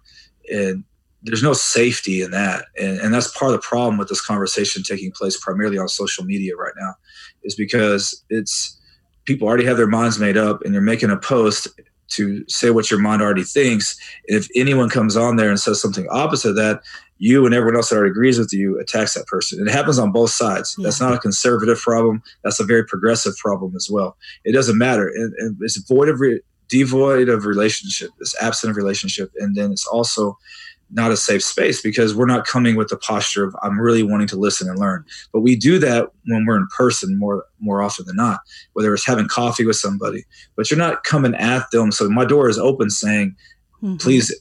And 0.49 0.85
there's 1.21 1.43
no 1.43 1.51
safety 1.51 2.21
in 2.21 2.31
that. 2.31 2.63
And, 2.79 3.01
and 3.01 3.13
that's 3.13 3.37
part 3.37 3.53
of 3.53 3.61
the 3.61 3.67
problem 3.67 3.97
with 3.97 4.07
this 4.07 4.25
conversation 4.25 4.83
taking 4.83 5.11
place 5.11 5.37
primarily 5.37 5.77
on 5.77 5.89
social 5.89 6.23
media 6.23 6.55
right 6.55 6.73
now, 6.79 6.93
is 7.43 7.55
because 7.55 8.23
it's 8.29 8.79
people 9.25 9.49
already 9.49 9.65
have 9.65 9.75
their 9.75 9.85
minds 9.85 10.17
made 10.17 10.37
up 10.37 10.61
and 10.63 10.71
you're 10.71 10.81
making 10.81 11.11
a 11.11 11.17
post 11.17 11.67
to 12.11 12.43
say 12.47 12.69
what 12.69 12.91
your 12.91 12.99
mind 12.99 13.21
already 13.21 13.43
thinks. 13.43 13.99
And 14.27 14.37
if 14.37 14.47
anyone 14.55 14.89
comes 14.89 15.17
on 15.17 15.35
there 15.35 15.49
and 15.49 15.59
says 15.59 15.81
something 15.81 16.07
opposite 16.09 16.51
of 16.51 16.55
that, 16.57 16.81
you 17.17 17.45
and 17.45 17.53
everyone 17.53 17.75
else 17.75 17.89
that 17.89 17.97
already 17.97 18.11
agrees 18.11 18.39
with 18.39 18.51
you 18.51 18.79
attacks 18.79 19.13
that 19.13 19.27
person. 19.27 19.59
And 19.59 19.67
it 19.67 19.71
happens 19.71 19.99
on 19.99 20.11
both 20.11 20.31
sides. 20.31 20.75
Yeah. 20.77 20.85
That's 20.85 20.99
not 20.99 21.13
a 21.13 21.19
conservative 21.19 21.79
problem. 21.79 22.23
That's 22.43 22.59
a 22.59 22.65
very 22.65 22.83
progressive 22.83 23.35
problem 23.37 23.75
as 23.75 23.89
well. 23.91 24.17
It 24.43 24.53
doesn't 24.53 24.77
matter. 24.77 25.07
And, 25.07 25.33
and 25.37 25.57
it's 25.61 25.77
void 25.87 26.09
of 26.09 26.19
re- 26.19 26.41
devoid 26.71 27.29
of 27.29 27.45
relationship. 27.45 28.09
It's 28.19 28.35
absent 28.41 28.71
of 28.71 28.77
relationship, 28.77 29.31
and 29.37 29.55
then 29.55 29.71
it's 29.71 29.85
also 29.85 30.37
not 30.91 31.11
a 31.11 31.17
safe 31.17 31.43
space 31.43 31.81
because 31.81 32.13
we're 32.15 32.25
not 32.25 32.45
coming 32.45 32.75
with 32.75 32.89
the 32.89 32.97
posture 32.97 33.43
of 33.43 33.55
I'm 33.63 33.79
really 33.79 34.03
wanting 34.03 34.27
to 34.27 34.35
listen 34.35 34.69
and 34.69 34.77
learn. 34.79 35.05
But 35.31 35.41
we 35.41 35.55
do 35.55 35.79
that 35.79 36.09
when 36.25 36.45
we're 36.45 36.57
in 36.57 36.67
person 36.75 37.17
more 37.17 37.45
more 37.59 37.81
often 37.81 38.05
than 38.05 38.15
not, 38.15 38.41
whether 38.73 38.93
it's 38.93 39.05
having 39.05 39.27
coffee 39.27 39.65
with 39.65 39.77
somebody. 39.77 40.25
But 40.55 40.69
you're 40.69 40.77
not 40.77 41.03
coming 41.03 41.35
at 41.35 41.69
them. 41.71 41.91
So 41.91 42.09
my 42.09 42.25
door 42.25 42.49
is 42.49 42.57
open 42.57 42.89
saying, 42.89 43.35
mm-hmm. 43.81 43.97
please 43.97 44.33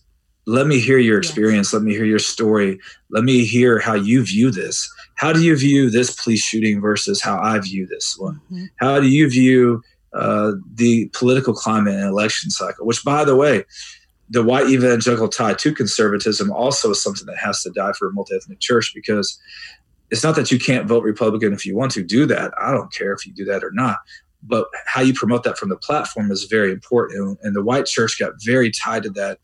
let 0.46 0.66
me 0.66 0.80
hear 0.80 0.98
your 0.98 1.18
experience. 1.18 1.68
Yes. 1.68 1.74
Let 1.74 1.82
me 1.82 1.94
hear 1.94 2.04
your 2.04 2.18
story. 2.18 2.78
Let 3.10 3.24
me 3.24 3.44
hear 3.44 3.78
how 3.78 3.94
you 3.94 4.24
view 4.24 4.50
this. 4.50 4.90
How 5.16 5.32
do 5.32 5.42
you 5.42 5.56
view 5.56 5.90
this 5.90 6.10
police 6.22 6.42
shooting 6.42 6.80
versus 6.80 7.20
how 7.20 7.38
I 7.38 7.58
view 7.58 7.86
this 7.86 8.16
one? 8.18 8.40
Mm-hmm. 8.50 8.64
How 8.76 9.00
do 9.00 9.08
you 9.08 9.28
view 9.28 9.82
uh, 10.12 10.52
the 10.74 11.08
political 11.12 11.54
climate 11.54 11.94
and 11.94 12.08
election 12.08 12.50
cycle? 12.50 12.86
Which, 12.86 13.04
by 13.04 13.24
the 13.24 13.36
way, 13.36 13.64
the 14.30 14.44
white 14.44 14.68
evangelical 14.68 15.28
tie 15.28 15.54
to 15.54 15.74
conservatism 15.74 16.50
also 16.52 16.90
is 16.90 17.02
something 17.02 17.26
that 17.26 17.36
has 17.36 17.62
to 17.62 17.70
die 17.70 17.92
for 17.92 18.08
a 18.08 18.12
multi-ethnic 18.12 18.60
church 18.60 18.92
because 18.94 19.38
it's 20.10 20.22
not 20.22 20.36
that 20.36 20.50
you 20.50 20.58
can't 20.58 20.86
vote 20.86 21.02
Republican 21.02 21.52
if 21.52 21.66
you 21.66 21.76
want 21.76 21.92
to 21.92 22.02
do 22.02 22.26
that. 22.26 22.52
I 22.60 22.70
don't 22.70 22.92
care 22.92 23.12
if 23.12 23.26
you 23.26 23.32
do 23.32 23.44
that 23.46 23.64
or 23.64 23.72
not. 23.72 23.98
But 24.42 24.68
how 24.86 25.02
you 25.02 25.12
promote 25.12 25.42
that 25.44 25.58
from 25.58 25.68
the 25.68 25.76
platform 25.76 26.30
is 26.30 26.44
very 26.44 26.72
important. 26.72 27.38
And 27.42 27.54
the 27.54 27.62
white 27.62 27.86
church 27.86 28.18
got 28.18 28.32
very 28.44 28.70
tied 28.70 29.02
to 29.02 29.10
that 29.10 29.38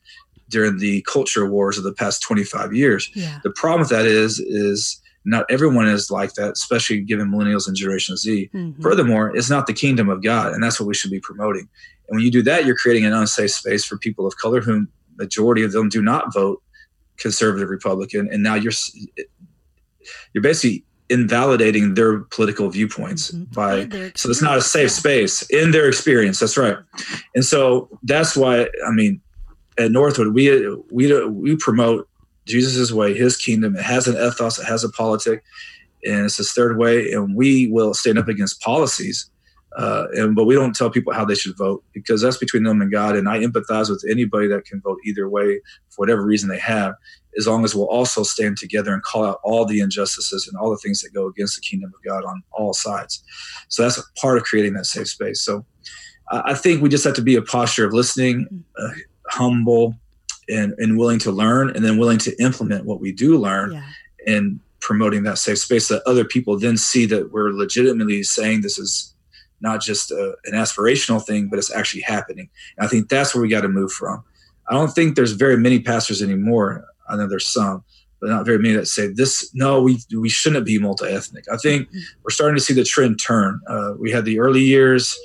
during 0.49 0.79
the 0.79 1.03
culture 1.03 1.51
wars 1.51 1.77
of 1.77 1.85
the 1.85 1.93
past 1.93 2.23
25 2.23 2.73
years. 2.73 3.11
Yeah. 3.15 3.41
The 3.43 3.51
problem 3.51 3.81
with 3.81 3.91
that 3.91 4.07
is, 4.07 4.39
is 4.39 5.01
not 5.25 5.45
everyone 5.51 5.89
is 5.89 6.11
like 6.11 6.35
that, 6.35 6.53
especially 6.53 7.01
given 7.01 7.31
millennials 7.31 7.67
and 7.67 7.77
Generation 7.77 8.17
Z. 8.17 8.49
Mm-hmm. 8.55 8.81
Furthermore, 8.81 9.37
it's 9.37 9.51
not 9.51 9.67
the 9.67 9.73
kingdom 9.73 10.09
of 10.09 10.23
God, 10.23 10.53
and 10.53 10.63
that's 10.63 10.79
what 10.79 10.87
we 10.87 10.95
should 10.95 11.11
be 11.11 11.21
promoting. 11.21 11.69
And 12.09 12.17
when 12.17 12.25
you 12.25 12.31
do 12.31 12.43
that, 12.43 12.65
you're 12.65 12.77
creating 12.77 13.05
an 13.05 13.13
unsafe 13.13 13.51
space 13.51 13.85
for 13.85 13.99
people 13.99 14.27
of 14.27 14.37
color, 14.37 14.61
whom 14.61 14.89
majority 15.17 15.63
of 15.63 15.73
them 15.73 15.89
do 15.89 16.03
not 16.03 16.33
vote 16.33 16.63
conservative 17.17 17.69
Republican, 17.69 18.29
and 18.31 18.43
now 18.43 18.55
you're 18.55 18.73
you're 20.33 20.43
basically 20.43 20.85
invalidating 21.09 21.95
their 21.95 22.21
political 22.21 22.69
viewpoints 22.69 23.31
mm-hmm. 23.31 23.45
by 23.53 24.13
so 24.17 24.29
it's 24.29 24.43
not 24.43 24.59
a 24.59 24.63
safe 24.63 24.91
space 24.91 25.43
in 25.51 25.71
their 25.71 25.89
experience. 25.89 26.39
That's 26.39 26.57
right, 26.57 26.77
and 27.35 27.45
so 27.45 27.89
that's 28.03 28.37
why 28.37 28.69
I 28.87 28.91
mean 28.91 29.21
at 29.79 29.91
Northwood 29.91 30.35
we 30.35 30.69
we 30.91 31.27
we 31.29 31.57
promote 31.57 32.09
Jesus's 32.47 32.93
way, 32.93 33.15
His 33.15 33.37
kingdom. 33.37 33.77
It 33.77 33.83
has 33.83 34.07
an 34.07 34.15
ethos, 34.17 34.59
it 34.59 34.67
has 34.67 34.85
a 34.85 34.89
politic, 34.91 35.43
and 36.05 36.27
it's 36.27 36.37
His 36.37 36.53
third 36.53 36.79
way, 36.79 37.13
and 37.13 37.35
we 37.35 37.69
will 37.69 37.95
stand 37.95 38.19
up 38.19 38.29
against 38.29 38.61
policies 38.61 39.31
uh, 39.77 40.07
and 40.15 40.35
but 40.35 40.45
we 40.45 40.55
don't 40.55 40.75
tell 40.75 40.91
people 40.91 41.13
how 41.13 41.25
they 41.25 41.35
should 41.35 41.57
vote 41.57 41.85
because 41.93 42.23
that's 42.23 42.39
between 42.39 42.63
them 42.63 42.81
and 42.81 42.91
God. 42.91 43.15
And 43.15 43.29
I 43.29 43.41
empathize 43.41 43.91
with 43.91 44.05
anybody 44.11 44.49
that 44.49 44.65
can 44.65 44.81
vote 44.81 44.99
either 45.05 45.29
way 45.29 45.61
for 45.91 45.97
whatever 45.97 46.25
reason 46.25 46.49
they 46.49 46.59
have, 46.59 46.95
as 47.39 47.47
long 47.47 47.63
as 47.63 47.75
we'll 47.75 47.89
also 47.89 48.23
stand 48.23 48.57
together 48.57 48.95
and 48.95 49.03
call 49.03 49.27
out 49.27 49.39
all 49.45 49.67
the 49.67 49.81
injustices 49.81 50.49
and 50.49 50.59
all 50.59 50.71
the 50.71 50.79
things 50.79 51.03
that 51.03 51.13
go 51.13 51.27
against 51.27 51.57
the 51.57 51.61
kingdom 51.61 51.93
of 51.95 52.03
God 52.03 52.25
on 52.25 52.43
all 52.53 52.73
sides. 52.73 53.23
So 53.69 53.83
that's 53.83 53.99
a 53.99 54.03
part 54.19 54.39
of 54.39 54.45
creating 54.45 54.73
that 54.75 54.87
safe 54.87 55.09
space. 55.09 55.43
So 55.43 55.67
I 56.31 56.55
think 56.55 56.83
we 56.83 56.89
just 56.89 57.05
have 57.05 57.15
to 57.15 57.23
be 57.23 57.37
a 57.37 57.43
posture 57.43 57.87
of 57.87 57.93
listening, 57.93 58.65
uh, 58.79 58.89
humble, 59.29 59.95
and, 60.49 60.75
and 60.79 60.99
willing 60.99 61.19
to 61.21 61.31
learn, 61.31 61.71
and 61.71 61.85
then 61.85 61.99
willing 61.99 62.19
to 62.19 62.43
implement 62.43 62.85
what 62.85 63.01
we 63.01 63.13
do 63.13 63.37
learn, 63.37 63.73
yeah. 63.73 63.83
and 64.27 64.61
promoting 64.81 65.25
that 65.25 65.39
safe 65.39 65.59
space 65.59 65.89
that 65.89 66.03
other 66.07 66.25
people 66.25 66.59
then 66.59 66.77
see 66.77 67.07
that 67.07 67.33
we're 67.33 67.51
legitimately 67.51 68.23
saying 68.23 68.61
this 68.61 68.79
is 68.79 69.15
not 69.61 69.81
just 69.81 70.11
a, 70.11 70.37
an 70.45 70.55
aspirational 70.55 71.25
thing, 71.25 71.49
but 71.49 71.59
it's 71.59 71.73
actually 71.73 72.03
happening. 72.03 72.49
And 72.77 72.87
I 72.87 72.89
think 72.89 73.09
that's 73.09 73.35
where 73.35 73.43
we 73.43 73.49
got 73.49 73.63
to 73.63 73.69
move 73.69 73.93
from. 73.93 74.25
I 74.69 74.75
don't 74.75 74.93
think 74.93 75.15
there's 75.15 75.33
very 75.33 75.57
many 75.57 75.81
pastors 75.81 76.23
anymore. 76.23 76.85
I 77.09 77.17
know 77.17 77.29
there's 77.29 77.47
some, 77.47 77.85
but 78.21 78.31
not 78.31 78.45
very 78.45 78.59
many 78.59 78.75
that 78.75 78.89
say 78.89 79.09
this. 79.09 79.51
No, 79.55 79.81
we 79.81 79.99
we 80.17 80.29
shouldn't 80.29 80.67
be 80.67 80.79
multi-ethnic. 80.79 81.45
I 81.53 81.57
think 81.57 81.89
mm-hmm. 81.89 81.99
we're 82.23 82.31
starting 82.31 82.57
to 82.57 82.63
see 82.63 82.75
the 82.75 82.85
trend 82.85 83.21
turn. 83.25 83.61
Uh, 83.69 83.93
we 83.99 84.11
had 84.11 84.25
the 84.25 84.41
early 84.41 84.63
years, 84.63 85.17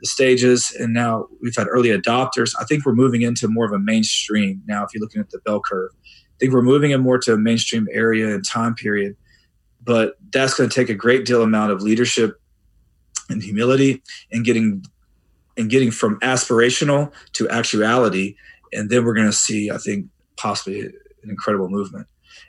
the 0.00 0.06
stages, 0.06 0.74
and 0.78 0.94
now 0.94 1.26
we've 1.42 1.56
had 1.56 1.66
early 1.68 1.90
adopters. 1.90 2.54
I 2.58 2.64
think 2.64 2.86
we're 2.86 2.94
moving 2.94 3.22
into 3.22 3.48
more 3.48 3.66
of 3.66 3.72
a 3.72 3.78
mainstream 3.78 4.62
now. 4.66 4.84
If 4.84 4.90
you're 4.94 5.02
looking 5.02 5.20
at 5.20 5.30
the 5.30 5.40
bell 5.40 5.60
curve, 5.60 5.90
I 5.94 6.36
think 6.40 6.52
we're 6.52 6.62
moving 6.62 6.90
in 6.90 7.02
more 7.02 7.18
to 7.18 7.34
a 7.34 7.38
mainstream 7.38 7.86
area 7.92 8.34
and 8.34 8.44
time 8.44 8.74
period. 8.74 9.16
But 9.82 10.14
that's 10.32 10.54
going 10.54 10.68
to 10.68 10.74
take 10.74 10.88
a 10.88 10.94
great 10.94 11.26
deal 11.26 11.42
amount 11.42 11.70
of 11.70 11.80
leadership 11.80 12.40
and 13.28 13.42
humility 13.42 14.02
and 14.32 14.44
getting 14.44 14.84
and 15.56 15.70
getting 15.70 15.90
from 15.90 16.20
aspirational 16.20 17.12
to 17.32 17.48
actuality. 17.48 18.36
And 18.72 18.90
then 18.90 19.04
we're 19.04 19.14
going 19.14 19.28
to 19.28 19.32
see 19.32 19.70
i 19.70 19.78
think 19.78 20.06
possibly 20.36 20.80
an 20.80 21.30
incredible 21.30 21.68
movement. 21.68 22.06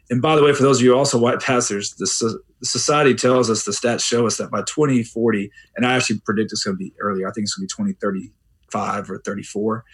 And 0.09 0.21
by 0.21 0.35
the 0.35 0.43
way 0.43 0.53
for 0.53 0.63
those 0.63 0.79
of 0.79 0.83
you 0.83 0.95
also 0.95 1.17
white 1.17 1.41
pastors 1.41 1.93
the, 1.95 2.39
the 2.59 2.67
society 2.67 3.13
tells 3.13 3.49
us 3.49 3.63
the 3.63 3.71
stats 3.71 4.03
show 4.03 4.25
us 4.25 4.37
that 4.37 4.51
by 4.51 4.61
2040 4.63 5.51
and 5.75 5.85
i 5.85 5.95
actually 5.95 6.19
predict 6.21 6.51
it's 6.51 6.63
going 6.63 6.75
to 6.75 6.79
be 6.79 6.93
earlier 6.99 7.27
i 7.27 7.31
think 7.31 7.43
it's 7.43 7.53
going 7.53 7.67
to 7.67 7.93
be 7.93 7.93
2035 7.93 9.11
or 9.11 9.19
34 9.19 9.85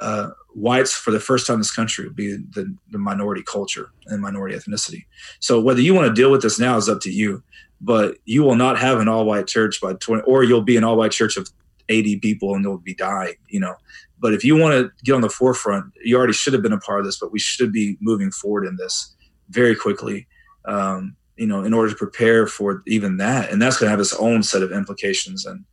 uh, 0.00 0.30
whites 0.54 0.94
for 0.94 1.10
the 1.10 1.20
first 1.20 1.46
time 1.46 1.54
in 1.54 1.60
this 1.60 1.74
country 1.74 2.06
will 2.06 2.14
be 2.14 2.36
the, 2.36 2.74
the 2.90 2.98
minority 2.98 3.42
culture 3.42 3.90
and 4.06 4.20
minority 4.20 4.56
ethnicity. 4.56 5.04
So 5.40 5.60
whether 5.60 5.80
you 5.80 5.94
want 5.94 6.08
to 6.08 6.12
deal 6.12 6.30
with 6.30 6.42
this 6.42 6.58
now 6.58 6.76
is 6.76 6.88
up 6.88 7.00
to 7.02 7.10
you 7.10 7.42
but 7.84 8.16
you 8.24 8.42
will 8.42 8.54
not 8.54 8.78
have 8.78 8.98
an 8.98 9.08
all 9.08 9.26
white 9.26 9.46
church 9.46 9.80
by 9.80 9.92
20 9.92 10.22
or 10.22 10.42
you'll 10.42 10.62
be 10.62 10.76
an 10.76 10.84
all 10.84 10.96
white 10.96 11.12
church 11.12 11.36
of 11.36 11.48
80 11.88 12.18
people 12.20 12.54
and 12.54 12.64
they'll 12.64 12.78
be 12.78 12.94
dying 12.94 13.34
you 13.48 13.60
know. 13.60 13.74
But 14.18 14.32
if 14.32 14.42
you 14.42 14.56
want 14.56 14.72
to 14.72 14.90
get 15.04 15.14
on 15.14 15.20
the 15.20 15.28
forefront 15.28 15.92
you 16.02 16.16
already 16.16 16.32
should 16.32 16.54
have 16.54 16.62
been 16.62 16.72
a 16.72 16.78
part 16.78 17.00
of 17.00 17.06
this 17.06 17.18
but 17.18 17.30
we 17.30 17.38
should 17.38 17.72
be 17.72 17.96
moving 18.00 18.30
forward 18.30 18.66
in 18.66 18.76
this 18.76 19.14
very 19.50 19.76
quickly 19.76 20.26
um, 20.64 21.16
you 21.36 21.46
know 21.46 21.62
in 21.62 21.74
order 21.74 21.90
to 21.90 21.96
prepare 21.96 22.46
for 22.46 22.82
even 22.86 23.18
that. 23.18 23.50
And 23.50 23.60
that's 23.60 23.76
going 23.76 23.86
to 23.86 23.90
have 23.90 24.00
its 24.00 24.14
own 24.14 24.42
set 24.42 24.62
of 24.62 24.72
implications 24.72 25.46
and 25.46 25.64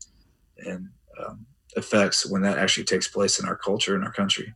and 0.65 0.89
um, 1.23 1.45
effects 1.75 2.29
when 2.29 2.41
that 2.41 2.57
actually 2.57 2.83
takes 2.83 3.07
place 3.07 3.39
in 3.39 3.47
our 3.47 3.55
culture 3.55 3.95
in 3.95 4.03
our 4.03 4.11
country 4.11 4.53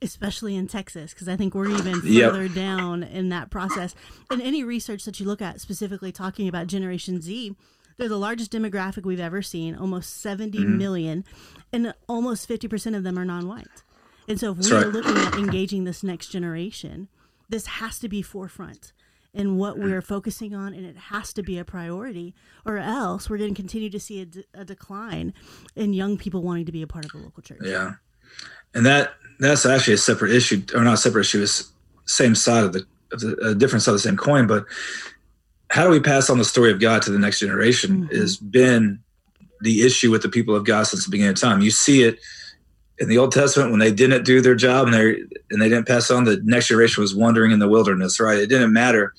especially 0.00 0.56
in 0.56 0.68
Texas, 0.68 1.12
because 1.12 1.28
I 1.28 1.36
think 1.36 1.54
we're 1.54 1.70
even 1.70 2.00
further 2.00 2.44
yep. 2.44 2.54
down 2.54 3.02
in 3.02 3.28
that 3.30 3.50
process. 3.50 3.94
And 4.30 4.40
any 4.40 4.62
research 4.64 5.04
that 5.04 5.18
you 5.18 5.26
look 5.26 5.42
at, 5.42 5.60
specifically 5.60 6.12
talking 6.12 6.48
about 6.48 6.66
Generation 6.66 7.20
Z, 7.20 7.54
they're 7.96 8.08
the 8.08 8.16
largest 8.16 8.52
demographic 8.52 9.04
we've 9.04 9.20
ever 9.20 9.42
seen, 9.42 9.74
almost 9.74 10.20
seventy 10.20 10.58
mm-hmm. 10.58 10.78
million, 10.78 11.24
and 11.72 11.92
almost 12.08 12.48
50% 12.48 12.96
of 12.96 13.02
them 13.02 13.18
are 13.18 13.24
non 13.24 13.48
white. 13.48 13.82
And 14.28 14.38
so 14.38 14.52
if 14.52 14.58
we're 14.58 14.84
right. 14.84 14.86
looking 14.86 15.16
at 15.16 15.34
engaging 15.34 15.84
this 15.84 16.02
next 16.02 16.28
generation, 16.28 17.08
this 17.48 17.66
has 17.66 17.98
to 18.00 18.08
be 18.08 18.22
forefront 18.22 18.92
in 19.34 19.56
what 19.56 19.78
we're 19.78 20.02
focusing 20.02 20.54
on, 20.54 20.74
and 20.74 20.84
it 20.84 20.96
has 20.96 21.32
to 21.32 21.42
be 21.42 21.58
a 21.58 21.64
priority, 21.64 22.34
or 22.64 22.78
else 22.78 23.28
we're 23.28 23.38
going 23.38 23.54
to 23.54 23.60
continue 23.60 23.90
to 23.90 24.00
see 24.00 24.22
a, 24.22 24.60
a 24.60 24.64
decline 24.64 25.32
in 25.76 25.92
young 25.92 26.16
people 26.18 26.42
wanting 26.42 26.66
to 26.66 26.72
be 26.72 26.82
a 26.82 26.86
part 26.86 27.04
of 27.04 27.12
the 27.12 27.18
local 27.18 27.42
church. 27.42 27.60
Yeah. 27.62 27.94
And 28.74 28.84
that 28.86 29.12
that's 29.40 29.66
actually 29.66 29.94
a 29.94 29.98
separate 29.98 30.32
issue, 30.32 30.62
or 30.74 30.82
not 30.82 30.94
a 30.94 30.98
separate 30.98 31.22
issue. 31.22 31.42
It's 31.42 31.72
same 32.06 32.34
side 32.34 32.64
of 32.64 32.72
the, 32.72 32.86
of 33.12 33.20
the 33.20 33.36
a 33.50 33.54
different 33.54 33.82
side 33.82 33.92
of 33.92 33.96
the 33.96 34.00
same 34.00 34.16
coin. 34.16 34.46
But 34.46 34.64
how 35.70 35.84
do 35.84 35.90
we 35.90 36.00
pass 36.00 36.30
on 36.30 36.38
the 36.38 36.44
story 36.44 36.72
of 36.72 36.80
God 36.80 37.02
to 37.02 37.10
the 37.10 37.18
next 37.18 37.40
generation? 37.40 38.02
Mm-hmm. 38.04 38.16
Has 38.16 38.36
been 38.36 39.00
the 39.60 39.82
issue 39.82 40.10
with 40.10 40.22
the 40.22 40.28
people 40.28 40.54
of 40.54 40.64
God 40.64 40.84
since 40.84 41.04
the 41.04 41.10
beginning 41.10 41.32
of 41.32 41.40
time. 41.40 41.60
You 41.60 41.70
see 41.70 42.02
it 42.02 42.18
in 42.98 43.08
the 43.08 43.18
Old 43.18 43.32
Testament 43.32 43.70
when 43.70 43.80
they 43.80 43.92
didn't 43.92 44.24
do 44.24 44.40
their 44.40 44.54
job 44.54 44.86
and 44.86 44.94
they 44.94 45.10
and 45.50 45.60
they 45.60 45.68
didn't 45.68 45.86
pass 45.86 46.10
on. 46.10 46.24
The 46.24 46.40
next 46.44 46.68
generation 46.68 47.00
was 47.00 47.14
wandering 47.14 47.52
in 47.52 47.58
the 47.58 47.68
wilderness. 47.68 48.20
Right? 48.20 48.38
It 48.38 48.48
didn't 48.48 48.72
matter. 48.72 49.14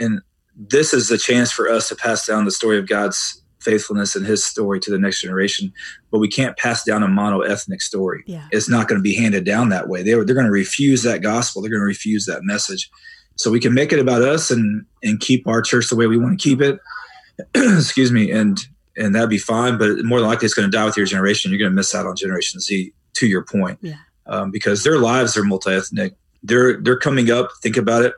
And 0.00 0.20
this 0.56 0.94
is 0.94 1.08
the 1.08 1.18
chance 1.18 1.50
for 1.50 1.68
us 1.68 1.88
to 1.88 1.96
pass 1.96 2.26
down 2.26 2.44
the 2.44 2.50
story 2.50 2.78
of 2.78 2.88
God's 2.88 3.42
faithfulness 3.64 4.14
and 4.14 4.26
his 4.26 4.44
story 4.44 4.78
to 4.80 4.90
the 4.90 4.98
next 4.98 5.20
generation. 5.20 5.72
But 6.10 6.18
we 6.18 6.28
can't 6.28 6.56
pass 6.56 6.84
down 6.84 7.02
a 7.02 7.08
mono 7.08 7.40
ethnic 7.40 7.82
story. 7.82 8.22
Yeah. 8.26 8.46
It's 8.52 8.68
not 8.68 8.88
going 8.88 8.98
to 8.98 9.02
be 9.02 9.14
handed 9.14 9.44
down 9.44 9.70
that 9.70 9.88
way. 9.88 10.02
They're, 10.02 10.24
they're 10.24 10.34
going 10.34 10.46
to 10.46 10.52
refuse 10.52 11.02
that 11.02 11.22
gospel. 11.22 11.62
They're 11.62 11.70
going 11.70 11.80
to 11.80 11.86
refuse 11.86 12.26
that 12.26 12.44
message. 12.44 12.90
So 13.36 13.50
we 13.50 13.60
can 13.60 13.74
make 13.74 13.92
it 13.92 13.98
about 13.98 14.22
us 14.22 14.50
and, 14.50 14.84
and 15.02 15.18
keep 15.18 15.46
our 15.48 15.62
church 15.62 15.88
the 15.88 15.96
way 15.96 16.06
we 16.06 16.18
want 16.18 16.38
to 16.38 16.42
keep 16.42 16.60
it. 16.60 16.78
Excuse 17.54 18.12
me. 18.12 18.30
And, 18.30 18.58
and 18.96 19.14
that'd 19.14 19.30
be 19.30 19.38
fine. 19.38 19.78
But 19.78 20.04
more 20.04 20.20
than 20.20 20.28
likely 20.28 20.46
it's 20.46 20.54
going 20.54 20.70
to 20.70 20.76
die 20.76 20.84
with 20.84 20.96
your 20.96 21.06
generation. 21.06 21.50
You're 21.50 21.58
going 21.58 21.70
to 21.70 21.74
miss 21.74 21.94
out 21.94 22.06
on 22.06 22.14
generation 22.14 22.60
Z 22.60 22.92
to 23.14 23.26
your 23.26 23.44
point. 23.44 23.78
Yeah. 23.82 23.96
Um, 24.26 24.50
because 24.50 24.84
their 24.84 24.98
lives 24.98 25.36
are 25.36 25.44
multi-ethnic. 25.44 26.14
They're, 26.42 26.80
they're 26.80 26.98
coming 26.98 27.30
up. 27.30 27.50
Think 27.62 27.76
about 27.76 28.04
it 28.04 28.14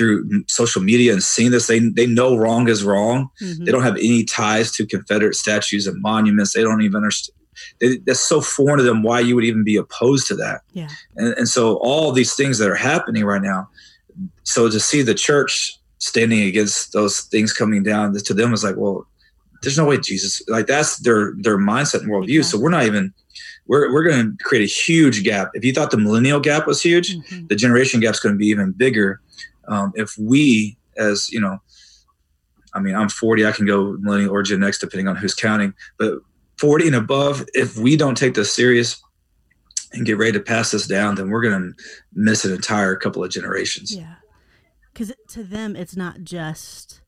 through 0.00 0.44
social 0.46 0.80
media 0.80 1.12
and 1.12 1.22
seeing 1.22 1.50
this, 1.50 1.66
they 1.66 1.78
they 1.78 2.06
know 2.06 2.34
wrong 2.34 2.70
is 2.70 2.82
wrong. 2.82 3.28
Mm-hmm. 3.42 3.64
They 3.66 3.70
don't 3.70 3.82
have 3.82 3.96
any 3.96 4.24
ties 4.24 4.72
to 4.72 4.86
Confederate 4.86 5.34
statues 5.34 5.86
and 5.86 6.00
monuments. 6.00 6.54
They 6.54 6.62
don't 6.62 6.80
even 6.80 6.96
understand. 6.96 7.36
They, 7.80 7.98
that's 7.98 8.20
so 8.20 8.40
foreign 8.40 8.78
to 8.78 8.82
them. 8.82 9.02
Why 9.02 9.20
you 9.20 9.34
would 9.34 9.44
even 9.44 9.62
be 9.62 9.76
opposed 9.76 10.26
to 10.28 10.36
that? 10.36 10.62
Yeah. 10.72 10.88
And, 11.16 11.34
and 11.34 11.48
so 11.48 11.76
all 11.82 12.12
these 12.12 12.34
things 12.34 12.56
that 12.58 12.70
are 12.70 12.74
happening 12.74 13.26
right 13.26 13.42
now. 13.42 13.68
So 14.44 14.70
to 14.70 14.80
see 14.80 15.02
the 15.02 15.14
church 15.14 15.78
standing 15.98 16.40
against 16.40 16.94
those 16.94 17.20
things 17.20 17.52
coming 17.52 17.82
down 17.82 18.14
to 18.14 18.32
them 18.32 18.54
is 18.54 18.64
like, 18.64 18.76
well, 18.78 19.06
there's 19.62 19.76
no 19.76 19.84
way 19.84 19.98
Jesus 19.98 20.42
like 20.48 20.66
that's 20.66 20.96
their 21.00 21.34
their 21.36 21.58
mindset 21.58 22.00
and 22.00 22.10
worldview. 22.10 22.38
Exactly. 22.38 22.58
So 22.58 22.58
we're 22.58 22.70
not 22.70 22.86
even 22.86 23.12
we're 23.66 23.92
we're 23.92 24.04
going 24.04 24.36
to 24.38 24.44
create 24.44 24.64
a 24.64 24.72
huge 24.72 25.22
gap. 25.24 25.50
If 25.52 25.62
you 25.62 25.74
thought 25.74 25.90
the 25.90 25.98
millennial 25.98 26.40
gap 26.40 26.66
was 26.66 26.80
huge, 26.80 27.14
mm-hmm. 27.14 27.48
the 27.48 27.56
generation 27.56 28.00
gap 28.00 28.14
is 28.14 28.20
going 28.20 28.34
to 28.34 28.38
be 28.38 28.46
even 28.46 28.72
bigger 28.72 29.20
um, 29.70 29.92
if 29.94 30.14
we 30.18 30.76
as 30.98 31.30
you 31.30 31.40
know 31.40 31.58
i 32.74 32.80
mean 32.80 32.94
i'm 32.94 33.08
40 33.08 33.46
i 33.46 33.52
can 33.52 33.64
go 33.64 33.96
millennial 34.00 34.34
or 34.34 34.42
gen 34.42 34.62
x 34.62 34.78
depending 34.78 35.08
on 35.08 35.16
who's 35.16 35.34
counting 35.34 35.72
but 35.98 36.18
40 36.58 36.88
and 36.88 36.96
above 36.96 37.44
if 37.54 37.78
we 37.78 37.96
don't 37.96 38.16
take 38.16 38.34
this 38.34 38.52
serious 38.52 39.02
and 39.92 40.04
get 40.04 40.18
ready 40.18 40.32
to 40.32 40.40
pass 40.40 40.72
this 40.72 40.86
down 40.86 41.14
then 41.14 41.30
we're 41.30 41.42
going 41.42 41.74
to 41.74 41.84
miss 42.12 42.44
an 42.44 42.52
entire 42.52 42.96
couple 42.96 43.24
of 43.24 43.30
generations 43.30 43.94
yeah 43.94 44.16
because 44.92 45.12
to 45.28 45.42
them 45.42 45.74
it's 45.74 45.96
not 45.96 46.22
just 46.22 47.00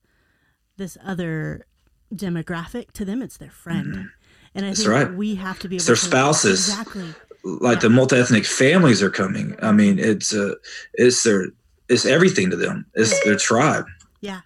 this 0.79 0.97
other 1.05 1.67
demographic 2.15 2.93
to 2.93 3.05
them 3.05 3.21
it's 3.21 3.37
their 3.37 3.51
friend 3.51 3.87
mm-hmm. 3.87 4.07
and 4.55 4.65
i 4.65 4.69
That's 4.69 4.81
think 4.81 4.91
right. 4.91 5.13
we 5.13 5.35
have 5.37 5.59
to 5.61 5.69
be 5.69 5.77
it's 5.77 5.87
their 5.87 5.97
spouses 5.97 6.69
exactly 6.69 7.09
like 7.45 7.77
yeah. 7.77 7.81
the 7.81 7.91
multi-ethnic 7.91 8.45
families 8.45 9.03
are 9.03 9.11
coming 9.11 9.57
i 9.63 9.73
mean 9.73 9.99
it's 9.99 10.35
uh 10.35 10.55
it's 10.95 11.23
their 11.25 11.49
it's 11.93 12.07
everything 12.07 12.51
to 12.51 12.57
them. 12.57 12.87
It's 12.95 13.23
their 13.25 13.37
tribe. 13.37 13.87
Yeah, 14.21 14.41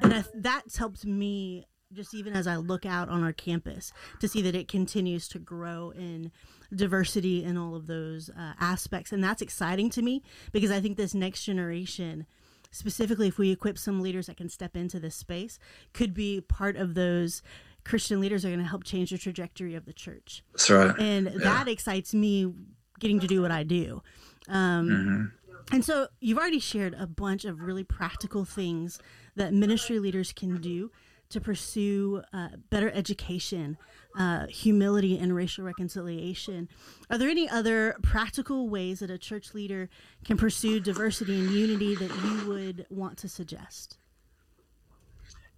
and 0.00 0.14
I, 0.14 0.24
that's 0.34 0.76
helped 0.76 1.04
me 1.04 1.66
just 1.92 2.14
even 2.14 2.34
as 2.34 2.46
I 2.46 2.56
look 2.56 2.84
out 2.84 3.08
on 3.08 3.22
our 3.22 3.32
campus 3.32 3.92
to 4.20 4.28
see 4.28 4.42
that 4.42 4.54
it 4.54 4.68
continues 4.68 5.26
to 5.28 5.38
grow 5.38 5.90
in 5.96 6.30
diversity 6.74 7.44
and 7.44 7.58
all 7.58 7.74
of 7.74 7.86
those 7.86 8.28
uh, 8.30 8.52
aspects, 8.60 9.12
and 9.12 9.22
that's 9.22 9.42
exciting 9.42 9.90
to 9.90 10.02
me 10.02 10.22
because 10.52 10.70
I 10.70 10.80
think 10.80 10.96
this 10.96 11.14
next 11.14 11.44
generation 11.44 12.26
specifically 12.70 13.28
if 13.28 13.38
we 13.38 13.50
equip 13.50 13.78
some 13.78 14.00
leaders 14.00 14.26
that 14.26 14.36
can 14.36 14.48
step 14.48 14.76
into 14.76 15.00
this 15.00 15.14
space 15.14 15.58
could 15.94 16.12
be 16.12 16.40
part 16.40 16.76
of 16.76 16.94
those 16.94 17.42
christian 17.82 18.20
leaders 18.20 18.44
are 18.44 18.48
going 18.48 18.60
to 18.60 18.66
help 18.66 18.84
change 18.84 19.10
the 19.10 19.16
trajectory 19.16 19.74
of 19.74 19.86
the 19.86 19.92
church 19.92 20.44
that's 20.52 20.68
right 20.68 20.94
and 20.98 21.26
yeah. 21.32 21.38
that 21.38 21.66
excites 21.66 22.12
me 22.12 22.52
getting 23.00 23.20
to 23.20 23.26
do 23.26 23.40
what 23.40 23.50
i 23.50 23.62
do 23.62 24.02
um, 24.50 24.88
mm-hmm. 24.88 25.24
And 25.70 25.84
so 25.84 26.08
you've 26.20 26.38
already 26.38 26.60
shared 26.60 26.94
a 26.94 27.06
bunch 27.06 27.44
of 27.44 27.60
really 27.60 27.84
practical 27.84 28.44
things 28.44 28.98
that 29.36 29.52
ministry 29.52 29.98
leaders 29.98 30.32
can 30.32 30.60
do 30.60 30.90
to 31.30 31.40
pursue 31.40 32.22
uh, 32.32 32.48
better 32.70 32.90
education, 32.92 33.76
uh, 34.18 34.46
humility, 34.46 35.18
and 35.18 35.34
racial 35.34 35.64
reconciliation. 35.64 36.68
Are 37.10 37.18
there 37.18 37.28
any 37.28 37.48
other 37.48 37.96
practical 38.02 38.68
ways 38.68 39.00
that 39.00 39.10
a 39.10 39.18
church 39.18 39.52
leader 39.52 39.90
can 40.24 40.38
pursue 40.38 40.80
diversity 40.80 41.38
and 41.38 41.50
unity 41.50 41.94
that 41.96 42.10
you 42.24 42.48
would 42.48 42.86
want 42.88 43.18
to 43.18 43.28
suggest? 43.28 43.98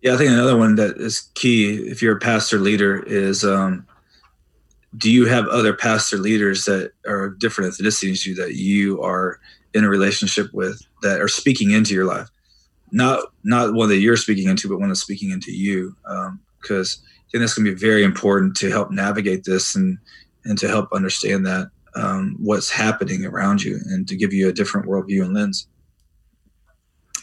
Yeah, 0.03 0.14
I 0.14 0.16
think 0.16 0.31
another 0.31 0.57
one 0.57 0.77
that 0.77 0.96
is 0.96 1.31
key 1.35 1.75
if 1.88 2.03
you're 2.03 2.16
a 2.16 2.20
pastor 2.20 2.59
leader 2.59 3.03
is 3.05 3.44
um, 3.44 3.87
do 4.96 5.11
you 5.11 5.26
have 5.26 5.46
other 5.46 5.74
pastor 5.74 6.18
leaders 6.18 6.64
that 6.64 6.92
are 7.07 7.31
different 7.31 7.72
ethnicities 7.72 8.27
you 8.27 8.35
that 8.35 8.54
you 8.54 9.00
are 9.02 9.38
in 9.73 9.85
a 9.85 9.88
relationship 9.88 10.52
with 10.52 10.83
that 11.02 11.21
are 11.21 11.29
speaking 11.29 11.71
into 11.71 11.94
your 11.94 12.06
life? 12.06 12.29
Not 12.92 13.25
not 13.44 13.75
one 13.75 13.88
that 13.88 13.98
you're 13.98 14.17
speaking 14.17 14.48
into 14.48 14.69
but 14.69 14.81
one 14.81 14.88
that's 14.88 15.00
speaking 15.00 15.31
into 15.31 15.52
you. 15.52 15.94
Because 16.60 16.96
um, 16.96 17.04
i 17.04 17.31
think 17.31 17.42
that's 17.42 17.54
going 17.54 17.67
to 17.67 17.73
be 17.73 17.79
very 17.79 18.02
important 18.02 18.56
to 18.56 18.71
help 18.71 18.90
navigate 18.90 19.44
this 19.44 19.77
and 19.77 19.98
and 20.44 20.58
to 20.58 20.69
help 20.69 20.88
understand 20.92 21.46
that 21.46 21.71
um, 21.96 22.37
what's 22.40 22.71
happening 22.71 23.25
around 23.25 23.62
you 23.62 23.79
and 23.87 24.08
to 24.08 24.17
give 24.17 24.33
you 24.33 24.48
a 24.48 24.52
different 24.52 24.87
worldview 24.87 25.25
and 25.25 25.35
lens 25.35 25.67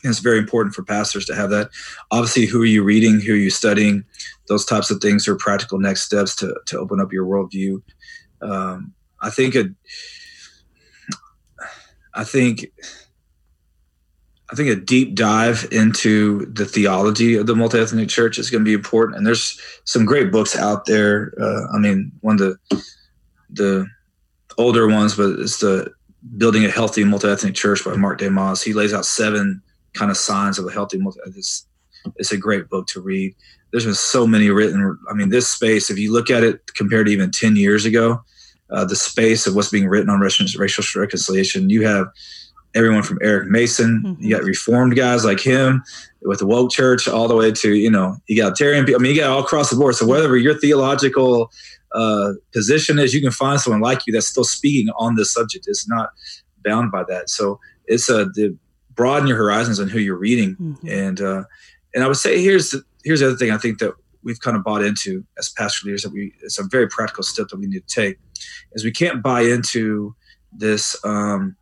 And 0.03 0.11
it's 0.11 0.19
very 0.19 0.37
important 0.37 0.75
for 0.75 0.83
pastors 0.83 1.25
to 1.25 1.35
have 1.35 1.49
that. 1.49 1.69
Obviously, 2.11 2.45
who 2.45 2.61
are 2.61 2.65
you 2.65 2.83
reading? 2.83 3.19
Who 3.19 3.33
are 3.33 3.37
you 3.37 3.49
studying? 3.49 4.03
Those 4.47 4.65
types 4.65 4.91
of 4.91 5.01
things 5.01 5.27
are 5.27 5.35
practical 5.35 5.79
next 5.79 6.03
steps 6.03 6.35
to, 6.37 6.55
to 6.67 6.79
open 6.79 6.99
up 6.99 7.11
your 7.11 7.25
worldview. 7.25 7.81
Um, 8.41 8.93
I 9.21 9.29
think 9.29 9.55
a, 9.55 9.65
I 12.13 12.23
think 12.23 12.71
I 14.49 14.55
think 14.55 14.69
a 14.69 14.75
deep 14.75 15.15
dive 15.15 15.67
into 15.71 16.45
the 16.45 16.65
theology 16.65 17.35
of 17.35 17.47
the 17.47 17.55
multi-ethnic 17.55 18.07
church 18.07 18.39
is 18.39 18.49
going 18.49 18.63
to 18.63 18.69
be 18.69 18.73
important. 18.73 19.17
And 19.17 19.27
there's 19.27 19.59
some 19.83 20.05
great 20.05 20.31
books 20.31 20.55
out 20.55 20.85
there. 20.85 21.33
Uh, 21.39 21.67
I 21.73 21.79
mean, 21.79 22.11
one 22.21 22.35
of 22.35 22.39
the 22.39 22.83
the 23.49 23.87
older 24.57 24.87
ones, 24.87 25.15
but 25.15 25.39
it's 25.39 25.59
the 25.59 25.91
Building 26.37 26.65
a 26.65 26.69
Healthy 26.69 27.03
Multi-Ethnic 27.03 27.55
Church 27.55 27.85
by 27.85 27.95
Mark 27.95 28.19
DeYmaz. 28.19 28.63
He 28.63 28.73
lays 28.73 28.93
out 28.93 29.05
seven 29.05 29.61
kind 29.97 30.11
of 30.11 30.17
signs 30.17 30.59
of 30.59 30.65
a 30.65 30.71
healthy 30.71 30.97
multi. 30.97 31.19
It's, 31.25 31.67
it's 32.15 32.31
a 32.31 32.37
great 32.37 32.69
book 32.69 32.87
to 32.87 33.01
read. 33.01 33.35
There's 33.71 33.85
been 33.85 33.95
so 33.95 34.25
many 34.25 34.49
written. 34.49 34.97
I 35.09 35.13
mean, 35.13 35.29
this 35.29 35.49
space, 35.49 35.89
if 35.89 35.97
you 35.97 36.13
look 36.13 36.29
at 36.29 36.43
it 36.43 36.73
compared 36.75 37.07
to 37.07 37.11
even 37.11 37.31
10 37.31 37.55
years 37.55 37.85
ago, 37.85 38.21
uh, 38.69 38.85
the 38.85 38.95
space 38.95 39.47
of 39.47 39.55
what's 39.55 39.69
being 39.69 39.87
written 39.87 40.09
on 40.09 40.19
racial, 40.19 40.45
racial 40.59 41.01
reconciliation, 41.01 41.69
you 41.69 41.85
have– 41.85 42.07
everyone 42.77 43.03
from 43.03 43.17
Eric 43.21 43.49
Mason. 43.49 44.03
Mm-hmm. 44.05 44.23
You 44.23 44.35
got 44.35 44.43
reformed 44.43 44.95
guys 44.95 45.25
like 45.25 45.39
him 45.39 45.83
with 46.21 46.39
the 46.39 46.47
woke 46.47 46.71
church, 46.71 47.07
all 47.07 47.27
the 47.27 47.35
way 47.35 47.51
to 47.51 47.73
you 47.73 47.91
know 47.91 48.17
egalitarian 48.27 48.85
people. 48.85 49.01
I 49.01 49.03
mean, 49.03 49.15
you 49.15 49.21
got 49.21 49.31
all 49.31 49.43
across 49.43 49.69
the 49.69 49.75
board. 49.75 49.95
So 49.95 50.05
whatever 50.05 50.37
your 50.37 50.57
theological 50.57 51.51
uh, 51.93 52.33
position 52.53 52.99
is, 52.99 53.13
you 53.13 53.21
can 53.21 53.31
find 53.31 53.59
someone 53.59 53.81
like 53.81 54.01
you 54.05 54.13
that's 54.13 54.27
still 54.27 54.43
speaking 54.43 54.93
on 54.97 55.15
this 55.15 55.33
subject. 55.33 55.65
It's 55.67 55.89
not 55.89 56.09
bound 56.63 56.91
by 56.91 57.03
that. 57.09 57.29
So 57.29 57.59
it's 57.85 58.09
a 58.09 58.21
uh, 58.21 58.25
the, 58.33 58.57
broaden 58.97 59.27
your 59.27 59.37
horizons 59.37 59.79
on 59.79 59.87
who 59.87 59.99
you're 59.99 60.17
reading, 60.17 60.55
mm-hmm. 60.55 60.87
and 60.89 61.21
uh, 61.21 61.43
and 61.95 62.03
I 62.03 62.07
would 62.07 62.17
say 62.17 62.41
here's 62.41 62.71
the, 62.71 62.83
here's 63.05 63.21
the 63.21 63.27
other 63.27 63.37
thing 63.37 63.51
I 63.51 63.57
think 63.57 63.79
that 63.79 63.93
we've 64.23 64.41
kind 64.41 64.57
of 64.57 64.63
bought 64.63 64.83
into 64.83 65.23
as 65.37 65.47
pastor 65.49 65.85
leaders 65.85 66.03
that 66.03 66.11
we 66.11 66.33
it's 66.41 66.59
a 66.59 66.63
very 66.63 66.89
practical 66.89 67.23
step 67.23 67.47
that 67.47 67.57
we 67.57 67.67
need 67.67 67.87
to 67.87 67.95
take 67.95 68.17
is 68.73 68.83
we 68.83 68.91
can't 68.91 69.23
buy 69.23 69.41
into 69.41 70.13
this 70.51 70.99
um, 71.05 71.55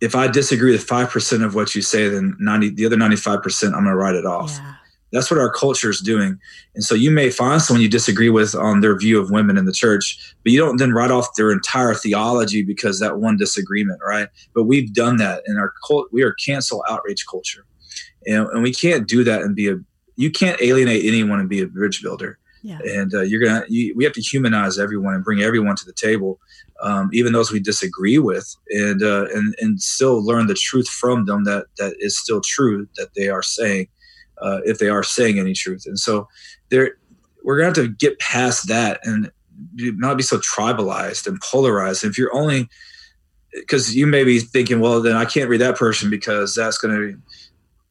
if 0.00 0.14
I 0.14 0.28
disagree 0.28 0.72
with 0.72 0.84
five 0.84 1.08
percent 1.08 1.42
of 1.42 1.54
what 1.54 1.74
you 1.74 1.82
say, 1.82 2.08
then 2.08 2.36
ninety 2.38 2.70
the 2.70 2.84
other 2.84 2.96
ninety 2.96 3.16
five 3.16 3.42
percent 3.42 3.74
I'm 3.74 3.84
gonna 3.84 3.96
write 3.96 4.14
it 4.14 4.26
off. 4.26 4.50
Yeah. 4.52 4.74
That's 5.12 5.30
what 5.30 5.38
our 5.38 5.50
culture 5.50 5.90
is 5.90 6.00
doing. 6.00 6.38
And 6.74 6.84
so 6.84 6.94
you 6.94 7.10
may 7.10 7.30
find 7.30 7.62
someone 7.62 7.82
you 7.82 7.88
disagree 7.88 8.28
with 8.28 8.54
on 8.54 8.80
their 8.80 8.96
view 8.98 9.20
of 9.20 9.30
women 9.30 9.56
in 9.56 9.64
the 9.64 9.72
church, 9.72 10.34
but 10.42 10.52
you 10.52 10.58
don't 10.58 10.78
then 10.78 10.92
write 10.92 11.10
off 11.10 11.34
their 11.36 11.52
entire 11.52 11.94
theology 11.94 12.62
because 12.62 12.98
that 12.98 13.18
one 13.18 13.36
disagreement, 13.36 14.00
right? 14.06 14.28
But 14.54 14.64
we've 14.64 14.92
done 14.92 15.16
that 15.18 15.42
in 15.46 15.56
our 15.56 15.72
cult. 15.86 16.08
We 16.12 16.22
are 16.22 16.32
cancel 16.32 16.84
outrage 16.88 17.24
culture, 17.30 17.64
and, 18.26 18.46
and 18.48 18.62
we 18.62 18.72
can't 18.72 19.06
do 19.06 19.24
that 19.24 19.42
and 19.42 19.54
be 19.54 19.68
a. 19.68 19.76
You 20.18 20.30
can't 20.30 20.60
alienate 20.62 21.04
anyone 21.04 21.40
and 21.40 21.48
be 21.48 21.60
a 21.60 21.66
bridge 21.66 22.02
builder. 22.02 22.38
Yeah. 22.62 22.78
And 22.84 23.14
uh, 23.14 23.20
you're 23.20 23.42
gonna. 23.42 23.64
You, 23.68 23.94
we 23.94 24.02
have 24.04 24.14
to 24.14 24.20
humanize 24.20 24.78
everyone 24.78 25.14
and 25.14 25.22
bring 25.22 25.40
everyone 25.40 25.76
to 25.76 25.84
the 25.84 25.92
table 25.92 26.40
um, 26.82 27.10
even 27.12 27.32
those 27.32 27.50
we 27.50 27.60
disagree 27.60 28.18
with, 28.18 28.54
and 28.70 29.02
uh, 29.02 29.26
and 29.34 29.54
and 29.60 29.80
still 29.80 30.24
learn 30.24 30.46
the 30.46 30.54
truth 30.54 30.88
from 30.88 31.24
them 31.24 31.44
that 31.44 31.66
that 31.78 31.94
is 32.00 32.18
still 32.18 32.40
true 32.40 32.86
that 32.96 33.08
they 33.16 33.28
are 33.28 33.42
saying, 33.42 33.88
uh, 34.40 34.60
if 34.64 34.78
they 34.78 34.88
are 34.88 35.02
saying 35.02 35.38
any 35.38 35.54
truth. 35.54 35.84
And 35.86 35.98
so, 35.98 36.28
there 36.70 36.96
we're 37.44 37.56
gonna 37.56 37.66
have 37.66 37.74
to 37.74 37.88
get 37.88 38.18
past 38.18 38.68
that 38.68 39.00
and 39.04 39.30
not 39.78 40.16
be 40.16 40.22
so 40.22 40.38
tribalized 40.38 41.26
and 41.26 41.40
polarized. 41.40 42.04
If 42.04 42.18
you're 42.18 42.34
only 42.34 42.68
because 43.52 43.96
you 43.96 44.06
may 44.06 44.24
be 44.24 44.40
thinking, 44.40 44.80
well, 44.80 45.00
then 45.00 45.16
I 45.16 45.24
can't 45.24 45.48
read 45.48 45.60
that 45.60 45.76
person 45.76 46.10
because 46.10 46.54
that's 46.54 46.78
going 46.78 46.94
to, 46.94 47.18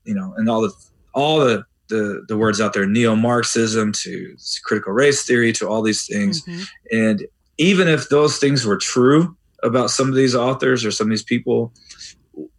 you 0.04 0.14
know, 0.14 0.34
and 0.38 0.50
all 0.50 0.62
the 0.62 0.72
all 1.14 1.39
the 1.39 1.64
the 1.89 2.24
the 2.28 2.38
words 2.38 2.62
out 2.62 2.74
there, 2.74 2.86
neo 2.86 3.16
Marxism 3.16 3.91
to 3.93 4.36
critical 4.64 4.93
race 4.93 5.26
theory 5.26 5.52
to 5.54 5.68
all 5.68 5.82
these 5.82 6.06
things, 6.06 6.43
mm-hmm. 6.43 6.64
and 6.91 7.26
even 7.58 7.88
if 7.88 8.10
those 8.10 8.38
things 8.38 8.66
were 8.66 8.78
true 8.78 9.36
about 9.64 9.89
some 9.89 10.10
of 10.10 10.16
these 10.16 10.36
authors 10.36 10.84
or 10.84 10.91
some 10.91 11.08
of 11.08 11.12
these 11.12 11.24
people, 11.24 11.72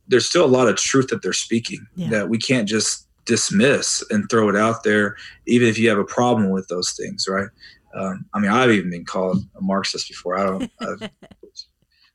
there's 0.08 0.26
still 0.26 0.44
a 0.44 0.48
lot 0.48 0.68
of 0.68 0.76
truth 0.76 1.08
that 1.08 1.22
they're 1.22 1.32
speaking 1.32 1.86
yeah. 1.94 2.08
that 2.08 2.28
we 2.28 2.38
can't 2.38 2.68
just 2.68 3.05
dismiss 3.26 4.02
and 4.10 4.28
throw 4.30 4.48
it 4.48 4.56
out 4.56 4.84
there, 4.84 5.16
even 5.46 5.68
if 5.68 5.78
you 5.78 5.88
have 5.88 5.98
a 5.98 6.04
problem 6.04 6.50
with 6.50 6.68
those 6.68 6.92
things, 6.92 7.26
right? 7.28 7.48
Um, 7.94 8.26
I 8.34 8.40
mean, 8.40 8.50
I've 8.50 8.70
even 8.70 8.90
been 8.90 9.04
called 9.04 9.38
a 9.56 9.62
Marxist 9.62 10.08
before. 10.08 10.38
I 10.38 10.44
don't. 10.44 10.72
I've, 10.80 11.10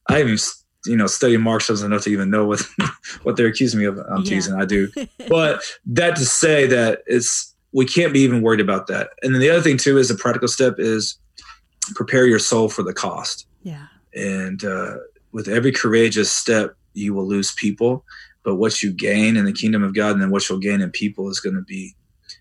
I 0.09 0.19
even 0.21 0.37
you 0.85 0.95
know 0.95 1.07
study 1.07 1.37
Marxism 1.37 1.91
enough 1.91 2.03
to 2.03 2.09
even 2.09 2.29
know 2.29 2.45
what 2.45 2.61
what 3.23 3.35
they're 3.37 3.47
accusing 3.47 3.79
me 3.79 3.85
of. 3.85 3.97
I'm 3.97 4.23
yeah. 4.23 4.29
teasing. 4.29 4.55
I 4.55 4.65
do, 4.65 4.91
but 5.29 5.61
that 5.85 6.15
to 6.15 6.25
say 6.25 6.67
that 6.67 7.01
it's 7.07 7.55
we 7.71 7.85
can't 7.85 8.13
be 8.13 8.19
even 8.21 8.41
worried 8.41 8.59
about 8.59 8.87
that. 8.87 9.11
And 9.21 9.33
then 9.33 9.41
the 9.41 9.49
other 9.49 9.61
thing 9.61 9.77
too 9.77 9.97
is 9.97 10.11
a 10.11 10.15
practical 10.15 10.47
step 10.47 10.75
is 10.77 11.17
prepare 11.95 12.25
your 12.25 12.39
soul 12.39 12.69
for 12.69 12.83
the 12.83 12.93
cost. 12.93 13.47
Yeah. 13.63 13.87
And 14.13 14.63
uh, 14.63 14.97
with 15.31 15.47
every 15.47 15.71
courageous 15.71 16.31
step, 16.31 16.75
you 16.93 17.13
will 17.13 17.25
lose 17.25 17.53
people, 17.53 18.03
but 18.43 18.55
what 18.55 18.81
you 18.81 18.91
gain 18.91 19.37
in 19.37 19.45
the 19.45 19.53
kingdom 19.53 19.83
of 19.83 19.95
God 19.95 20.13
and 20.13 20.21
then 20.21 20.31
what 20.31 20.47
you'll 20.49 20.59
gain 20.59 20.81
in 20.81 20.91
people 20.91 21.29
is 21.29 21.39
going 21.39 21.55
to 21.55 21.61
be. 21.61 21.95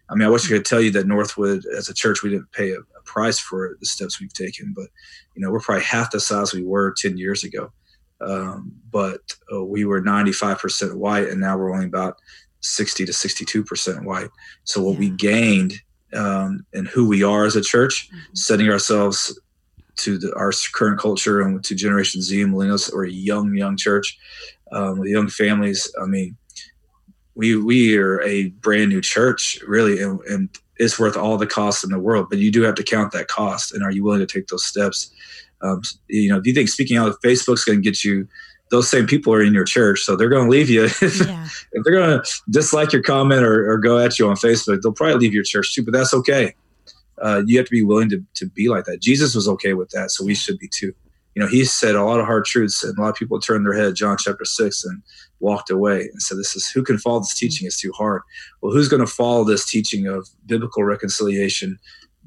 I 0.09 0.15
mean, 0.15 0.27
I 0.27 0.31
wish 0.31 0.47
I 0.47 0.49
could 0.49 0.65
tell 0.65 0.81
you 0.81 0.91
that 0.93 1.07
Northwood, 1.07 1.65
as 1.77 1.89
a 1.89 1.95
church, 1.95 2.23
we 2.23 2.31
didn't 2.31 2.51
pay 2.53 2.73
a, 2.73 2.79
a 2.79 3.03
price 3.05 3.39
for 3.39 3.77
the 3.79 3.87
steps 3.87 4.21
we've 4.21 4.33
taken, 4.33 4.73
but 4.75 4.89
you 5.35 5.43
know, 5.43 5.51
we're 5.51 5.61
probably 5.61 5.85
half 5.85 6.11
the 6.11 6.21
size 6.21 6.53
we 6.53 6.65
were 6.65 6.93
ten 6.93 7.17
years 7.17 7.45
ago. 7.45 7.73
Um, 8.21 8.73
but 8.91 9.21
uh, 9.53 9.65
we 9.65 9.85
were 9.85 10.03
95% 10.03 10.95
white, 10.95 11.29
and 11.29 11.41
now 11.41 11.57
we're 11.57 11.73
only 11.73 11.87
about 11.87 12.17
60 12.61 13.07
to 13.07 13.13
62% 13.13 14.05
white. 14.05 14.29
So 14.65 14.83
what 14.83 14.95
yeah. 14.95 14.99
we 14.99 15.11
gained 15.11 15.75
um, 16.13 16.67
and 16.75 16.87
who 16.89 17.09
we 17.09 17.23
are 17.23 17.45
as 17.45 17.57
a 17.57 17.63
church, 17.63 18.09
mm-hmm. 18.09 18.35
setting 18.35 18.69
ourselves 18.69 19.41
to 19.97 20.19
the, 20.19 20.35
our 20.35 20.53
current 20.73 20.99
culture 20.99 21.41
and 21.41 21.63
to 21.65 21.75
Generation 21.75 22.23
Z 22.23 22.41
and 22.41 22.53
millennials 22.53 22.93
or 22.93 23.05
a 23.05 23.11
young, 23.11 23.55
young 23.55 23.77
church 23.77 24.19
um, 24.73 24.99
with 24.99 25.09
young 25.09 25.29
families. 25.29 25.93
I 26.01 26.07
mean, 26.07 26.37
we 27.35 27.57
we 27.57 27.97
are 27.97 28.21
a 28.23 28.49
brand 28.49 28.91
new 28.91 29.01
church, 29.01 29.59
really, 29.67 30.03
and, 30.03 30.21
and 30.23 30.49
it's 30.77 30.99
worth 30.99 31.17
all 31.17 31.37
the 31.37 31.47
cost 31.47 31.85
in 31.85 31.91
the 31.91 31.99
world. 31.99 32.27
But 32.29 32.39
you 32.39 32.51
do 32.51 32.63
have 32.63 32.75
to 32.77 32.83
count 32.83 33.13
that 33.13 33.29
cost, 33.29 33.73
and 33.73 33.83
are 33.83 33.91
you 33.91 34.05
willing 34.05 34.21
to 34.21 34.27
take 34.27 34.49
those 34.49 34.65
steps? 34.65 35.11
Um, 35.63 35.83
you 36.09 36.31
know, 36.31 36.39
if 36.39 36.47
you 36.47 36.55
think 36.55 36.69
speaking 36.69 36.97
out 36.97 37.09
of 37.09 37.21
Facebook's 37.21 37.65
going 37.65 37.83
to 37.83 37.83
get 37.83 38.05
you 38.05 38.27
those 38.71 38.89
same 38.89 39.07
people 39.07 39.33
are 39.33 39.43
in 39.43 39.53
your 39.53 39.65
church, 39.65 40.01
so 40.01 40.17
they're 40.17 40.29
going 40.29 40.45
to 40.45 40.51
leave 40.51 40.71
you. 40.71 40.85
if, 41.03 41.27
yeah. 41.27 41.45
if 41.73 41.85
they're 41.85 41.93
going 41.93 42.21
to 42.21 42.31
dislike 42.51 42.93
your 42.93 43.03
comment 43.03 43.43
or, 43.43 43.71
or, 43.71 43.79
go 43.79 43.99
at 43.99 44.19
you 44.19 44.29
on 44.29 44.37
Facebook, 44.37 44.81
they'll 44.81 44.93
probably 44.93 45.17
leave 45.17 45.35
your 45.35 45.43
church 45.43 45.75
too. 45.75 45.85
But 45.85 45.93
that's 45.93 46.15
okay. 46.15 46.55
Uh, 47.21 47.43
you 47.47 47.59
have 47.59 47.67
to 47.67 47.73
be 47.73 47.83
willing 47.83 48.09
to 48.11 48.25
to 48.35 48.47
be 48.47 48.69
like 48.69 48.85
that. 48.85 49.03
Jesus 49.03 49.35
was 49.35 49.49
okay 49.49 49.75
with 49.75 49.91
that, 49.91 50.11
so 50.11 50.25
we 50.25 50.35
should 50.35 50.59
be 50.59 50.69
too. 50.69 50.95
You 51.41 51.47
know, 51.47 51.51
he 51.51 51.65
said 51.65 51.95
a 51.95 52.05
lot 52.05 52.21
of 52.21 52.27
hard 52.27 52.45
truths, 52.45 52.85
and 52.85 52.99
a 52.99 53.01
lot 53.01 53.09
of 53.09 53.15
people 53.15 53.41
turned 53.41 53.65
their 53.65 53.73
head. 53.73 53.95
John 53.95 54.19
chapter 54.21 54.45
six 54.45 54.85
and 54.85 55.03
walked 55.39 55.71
away 55.71 56.03
and 56.03 56.21
said, 56.21 56.37
"This 56.37 56.55
is 56.55 56.69
who 56.69 56.83
can 56.83 56.99
follow 56.99 57.21
this 57.21 57.35
teaching? 57.35 57.67
It's 57.67 57.81
too 57.81 57.93
hard." 57.93 58.21
Well, 58.61 58.75
who's 58.75 58.91
going 58.91 59.01
to 59.01 59.11
follow 59.11 59.43
this 59.45 59.65
teaching 59.65 60.07
of 60.07 60.29
biblical 60.45 60.85
reconciliation, 60.85 61.79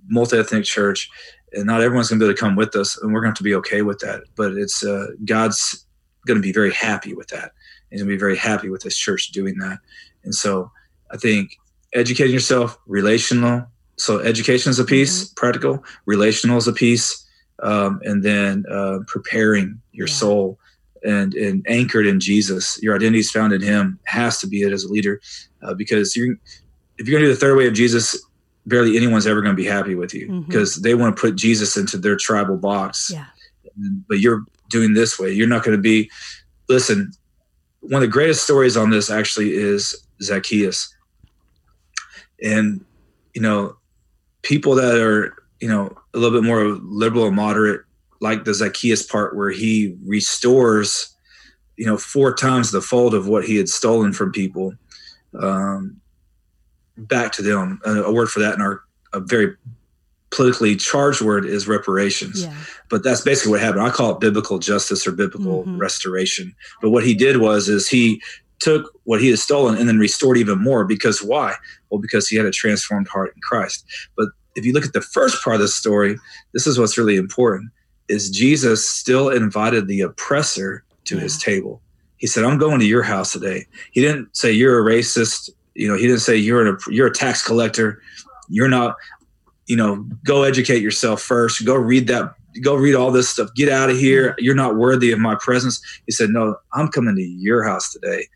multi 0.08 0.40
ethnic 0.40 0.64
church? 0.64 1.12
And 1.52 1.68
not 1.68 1.82
everyone's 1.82 2.10
going 2.10 2.22
to 2.22 2.26
be 2.26 2.30
able 2.30 2.36
to 2.36 2.42
come 2.42 2.56
with 2.56 2.76
us, 2.76 2.98
and 2.98 3.14
we're 3.14 3.22
going 3.22 3.36
to 3.36 3.38
have 3.38 3.38
to 3.38 3.44
be 3.44 3.54
okay 3.54 3.84
with 3.84 4.00
that. 4.00 4.24
But 4.36 4.54
it's 4.54 4.84
uh, 4.84 5.06
God's 5.26 5.86
going 6.26 6.38
to 6.38 6.42
be 6.42 6.52
very 6.52 6.74
happy 6.74 7.14
with 7.14 7.28
that. 7.28 7.52
He's 7.92 8.02
going 8.02 8.10
to 8.10 8.16
be 8.16 8.20
very 8.20 8.36
happy 8.36 8.70
with 8.70 8.82
this 8.82 8.98
church 8.98 9.28
doing 9.28 9.60
that. 9.60 9.78
And 10.24 10.34
so 10.34 10.72
I 11.12 11.18
think 11.18 11.56
educating 11.94 12.34
yourself, 12.34 12.80
relational. 12.88 13.68
So 14.00 14.18
education 14.22 14.72
is 14.72 14.80
a 14.80 14.86
piece, 14.86 15.26
mm-hmm. 15.26 15.34
practical. 15.36 15.84
Relational 16.08 16.58
is 16.58 16.68
a 16.68 16.74
piece, 16.74 17.23
um, 17.62 18.02
and 18.04 18.24
then 18.24 18.66
uh, 18.72 19.00
preparing 19.08 19.82
your 19.92 20.08
yeah. 20.08 20.14
soul 20.14 20.60
and 21.04 21.34
and 21.34 21.66
anchored 21.68 22.08
in 22.08 22.20
Jesus. 22.20 22.82
Your 22.82 22.96
identity 22.96 23.20
is 23.20 23.32
found 23.32 23.54
in 23.54 23.62
Him. 23.62 24.00
Has 24.06 24.40
to 24.40 24.48
be 24.48 24.64
it 24.64 24.74
as 24.74 24.84
a 24.84 24.90
leader, 24.90 25.22
uh, 25.62 25.74
because 25.74 26.16
you 26.16 26.38
if 26.98 27.08
you're 27.08 27.20
going 27.20 27.24
to 27.24 27.30
do 27.30 27.34
the 27.34 27.40
third 27.40 27.58
way 27.58 27.68
of 27.68 27.74
Jesus, 27.74 28.18
barely 28.66 28.96
anyone's 28.98 29.28
ever 29.28 29.42
going 29.42 29.56
to 29.56 29.62
be 29.62 29.68
happy 29.68 29.96
with 29.96 30.14
you 30.14 30.28
mm-hmm. 30.28 30.42
because 30.42 30.82
they 30.82 30.96
want 30.96 31.16
to 31.16 31.20
put 31.20 31.36
Jesus 31.36 31.76
into 31.76 31.98
their 31.98 32.16
tribal 32.16 32.58
box. 32.58 33.12
Yeah. 33.12 33.26
But 34.08 34.20
you're 34.20 34.46
doing 34.70 34.94
this 34.94 35.20
way. 35.20 35.32
You're 35.32 35.48
not 35.48 35.64
going 35.64 35.76
to 35.76 35.82
be, 35.82 36.10
listen, 36.70 37.12
one 37.82 38.02
of 38.02 38.08
the 38.08 38.12
greatest 38.12 38.44
stories 38.44 38.78
on 38.78 38.90
this 38.90 39.10
actually 39.10 39.54
is 39.54 39.96
Zacchaeus. 40.22 40.96
And, 42.42 42.84
you 43.34 43.42
know, 43.42 43.76
people 44.44 44.76
that 44.76 45.02
are, 45.02 45.36
you 45.64 45.70
know, 45.70 45.96
a 46.14 46.20
little 46.20 46.38
bit 46.38 46.46
more 46.46 46.62
liberal 46.84 47.28
and 47.28 47.38
moderate, 47.38 47.86
like 48.20 48.44
the 48.44 48.54
Zacchaeus 48.54 49.02
part 49.02 49.34
where 49.34 49.50
he 49.50 49.96
restores, 50.06 51.16
you 51.78 51.86
know, 51.86 51.98
four 51.98 52.36
times 52.36 52.72
the 52.72 52.82
fold 52.82 53.14
of 53.14 53.30
what 53.30 53.46
he 53.46 53.56
had 53.56 53.70
stolen 53.70 54.12
from 54.12 54.34
people 54.34 54.74
um, 55.40 56.02
back 56.98 57.32
to 57.32 57.42
them. 57.42 57.80
A, 57.86 57.92
a 58.04 58.12
word 58.12 58.30
for 58.30 58.42
that 58.42 58.56
in 58.56 58.62
our 58.62 58.82
a 59.14 59.22
very 59.22 59.56
politically 60.32 60.76
charged 60.76 61.22
word 61.22 61.46
is 61.46 61.66
reparations. 61.66 62.44
Yeah. 62.44 62.54
But 62.90 63.06
that's 63.06 63.22
basically 63.22 63.52
what 63.54 63.62
happened. 63.62 63.84
I 63.84 63.90
call 63.90 64.12
it 64.12 64.20
biblical 64.20 64.60
justice 64.60 65.08
or 65.08 65.14
biblical 65.14 65.62
mm-hmm. 65.62 65.78
restoration. 65.78 66.54
But 66.82 66.90
what 66.90 67.06
he 67.06 67.14
did 67.14 67.38
was 67.38 67.70
is 67.70 67.88
he 67.88 68.22
took 68.60 68.92
what 69.06 69.22
he 69.22 69.30
had 69.30 69.40
stolen 69.40 69.78
and 69.78 69.88
then 69.88 69.98
restored 69.98 70.38
even 70.38 70.62
more. 70.62 70.84
Because 70.84 71.24
why? 71.24 71.56
Well, 71.90 72.02
because 72.02 72.28
he 72.28 72.36
had 72.36 72.46
a 72.46 72.52
transformed 72.52 73.08
heart 73.08 73.32
in 73.34 73.42
Christ. 73.42 73.86
But 74.18 74.28
if 74.56 74.66
you 74.66 74.74
look 74.74 74.86
at 74.86 74.94
the 74.94 75.02
first 75.02 75.44
part 75.44 75.56
of 75.56 75.62
the 75.62 75.68
story, 75.68 76.18
this 76.54 76.68
is 76.68 76.80
what's 76.80 76.98
really 76.98 77.16
important 77.16 77.72
is 78.10 78.30
Jesus 78.30 78.88
still 78.88 79.30
invited 79.30 79.88
the 79.88 80.02
oppressor 80.02 80.84
to 81.06 81.16
yeah. 81.16 81.22
his 81.22 81.38
table. 81.38 81.82
He 82.18 82.28
said, 82.28 82.44
"I'm 82.44 82.58
going 82.58 82.80
to 82.80 82.86
your 82.86 83.04
house 83.04 83.32
today." 83.32 83.66
He 83.92 84.02
didn't 84.02 84.36
say 84.36 84.52
you're 84.52 84.80
a 84.80 84.92
racist. 84.92 85.50
You 85.76 85.88
know, 85.88 85.96
he 85.96 86.08
didn't 86.08 86.22
say 86.22 86.36
you're 86.38 86.76
a 86.76 86.78
you're 86.88 87.08
a 87.08 87.14
tax 87.14 87.46
collector. 87.46 88.02
You're 88.50 88.70
not. 88.70 88.96
You 89.66 89.78
know, 89.78 90.06
go 90.26 90.44
educate 90.44 90.82
yourself 90.82 91.22
first. 91.22 91.66
Go 91.66 91.76
read 91.76 92.08
that. 92.08 92.36
Go 92.62 92.76
read 92.76 92.96
all 92.96 93.12
this 93.12 93.30
stuff. 93.30 93.50
Get 93.56 93.70
out 93.70 93.90
of 93.90 93.98
here. 93.98 94.36
You're 94.38 94.56
not 94.56 94.76
worthy 94.76 95.12
of 95.12 95.20
my 95.20 95.36
presence. 95.36 95.82
He 96.06 96.12
said, 96.12 96.30
"No, 96.30 96.56
I'm 96.74 96.90
coming 96.90 97.16
to 97.16 97.22
your 97.22 97.64
house 97.64 97.92
today, 97.92 98.28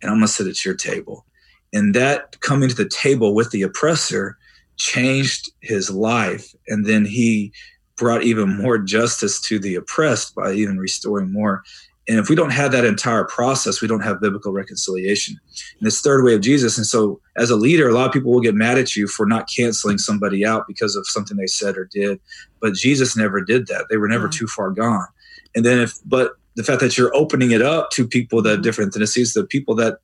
and 0.00 0.10
I'm 0.10 0.18
going 0.18 0.28
to 0.28 0.32
sit 0.32 0.46
at 0.46 0.64
your 0.64 0.74
table." 0.74 1.24
And 1.72 1.94
that 1.94 2.40
coming 2.40 2.68
to 2.68 2.74
the 2.74 2.88
table 2.88 3.34
with 3.34 3.50
the 3.50 3.62
oppressor 3.62 4.38
changed 4.78 5.50
his 5.60 5.90
life, 5.90 6.54
and 6.66 6.86
then 6.86 7.04
he 7.04 7.52
brought 7.96 8.22
even 8.22 8.56
more 8.56 8.78
justice 8.78 9.40
to 9.40 9.58
the 9.58 9.74
oppressed 9.74 10.34
by 10.34 10.52
even 10.52 10.78
restoring 10.78 11.32
more. 11.32 11.62
And 12.08 12.18
if 12.18 12.30
we 12.30 12.36
don't 12.36 12.52
have 12.52 12.72
that 12.72 12.86
entire 12.86 13.24
process, 13.24 13.82
we 13.82 13.88
don't 13.88 14.00
have 14.00 14.20
biblical 14.20 14.52
reconciliation. 14.52 15.36
And 15.78 15.86
this 15.86 16.00
third 16.00 16.24
way 16.24 16.34
of 16.34 16.40
Jesus. 16.40 16.78
And 16.78 16.86
so, 16.86 17.20
as 17.36 17.50
a 17.50 17.56
leader, 17.56 17.86
a 17.86 17.92
lot 17.92 18.06
of 18.06 18.12
people 18.12 18.32
will 18.32 18.40
get 18.40 18.54
mad 18.54 18.78
at 18.78 18.96
you 18.96 19.06
for 19.06 19.26
not 19.26 19.48
canceling 19.54 19.98
somebody 19.98 20.46
out 20.46 20.66
because 20.66 20.96
of 20.96 21.06
something 21.06 21.36
they 21.36 21.46
said 21.46 21.76
or 21.76 21.84
did. 21.84 22.18
But 22.62 22.74
Jesus 22.74 23.14
never 23.14 23.42
did 23.42 23.66
that. 23.66 23.86
They 23.90 23.98
were 23.98 24.08
never 24.08 24.24
yeah. 24.26 24.38
too 24.38 24.46
far 24.46 24.70
gone. 24.70 25.06
And 25.54 25.66
then, 25.66 25.80
if, 25.80 25.98
but 26.06 26.32
the 26.56 26.64
fact 26.64 26.80
that 26.80 26.96
you're 26.96 27.14
opening 27.14 27.50
it 27.50 27.60
up 27.60 27.90
to 27.90 28.08
people 28.08 28.40
that 28.42 28.50
have 28.50 28.58
mm. 28.60 28.64
different 28.64 28.92
tendencies, 28.92 29.34
the 29.34 29.44
people 29.44 29.74
that 29.74 29.98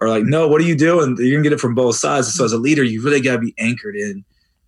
are 0.00 0.08
like, 0.08 0.24
no, 0.24 0.48
what 0.48 0.60
are 0.60 0.64
you 0.64 0.76
doing? 0.76 1.16
You're 1.18 1.42
to 1.42 1.42
get 1.42 1.52
it 1.52 1.60
from 1.60 1.74
both 1.74 1.96
sides. 1.96 2.32
So, 2.34 2.44
as 2.44 2.52
a 2.52 2.58
leader, 2.58 2.84
you 2.84 3.02
really 3.02 3.20
got 3.20 3.32
to 3.32 3.38
be 3.38 3.54
anchored 3.58 3.96
in 3.96 4.24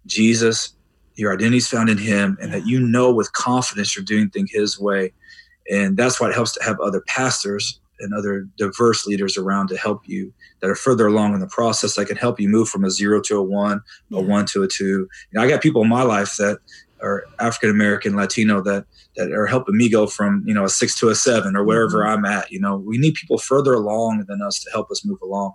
Jesus. 0.07 0.74
Your 1.16 1.32
identity 1.32 1.59
is 1.59 1.68
found 1.68 1.89
in 1.89 1.99
him 1.99 2.39
and 2.41 2.53
that 2.53 2.66
you 2.66 2.80
know 2.80 3.12
with 3.12 3.32
confidence 3.32 3.97
you're 3.97 4.05
doing 4.05 4.30
things 4.30 4.51
his 4.53 4.78
way. 4.78 5.12
And 5.70 5.97
that's 5.97 6.20
why 6.20 6.28
it 6.28 6.34
helps 6.34 6.53
to 6.53 6.64
have 6.64 6.80
other 6.80 7.03
pastors 7.07 7.80
and 8.01 8.14
other 8.14 8.47
diverse 8.57 9.07
leaders 9.07 9.36
around 9.36 9.68
to 9.68 9.76
help 9.76 10.03
you 10.07 10.32
that 10.61 10.70
are 10.70 10.74
further 10.74 11.07
along 11.07 11.34
in 11.34 11.41
the 11.41 11.49
process 11.49 11.97
that 11.97 12.07
can 12.07 12.16
help 12.16 12.41
you 12.41 12.49
move 12.49 12.68
from 12.68 12.84
a 12.84 12.91
zero 12.91 13.20
to 13.22 13.36
a 13.36 13.43
one 13.43 13.80
a 14.12 14.20
one 14.20 14.47
to 14.47 14.62
a 14.62 14.68
two. 14.68 14.84
You 14.84 15.09
know, 15.32 15.43
i 15.43 15.49
got 15.49 15.62
people 15.62 15.82
in 15.82 15.89
my 15.89 16.03
life 16.03 16.36
that 16.39 16.59
are 17.03 17.24
african 17.38 17.70
american 17.70 18.16
latino 18.16 18.61
that 18.61 18.84
that 19.16 19.32
are 19.32 19.46
helping 19.46 19.76
me 19.76 19.88
go 19.88 20.07
from 20.07 20.42
you 20.46 20.55
know 20.55 20.64
a 20.64 20.68
six 20.68 20.99
to 20.99 21.09
a 21.09 21.14
seven 21.14 21.57
or 21.57 21.64
wherever 21.64 21.99
mm-hmm. 21.99 22.18
i'm 22.18 22.24
at 22.24 22.51
you 22.51 22.61
know 22.61 22.76
we 22.76 22.99
need 22.99 23.14
people 23.14 23.38
further 23.38 23.74
along 23.74 24.24
than 24.28 24.42
us 24.42 24.61
to 24.61 24.70
help 24.70 24.90
us 24.90 25.05
move 25.05 25.20
along 25.22 25.53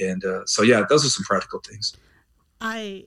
and 0.00 0.24
uh, 0.24 0.44
so 0.46 0.62
yeah 0.62 0.84
those 0.88 1.04
are 1.04 1.08
some 1.08 1.24
practical 1.24 1.60
things 1.60 1.96
i 2.60 3.04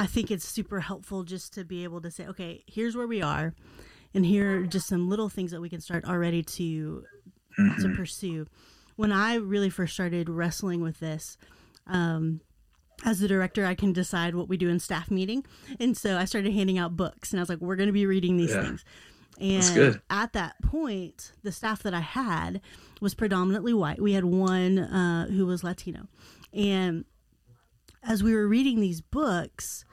I 0.00 0.06
think 0.06 0.30
it's 0.30 0.48
super 0.48 0.80
helpful 0.80 1.24
just 1.24 1.52
to 1.54 1.64
be 1.64 1.84
able 1.84 2.00
to 2.00 2.10
say, 2.10 2.26
okay, 2.28 2.64
here's 2.66 2.96
where 2.96 3.06
we 3.06 3.20
are, 3.20 3.54
and 4.14 4.24
here 4.24 4.62
are 4.62 4.66
just 4.66 4.88
some 4.88 5.10
little 5.10 5.28
things 5.28 5.50
that 5.50 5.60
we 5.60 5.68
can 5.68 5.82
start 5.82 6.06
already 6.06 6.42
to 6.42 7.04
mm-hmm. 7.58 7.82
to 7.82 7.94
pursue. 7.94 8.46
When 8.96 9.12
I 9.12 9.34
really 9.34 9.68
first 9.68 9.92
started 9.92 10.30
wrestling 10.30 10.80
with 10.80 11.00
this, 11.00 11.36
um, 11.86 12.40
as 13.04 13.20
the 13.20 13.28
director, 13.28 13.64
I 13.64 13.74
can 13.74 13.92
decide 13.92 14.34
what 14.34 14.48
we 14.48 14.56
do 14.56 14.68
in 14.68 14.78
staff 14.78 15.10
meeting, 15.10 15.44
and 15.78 15.96
so 15.96 16.16
I 16.16 16.24
started 16.24 16.52
handing 16.52 16.78
out 16.78 16.96
books, 16.96 17.32
and 17.32 17.40
I 17.40 17.42
was 17.42 17.48
like, 17.48 17.60
we're 17.60 17.76
going 17.76 17.88
to 17.88 17.92
be 17.92 18.06
reading 18.06 18.36
these 18.36 18.50
yeah. 18.50 18.62
things. 18.62 18.84
And 19.40 20.00
at 20.10 20.34
that 20.34 20.60
point, 20.62 21.32
the 21.42 21.52
staff 21.52 21.82
that 21.84 21.94
I 21.94 22.00
had 22.00 22.60
was 23.00 23.14
predominantly 23.14 23.72
white. 23.72 24.00
We 24.00 24.12
had 24.12 24.26
one 24.26 24.78
uh, 24.78 25.28
who 25.28 25.46
was 25.46 25.64
Latino, 25.64 26.08
and 26.52 27.04
as 28.02 28.22
we 28.22 28.34
were 28.34 28.46
reading 28.46 28.80
these 28.80 29.00
books, 29.00 29.84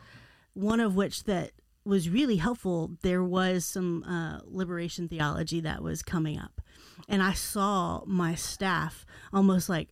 one 0.53 0.80
of 0.80 0.95
which 0.95 1.26
that 1.26 1.51
was 1.88 2.10
really 2.10 2.36
helpful 2.36 2.91
there 3.01 3.24
was 3.24 3.66
some 3.66 4.03
uh, 4.03 4.41
liberation 4.45 5.08
theology 5.08 5.62
that 5.62 5.82
was 5.82 6.03
coming 6.03 6.38
up 6.38 6.62
and 7.08 7.24
i 7.24 7.32
saw 7.32 8.03
my 8.05 8.36
staff 8.36 9.05
almost 9.32 9.70
like 9.70 9.89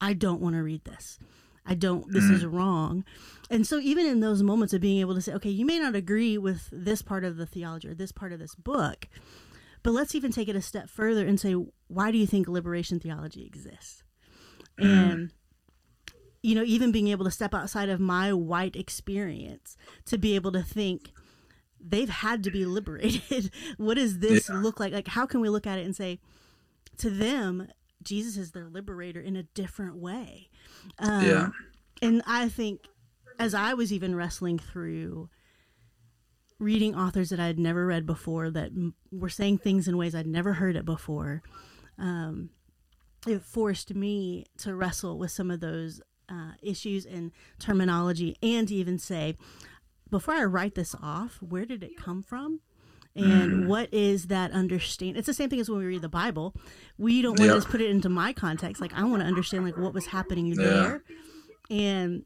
i 0.00 0.14
don't 0.14 0.40
want 0.40 0.56
to 0.56 0.62
read 0.62 0.82
this 0.84 1.18
i 1.66 1.74
don't 1.74 2.10
this 2.12 2.24
is 2.24 2.44
mm. 2.44 2.52
wrong 2.52 3.04
and 3.50 3.66
so 3.66 3.78
even 3.78 4.06
in 4.06 4.20
those 4.20 4.42
moments 4.42 4.72
of 4.72 4.80
being 4.80 5.00
able 5.00 5.14
to 5.14 5.22
say 5.22 5.32
okay 5.32 5.50
you 5.50 5.64
may 5.64 5.78
not 5.78 5.94
agree 5.94 6.36
with 6.38 6.68
this 6.72 7.02
part 7.02 7.24
of 7.24 7.36
the 7.36 7.46
theology 7.46 7.88
or 7.88 7.94
this 7.94 8.12
part 8.12 8.32
of 8.32 8.38
this 8.38 8.54
book 8.54 9.08
but 9.82 9.92
let's 9.92 10.14
even 10.14 10.30
take 10.30 10.48
it 10.48 10.56
a 10.56 10.62
step 10.62 10.88
further 10.88 11.26
and 11.26 11.40
say 11.40 11.54
why 11.88 12.10
do 12.10 12.18
you 12.18 12.26
think 12.26 12.48
liberation 12.48 12.98
theology 12.98 13.44
exists 13.44 14.02
mm. 14.80 14.84
and 14.84 15.32
you 16.42 16.56
know, 16.56 16.64
even 16.64 16.90
being 16.92 17.08
able 17.08 17.24
to 17.24 17.30
step 17.30 17.54
outside 17.54 17.88
of 17.88 18.00
my 18.00 18.32
white 18.32 18.76
experience 18.76 19.76
to 20.06 20.18
be 20.18 20.34
able 20.34 20.52
to 20.52 20.62
think 20.62 21.12
they've 21.80 22.08
had 22.08 22.42
to 22.44 22.50
be 22.50 22.66
liberated. 22.66 23.50
what 23.76 23.94
does 23.94 24.18
this 24.18 24.48
yeah. 24.48 24.56
look 24.56 24.80
like? 24.80 24.92
Like, 24.92 25.08
how 25.08 25.26
can 25.26 25.40
we 25.40 25.48
look 25.48 25.66
at 25.66 25.78
it 25.78 25.86
and 25.86 25.94
say, 25.94 26.18
to 26.98 27.10
them, 27.10 27.68
Jesus 28.02 28.36
is 28.36 28.50
their 28.50 28.68
liberator 28.68 29.20
in 29.20 29.36
a 29.36 29.44
different 29.44 29.96
way? 29.96 30.50
Um, 30.98 31.24
yeah. 31.24 31.48
And 32.00 32.22
I 32.26 32.48
think 32.48 32.80
as 33.38 33.54
I 33.54 33.74
was 33.74 33.92
even 33.92 34.14
wrestling 34.14 34.58
through 34.58 35.28
reading 36.58 36.94
authors 36.94 37.30
that 37.30 37.40
I 37.40 37.46
had 37.46 37.58
never 37.58 37.86
read 37.86 38.06
before 38.06 38.50
that 38.50 38.70
were 39.10 39.28
saying 39.28 39.58
things 39.58 39.88
in 39.88 39.96
ways 39.96 40.14
I'd 40.14 40.26
never 40.26 40.54
heard 40.54 40.76
it 40.76 40.84
before, 40.84 41.42
um, 41.98 42.50
it 43.26 43.42
forced 43.42 43.94
me 43.94 44.46
to 44.58 44.74
wrestle 44.74 45.18
with 45.18 45.30
some 45.30 45.50
of 45.50 45.60
those 45.60 46.00
uh, 46.28 46.52
issues 46.62 47.04
and 47.04 47.32
terminology 47.58 48.36
and 48.42 48.70
even 48.70 48.98
say, 48.98 49.36
before 50.10 50.34
I 50.34 50.44
write 50.44 50.74
this 50.74 50.94
off, 51.02 51.38
where 51.40 51.64
did 51.64 51.82
it 51.82 51.96
come 51.96 52.22
from? 52.22 52.60
And 53.14 53.52
mm. 53.52 53.66
what 53.66 53.92
is 53.92 54.28
that 54.28 54.50
understand 54.52 55.16
it's 55.16 55.26
the 55.26 55.34
same 55.34 55.50
thing 55.50 55.60
as 55.60 55.68
when 55.68 55.78
we 55.78 55.84
read 55.84 56.02
the 56.02 56.08
bible 56.08 56.54
we 56.98 57.20
don't 57.20 57.38
want 57.38 57.50
to 57.50 57.56
just 57.56 57.68
put 57.68 57.80
it 57.80 57.90
into 57.90 58.08
my 58.08 58.32
context 58.32 58.80
like 58.80 58.92
i 58.94 59.02
want 59.04 59.20
to 59.20 59.26
understand 59.26 59.64
like 59.64 59.76
what 59.76 59.92
was 59.92 60.06
happening 60.06 60.46
yeah. 60.46 60.54
there 60.56 61.04
and 61.70 62.24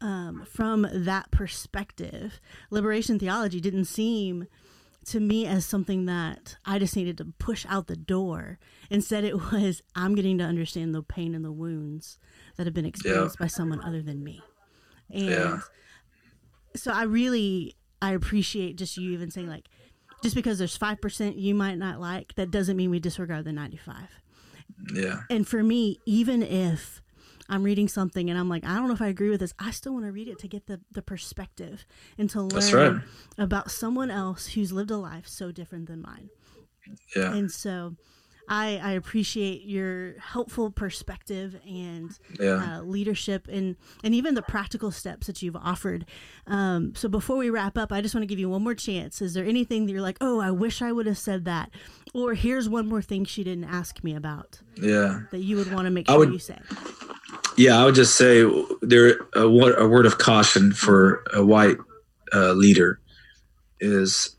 um, 0.00 0.46
from 0.48 0.86
that 0.92 1.30
perspective 1.30 2.40
liberation 2.70 3.18
theology 3.18 3.60
didn't 3.60 3.86
seem 3.86 4.46
to 5.04 5.20
me 5.20 5.46
as 5.46 5.64
something 5.64 6.04
that 6.04 6.56
i 6.66 6.78
just 6.78 6.94
needed 6.94 7.16
to 7.16 7.24
push 7.38 7.64
out 7.68 7.86
the 7.86 7.96
door 7.96 8.58
instead 8.90 9.24
it 9.24 9.52
was 9.52 9.82
i'm 9.96 10.14
getting 10.14 10.38
to 10.38 10.44
understand 10.44 10.94
the 10.94 11.02
pain 11.02 11.34
and 11.34 11.44
the 11.44 11.52
wounds 11.52 12.18
that 12.58 12.66
have 12.66 12.74
been 12.74 12.84
experienced 12.84 13.36
yeah. 13.38 13.44
by 13.44 13.48
someone 13.48 13.80
other 13.82 14.02
than 14.02 14.22
me. 14.22 14.42
And 15.10 15.62
so 16.76 16.92
I 16.92 17.04
really 17.04 17.76
I 18.02 18.12
appreciate 18.12 18.76
just 18.76 18.96
you 18.98 19.12
even 19.12 19.30
saying 19.30 19.48
like 19.48 19.68
just 20.22 20.34
because 20.34 20.58
there's 20.58 20.78
5% 20.78 21.40
you 21.40 21.54
might 21.54 21.76
not 21.76 22.00
like 22.00 22.34
that 22.34 22.50
doesn't 22.50 22.76
mean 22.76 22.90
we 22.90 23.00
disregard 23.00 23.44
the 23.44 23.52
95. 23.52 23.96
Yeah. 24.94 25.20
And 25.30 25.46
for 25.46 25.62
me 25.62 26.00
even 26.06 26.42
if 26.42 27.02
I'm 27.48 27.62
reading 27.62 27.88
something 27.88 28.28
and 28.28 28.38
I'm 28.38 28.48
like, 28.48 28.64
I 28.64 28.74
don't 28.74 28.88
know 28.88 28.94
if 28.94 29.00
I 29.00 29.06
agree 29.06 29.30
with 29.30 29.40
this. 29.40 29.54
I 29.58 29.70
still 29.70 29.94
want 29.94 30.04
to 30.04 30.12
read 30.12 30.28
it 30.28 30.38
to 30.40 30.48
get 30.48 30.66
the, 30.66 30.80
the 30.92 31.00
perspective 31.00 31.86
and 32.18 32.28
to 32.30 32.42
learn 32.42 32.94
right. 32.94 33.02
about 33.38 33.70
someone 33.70 34.10
else 34.10 34.48
who's 34.48 34.70
lived 34.70 34.90
a 34.90 34.98
life 34.98 35.26
so 35.26 35.50
different 35.50 35.86
than 35.86 36.02
mine. 36.02 36.28
Yeah. 37.16 37.32
And 37.34 37.50
so 37.50 37.96
I, 38.48 38.80
I 38.82 38.92
appreciate 38.92 39.64
your 39.64 40.14
helpful 40.18 40.70
perspective 40.70 41.56
and 41.66 42.10
yeah. 42.40 42.78
uh, 42.78 42.82
leadership 42.82 43.46
and, 43.50 43.76
and 44.02 44.14
even 44.14 44.34
the 44.34 44.42
practical 44.42 44.90
steps 44.90 45.26
that 45.26 45.42
you've 45.42 45.56
offered. 45.56 46.06
Um, 46.46 46.94
so 46.94 47.08
before 47.08 47.36
we 47.36 47.50
wrap 47.50 47.76
up, 47.76 47.92
I 47.92 48.00
just 48.00 48.14
want 48.14 48.22
to 48.22 48.26
give 48.26 48.38
you 48.38 48.48
one 48.48 48.62
more 48.62 48.74
chance. 48.74 49.20
Is 49.20 49.34
there 49.34 49.44
anything 49.44 49.86
that 49.86 49.92
you're 49.92 50.02
like, 50.02 50.18
oh, 50.20 50.40
I 50.40 50.50
wish 50.50 50.80
I 50.80 50.92
would 50.92 51.06
have 51.06 51.18
said 51.18 51.44
that? 51.44 51.70
Or 52.14 52.34
here's 52.34 52.68
one 52.68 52.88
more 52.88 53.02
thing 53.02 53.24
she 53.24 53.44
didn't 53.44 53.64
ask 53.64 54.02
me 54.02 54.14
about. 54.14 54.60
Yeah. 54.76 55.20
That 55.30 55.40
you 55.40 55.56
would 55.56 55.72
want 55.72 55.84
to 55.84 55.90
make 55.90 56.08
sure 56.08 56.18
would, 56.18 56.32
you 56.32 56.38
say. 56.38 56.58
Yeah, 57.56 57.80
I 57.80 57.84
would 57.84 57.94
just 57.94 58.16
say 58.16 58.48
there 58.80 59.18
a, 59.34 59.42
a 59.42 59.88
word 59.88 60.06
of 60.06 60.18
caution 60.18 60.72
for 60.72 61.22
a 61.34 61.44
white 61.44 61.76
uh, 62.32 62.52
leader 62.52 63.00
is 63.80 64.36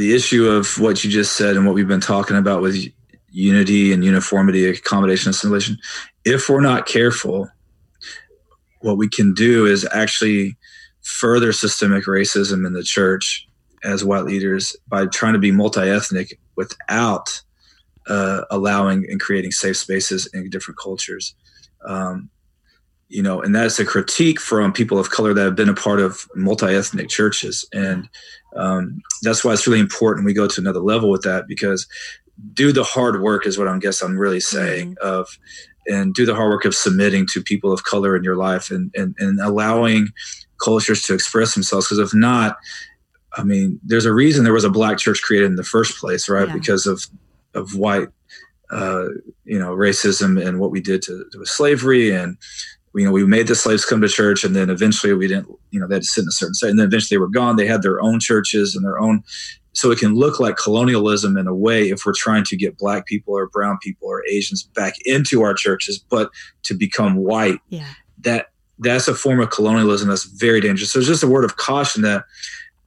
the 0.00 0.14
issue 0.14 0.48
of 0.48 0.78
what 0.78 1.04
you 1.04 1.10
just 1.10 1.36
said 1.36 1.56
and 1.56 1.66
what 1.66 1.74
we've 1.74 1.86
been 1.86 2.00
talking 2.00 2.38
about 2.38 2.62
with 2.62 2.90
unity 3.30 3.92
and 3.92 4.02
uniformity, 4.02 4.64
accommodation, 4.66 5.28
assimilation. 5.28 5.76
If 6.24 6.48
we're 6.48 6.62
not 6.62 6.86
careful, 6.86 7.50
what 8.80 8.96
we 8.96 9.10
can 9.10 9.34
do 9.34 9.66
is 9.66 9.86
actually 9.92 10.56
further 11.02 11.52
systemic 11.52 12.06
racism 12.06 12.66
in 12.66 12.72
the 12.72 12.82
church 12.82 13.46
as 13.84 14.02
white 14.02 14.24
leaders 14.24 14.74
by 14.88 15.04
trying 15.04 15.34
to 15.34 15.38
be 15.38 15.52
multi-ethnic 15.52 16.38
without 16.56 17.42
uh, 18.08 18.44
allowing 18.50 19.04
and 19.10 19.20
creating 19.20 19.52
safe 19.52 19.76
spaces 19.76 20.26
in 20.32 20.48
different 20.48 20.78
cultures. 20.78 21.34
Um, 21.86 22.30
you 23.10 23.22
know, 23.22 23.42
and 23.42 23.54
that's 23.54 23.78
a 23.78 23.84
critique 23.84 24.40
from 24.40 24.72
people 24.72 24.98
of 24.98 25.10
color 25.10 25.34
that 25.34 25.44
have 25.44 25.56
been 25.56 25.68
a 25.68 25.74
part 25.74 26.00
of 26.00 26.26
multi-ethnic 26.34 27.08
churches, 27.08 27.66
and 27.72 28.08
um, 28.56 29.02
that's 29.22 29.44
why 29.44 29.52
it's 29.52 29.66
really 29.66 29.80
important 29.80 30.24
we 30.24 30.32
go 30.32 30.48
to 30.48 30.60
another 30.60 30.80
level 30.80 31.10
with 31.10 31.22
that 31.22 31.46
because 31.46 31.86
do 32.54 32.72
the 32.72 32.84
hard 32.84 33.20
work 33.20 33.46
is 33.46 33.58
what 33.58 33.68
I'm 33.68 33.78
guess 33.78 34.00
I'm 34.00 34.16
really 34.16 34.40
saying 34.40 34.94
mm-hmm. 34.94 35.06
of 35.06 35.28
and 35.86 36.14
do 36.14 36.24
the 36.24 36.34
hard 36.34 36.50
work 36.50 36.64
of 36.64 36.74
submitting 36.74 37.26
to 37.32 37.42
people 37.42 37.72
of 37.72 37.84
color 37.84 38.16
in 38.16 38.24
your 38.24 38.36
life 38.36 38.70
and 38.70 38.90
and, 38.96 39.14
and 39.18 39.40
allowing 39.40 40.08
cultures 40.62 41.02
to 41.02 41.14
express 41.14 41.54
themselves 41.54 41.86
because 41.86 41.98
if 41.98 42.14
not 42.14 42.56
I 43.36 43.44
mean, 43.44 43.78
there's 43.82 44.06
a 44.06 44.12
reason 44.12 44.44
there 44.44 44.52
was 44.52 44.64
a 44.64 44.70
black 44.70 44.98
church 44.98 45.22
created 45.22 45.46
in 45.46 45.56
the 45.56 45.64
first 45.64 45.98
place, 45.98 46.28
right? 46.28 46.48
Yeah. 46.48 46.54
Because 46.54 46.86
of 46.86 47.06
of 47.54 47.76
white, 47.76 48.08
uh, 48.70 49.06
you 49.44 49.58
know, 49.58 49.74
racism 49.74 50.44
and 50.44 50.60
what 50.60 50.70
we 50.70 50.80
did 50.80 51.02
to, 51.02 51.24
to 51.32 51.44
slavery, 51.44 52.10
and 52.10 52.36
you 52.94 53.04
know, 53.04 53.12
we 53.12 53.24
made 53.24 53.46
the 53.46 53.54
slaves 53.54 53.84
come 53.84 54.00
to 54.00 54.08
church, 54.08 54.42
and 54.44 54.54
then 54.54 54.70
eventually 54.70 55.12
we 55.14 55.28
didn't, 55.28 55.48
you 55.70 55.78
know, 55.78 55.86
they 55.86 55.96
had 55.96 56.02
to 56.02 56.08
sit 56.08 56.22
in 56.22 56.28
a 56.28 56.32
certain 56.32 56.54
state, 56.54 56.70
and 56.70 56.78
then 56.78 56.86
eventually 56.86 57.16
they 57.16 57.20
were 57.20 57.28
gone. 57.28 57.56
They 57.56 57.66
had 57.66 57.82
their 57.82 58.00
own 58.00 58.20
churches 58.20 58.74
and 58.74 58.84
their 58.84 58.98
own. 58.98 59.22
So 59.72 59.92
it 59.92 60.00
can 60.00 60.14
look 60.14 60.40
like 60.40 60.56
colonialism 60.56 61.36
in 61.36 61.46
a 61.46 61.54
way 61.54 61.90
if 61.90 62.04
we're 62.04 62.12
trying 62.12 62.42
to 62.44 62.56
get 62.56 62.76
black 62.76 63.06
people 63.06 63.34
or 63.34 63.46
brown 63.46 63.78
people 63.80 64.08
or 64.08 64.24
Asians 64.26 64.64
back 64.64 64.94
into 65.04 65.42
our 65.42 65.54
churches, 65.54 65.98
but 65.98 66.30
to 66.64 66.74
become 66.74 67.16
white, 67.16 67.60
yeah. 67.68 67.86
that 68.22 68.46
that's 68.80 69.06
a 69.06 69.14
form 69.14 69.40
of 69.40 69.50
colonialism 69.50 70.08
that's 70.08 70.24
very 70.24 70.60
dangerous. 70.60 70.90
So 70.90 70.98
it's 70.98 71.08
just 71.08 71.22
a 71.22 71.28
word 71.28 71.44
of 71.44 71.56
caution 71.56 72.02
that 72.02 72.24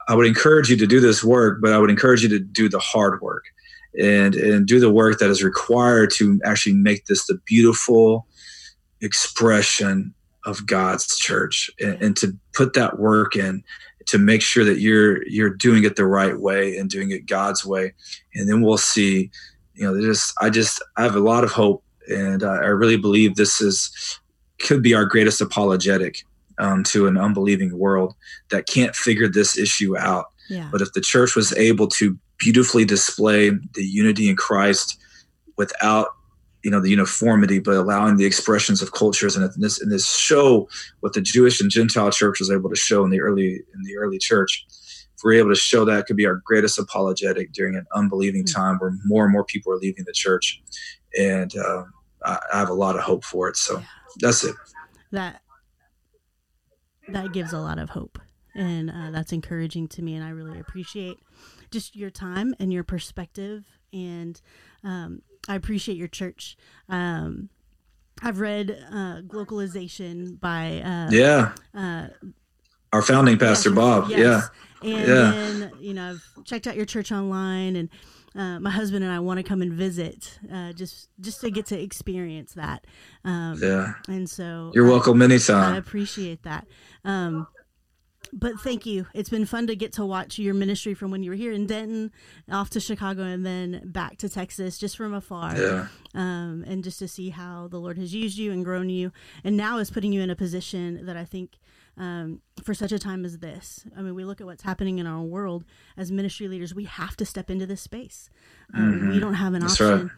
I 0.10 0.16
would 0.16 0.26
encourage 0.26 0.70
you 0.70 0.76
to 0.78 0.88
do 0.88 1.00
this 1.00 1.24
work, 1.24 1.60
but 1.62 1.72
I 1.72 1.78
would 1.78 1.90
encourage 1.90 2.24
you 2.24 2.30
to 2.30 2.40
do 2.40 2.68
the 2.68 2.80
hard 2.80 3.22
work 3.22 3.46
and 3.98 4.36
and 4.36 4.68
do 4.68 4.80
the 4.80 4.90
work 4.90 5.20
that 5.20 5.30
is 5.30 5.44
required 5.44 6.12
to 6.16 6.40
actually 6.44 6.74
make 6.74 7.06
this 7.06 7.28
the 7.28 7.40
beautiful 7.46 8.28
expression 9.04 10.14
of 10.46 10.66
God's 10.66 11.18
church 11.18 11.70
and, 11.80 12.02
and 12.02 12.18
to 12.18 12.36
put 12.54 12.74
that 12.74 13.00
work 13.00 13.36
in 13.36 13.64
to 14.08 14.18
make 14.18 14.42
sure 14.42 14.66
that 14.66 14.80
you're 14.80 15.26
you're 15.28 15.50
doing 15.50 15.84
it 15.84 15.96
the 15.96 16.06
right 16.06 16.38
way 16.38 16.78
and 16.78 16.90
doing 16.90 17.12
it 17.12 17.26
God's 17.26 17.66
way 17.66 17.94
and 18.34 18.50
then 18.50 18.62
we'll 18.62 18.78
see 18.78 19.30
you 19.76 19.86
know 19.86 20.02
just 20.02 20.34
I 20.42 20.50
just 20.50 20.84
I 20.98 21.04
have 21.04 21.16
a 21.16 21.22
lot 21.22 21.44
of 21.44 21.52
hope 21.52 21.84
and 22.10 22.44
I, 22.44 22.56
I 22.56 22.68
really 22.68 22.98
believe 22.98 23.36
this 23.36 23.62
is 23.62 24.20
could 24.60 24.82
be 24.82 24.94
our 24.94 25.06
greatest 25.06 25.42
apologetic 25.42 26.24
um, 26.58 26.84
to 26.86 27.08
an 27.08 27.18
unbelieving 27.18 27.78
world 27.78 28.16
that 28.50 28.68
can't 28.68 28.96
figure 28.96 29.28
this 29.28 29.58
issue 29.58 29.98
out. 29.98 30.26
Yeah. 30.50 30.70
But 30.72 30.82
if 30.82 30.94
the 30.94 31.02
church 31.02 31.36
was 31.36 31.56
able 31.58 31.88
to 31.90 32.18
beautifully 32.38 32.86
display 32.86 33.50
the 33.50 33.84
unity 33.84 34.30
in 34.30 34.36
Christ 34.36 35.00
without 35.58 36.10
you 36.64 36.72
know 36.72 36.80
the 36.80 36.90
uniformity 36.90 37.60
but 37.60 37.76
allowing 37.76 38.18
the 38.18 38.26
expressions 38.26 38.82
of 38.82 38.94
cultures. 38.94 39.36
And 39.36 39.50
this 39.58 39.82
and 39.82 39.92
this 39.92 40.16
show 40.16 40.68
what 41.02 41.14
the 41.14 41.22
jewish 41.22 41.62
and 41.62 41.70
gentile 41.70 42.12
church 42.12 42.40
was 42.40 42.52
able 42.52 42.70
to 42.70 42.76
show 42.76 43.04
in 43.04 43.10
the 43.10 43.22
early 43.22 43.62
in 43.74 43.84
the 43.84 43.98
early 43.98 44.18
church 44.18 44.66
if 45.16 45.24
we're 45.24 45.34
able 45.34 45.50
to 45.50 45.56
show 45.56 45.86
that 45.86 46.06
could 46.06 46.18
be 46.18 46.26
our 46.26 46.42
greatest 46.46 46.80
apologetic 46.80 47.54
during 47.54 47.76
an 47.76 47.86
unbelieving 47.96 48.44
mm-hmm. 48.44 48.60
time 48.60 48.78
where 48.78 48.94
more 49.06 49.24
and 49.24 49.34
more 49.34 49.46
people 49.46 49.72
are 49.72 49.78
leaving 49.78 50.04
the 50.06 50.14
church. 50.14 50.62
And 51.18 51.56
uh, 51.56 51.84
I, 52.26 52.40
I, 52.54 52.60
have 52.60 52.70
a 52.70 52.74
lot 52.74 52.96
of 52.96 53.02
hope 53.02 53.24
for 53.24 53.48
it. 53.48 53.56
So 53.56 53.78
yeah. 53.78 53.86
that's 54.20 54.44
it. 54.44 54.56
That 55.12 55.42
that 57.10 57.34
gives 57.34 57.54
a 57.54 57.60
lot 57.60 57.80
of 57.80 57.92
hope. 57.92 58.20
And 58.56 58.90
uh, 58.90 59.12
that's 59.12 59.32
encouraging 59.32 59.88
to 59.90 60.04
me 60.04 60.14
and 60.16 60.24
i 60.24 60.30
really 60.30 60.60
appreciate 60.60 61.18
just 61.72 61.96
your 61.96 62.12
time 62.12 62.54
and 62.60 62.72
your 62.72 62.84
perspective. 62.84 63.66
And 63.92 64.40
um, 64.84 65.22
i 65.48 65.56
appreciate 65.56 65.98
your 65.98 66.08
church 66.08 66.58
um, 66.90 67.50
i've 68.22 68.40
read 68.40 68.72
uh, 68.92 69.22
Glocalization 69.22 70.40
by 70.40 70.82
uh, 70.82 71.10
yeah 71.12 71.54
uh, 71.76 72.08
our 72.92 73.02
founding 73.02 73.38
pastor 73.38 73.70
yes, 73.70 73.76
bob 73.76 74.10
yes. 74.10 74.20
yeah 74.20 74.90
and 74.90 75.08
yeah. 75.08 75.32
then 75.32 75.72
you 75.80 75.94
know 75.94 76.12
i've 76.12 76.46
checked 76.46 76.68
out 76.68 76.76
your 76.76 76.86
church 76.86 77.12
online 77.12 77.76
and 77.76 77.90
uh, 78.36 78.60
my 78.60 78.72
husband 78.72 79.04
and 79.04 79.14
I 79.14 79.20
want 79.20 79.38
to 79.38 79.44
come 79.44 79.62
and 79.62 79.72
visit, 79.72 80.40
uh, 80.52 80.74
just 80.74 81.10
just 81.22 81.42
to 81.42 81.52
get 81.52 81.68
to 81.68 81.80
experience 81.80 82.54
that. 82.54 82.86
Um, 83.24 83.60
yeah. 83.62 83.94
And 84.08 84.28
so 84.28 84.72
you're 84.74 84.88
welcome 84.88 85.22
anytime. 85.22 85.76
I 85.76 85.78
appreciate 85.78 86.42
that. 86.44 86.66
Um, 87.06 87.48
but 88.34 88.60
thank 88.60 88.86
you. 88.86 89.08
It's 89.14 89.30
been 89.30 89.46
fun 89.46 89.68
to 89.68 89.76
get 89.76 89.94
to 89.94 90.06
watch 90.06 90.40
your 90.40 90.54
ministry 90.54 90.94
from 90.94 91.12
when 91.12 91.24
you 91.24 91.30
were 91.30 91.36
here 91.36 91.52
in 91.52 91.68
Denton, 91.68 92.12
off 92.52 92.70
to 92.72 92.80
Chicago, 92.80 93.24
and 93.24 93.46
then 93.46 93.82
back 93.86 94.18
to 94.18 94.30
Texas, 94.30 94.78
just 94.78 94.98
from 94.98 95.14
afar. 95.14 95.56
Yeah. 95.58 95.88
Um, 96.16 96.64
and 96.68 96.84
just 96.84 97.00
to 97.00 97.08
see 97.08 97.30
how 97.30 97.68
the 97.68 97.78
Lord 97.78 97.98
has 97.98 98.14
used 98.14 98.38
you 98.38 98.52
and 98.52 98.66
grown 98.66 98.90
you, 98.90 99.12
and 99.44 99.56
now 99.56 99.78
is 99.78 99.92
putting 99.92 100.12
you 100.12 100.22
in 100.22 100.30
a 100.30 100.36
position 100.36 101.06
that 101.06 101.16
I 101.16 101.26
think 101.26 101.58
um, 101.98 102.42
for 102.64 102.74
such 102.74 102.92
a 102.92 103.00
time 103.00 103.24
as 103.24 103.40
this. 103.40 103.86
I 103.96 104.02
mean, 104.02 104.16
we 104.16 104.26
look 104.26 104.42
at 104.42 104.48
what's 104.48 104.64
happening 104.64 105.00
in 105.00 105.08
our 105.08 105.22
world 105.22 105.64
as 105.96 106.12
ministry 106.12 106.48
leaders. 106.48 106.74
We 106.74 106.86
have 106.86 107.16
to 107.18 107.26
step 107.26 107.50
into 107.50 107.66
this 107.66 107.82
space. 107.82 108.30
Um, 108.74 108.94
mm-hmm. 108.94 109.10
We 109.12 109.20
don't 109.20 109.36
have 109.36 109.54
an 109.54 109.62
That's 109.62 109.74
option, 109.74 110.08
right. 110.08 110.12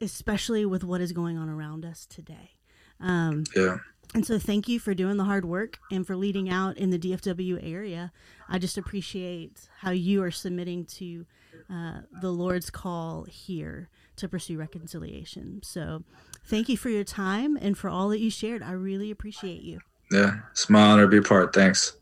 especially 0.00 0.64
with 0.64 0.84
what 0.84 1.00
is 1.00 1.12
going 1.12 1.36
on 1.36 1.48
around 1.48 1.84
us 1.84 2.06
today. 2.06 2.52
Um, 3.00 3.44
yeah. 3.54 3.78
And 4.14 4.26
so, 4.26 4.38
thank 4.38 4.68
you 4.68 4.78
for 4.78 4.92
doing 4.92 5.16
the 5.16 5.24
hard 5.24 5.44
work 5.44 5.78
and 5.90 6.06
for 6.06 6.16
leading 6.16 6.50
out 6.50 6.76
in 6.76 6.90
the 6.90 6.98
DFW 6.98 7.58
area. 7.62 8.12
I 8.48 8.58
just 8.58 8.76
appreciate 8.76 9.68
how 9.80 9.90
you 9.90 10.22
are 10.22 10.30
submitting 10.30 10.84
to 10.86 11.24
uh, 11.72 12.00
the 12.20 12.30
Lord's 12.30 12.68
call 12.68 13.24
here 13.24 13.88
to 14.16 14.28
pursue 14.28 14.58
reconciliation. 14.58 15.60
So, 15.62 16.04
thank 16.44 16.68
you 16.68 16.76
for 16.76 16.90
your 16.90 17.04
time 17.04 17.56
and 17.56 17.76
for 17.76 17.88
all 17.88 18.10
that 18.10 18.20
you 18.20 18.30
shared. 18.30 18.62
I 18.62 18.72
really 18.72 19.10
appreciate 19.10 19.62
you. 19.62 19.80
Yeah, 20.10 20.40
it's 20.50 20.68
my 20.68 20.82
honor 20.82 21.02
to 21.04 21.08
be 21.08 21.26
part. 21.26 21.54
Thanks. 21.54 21.96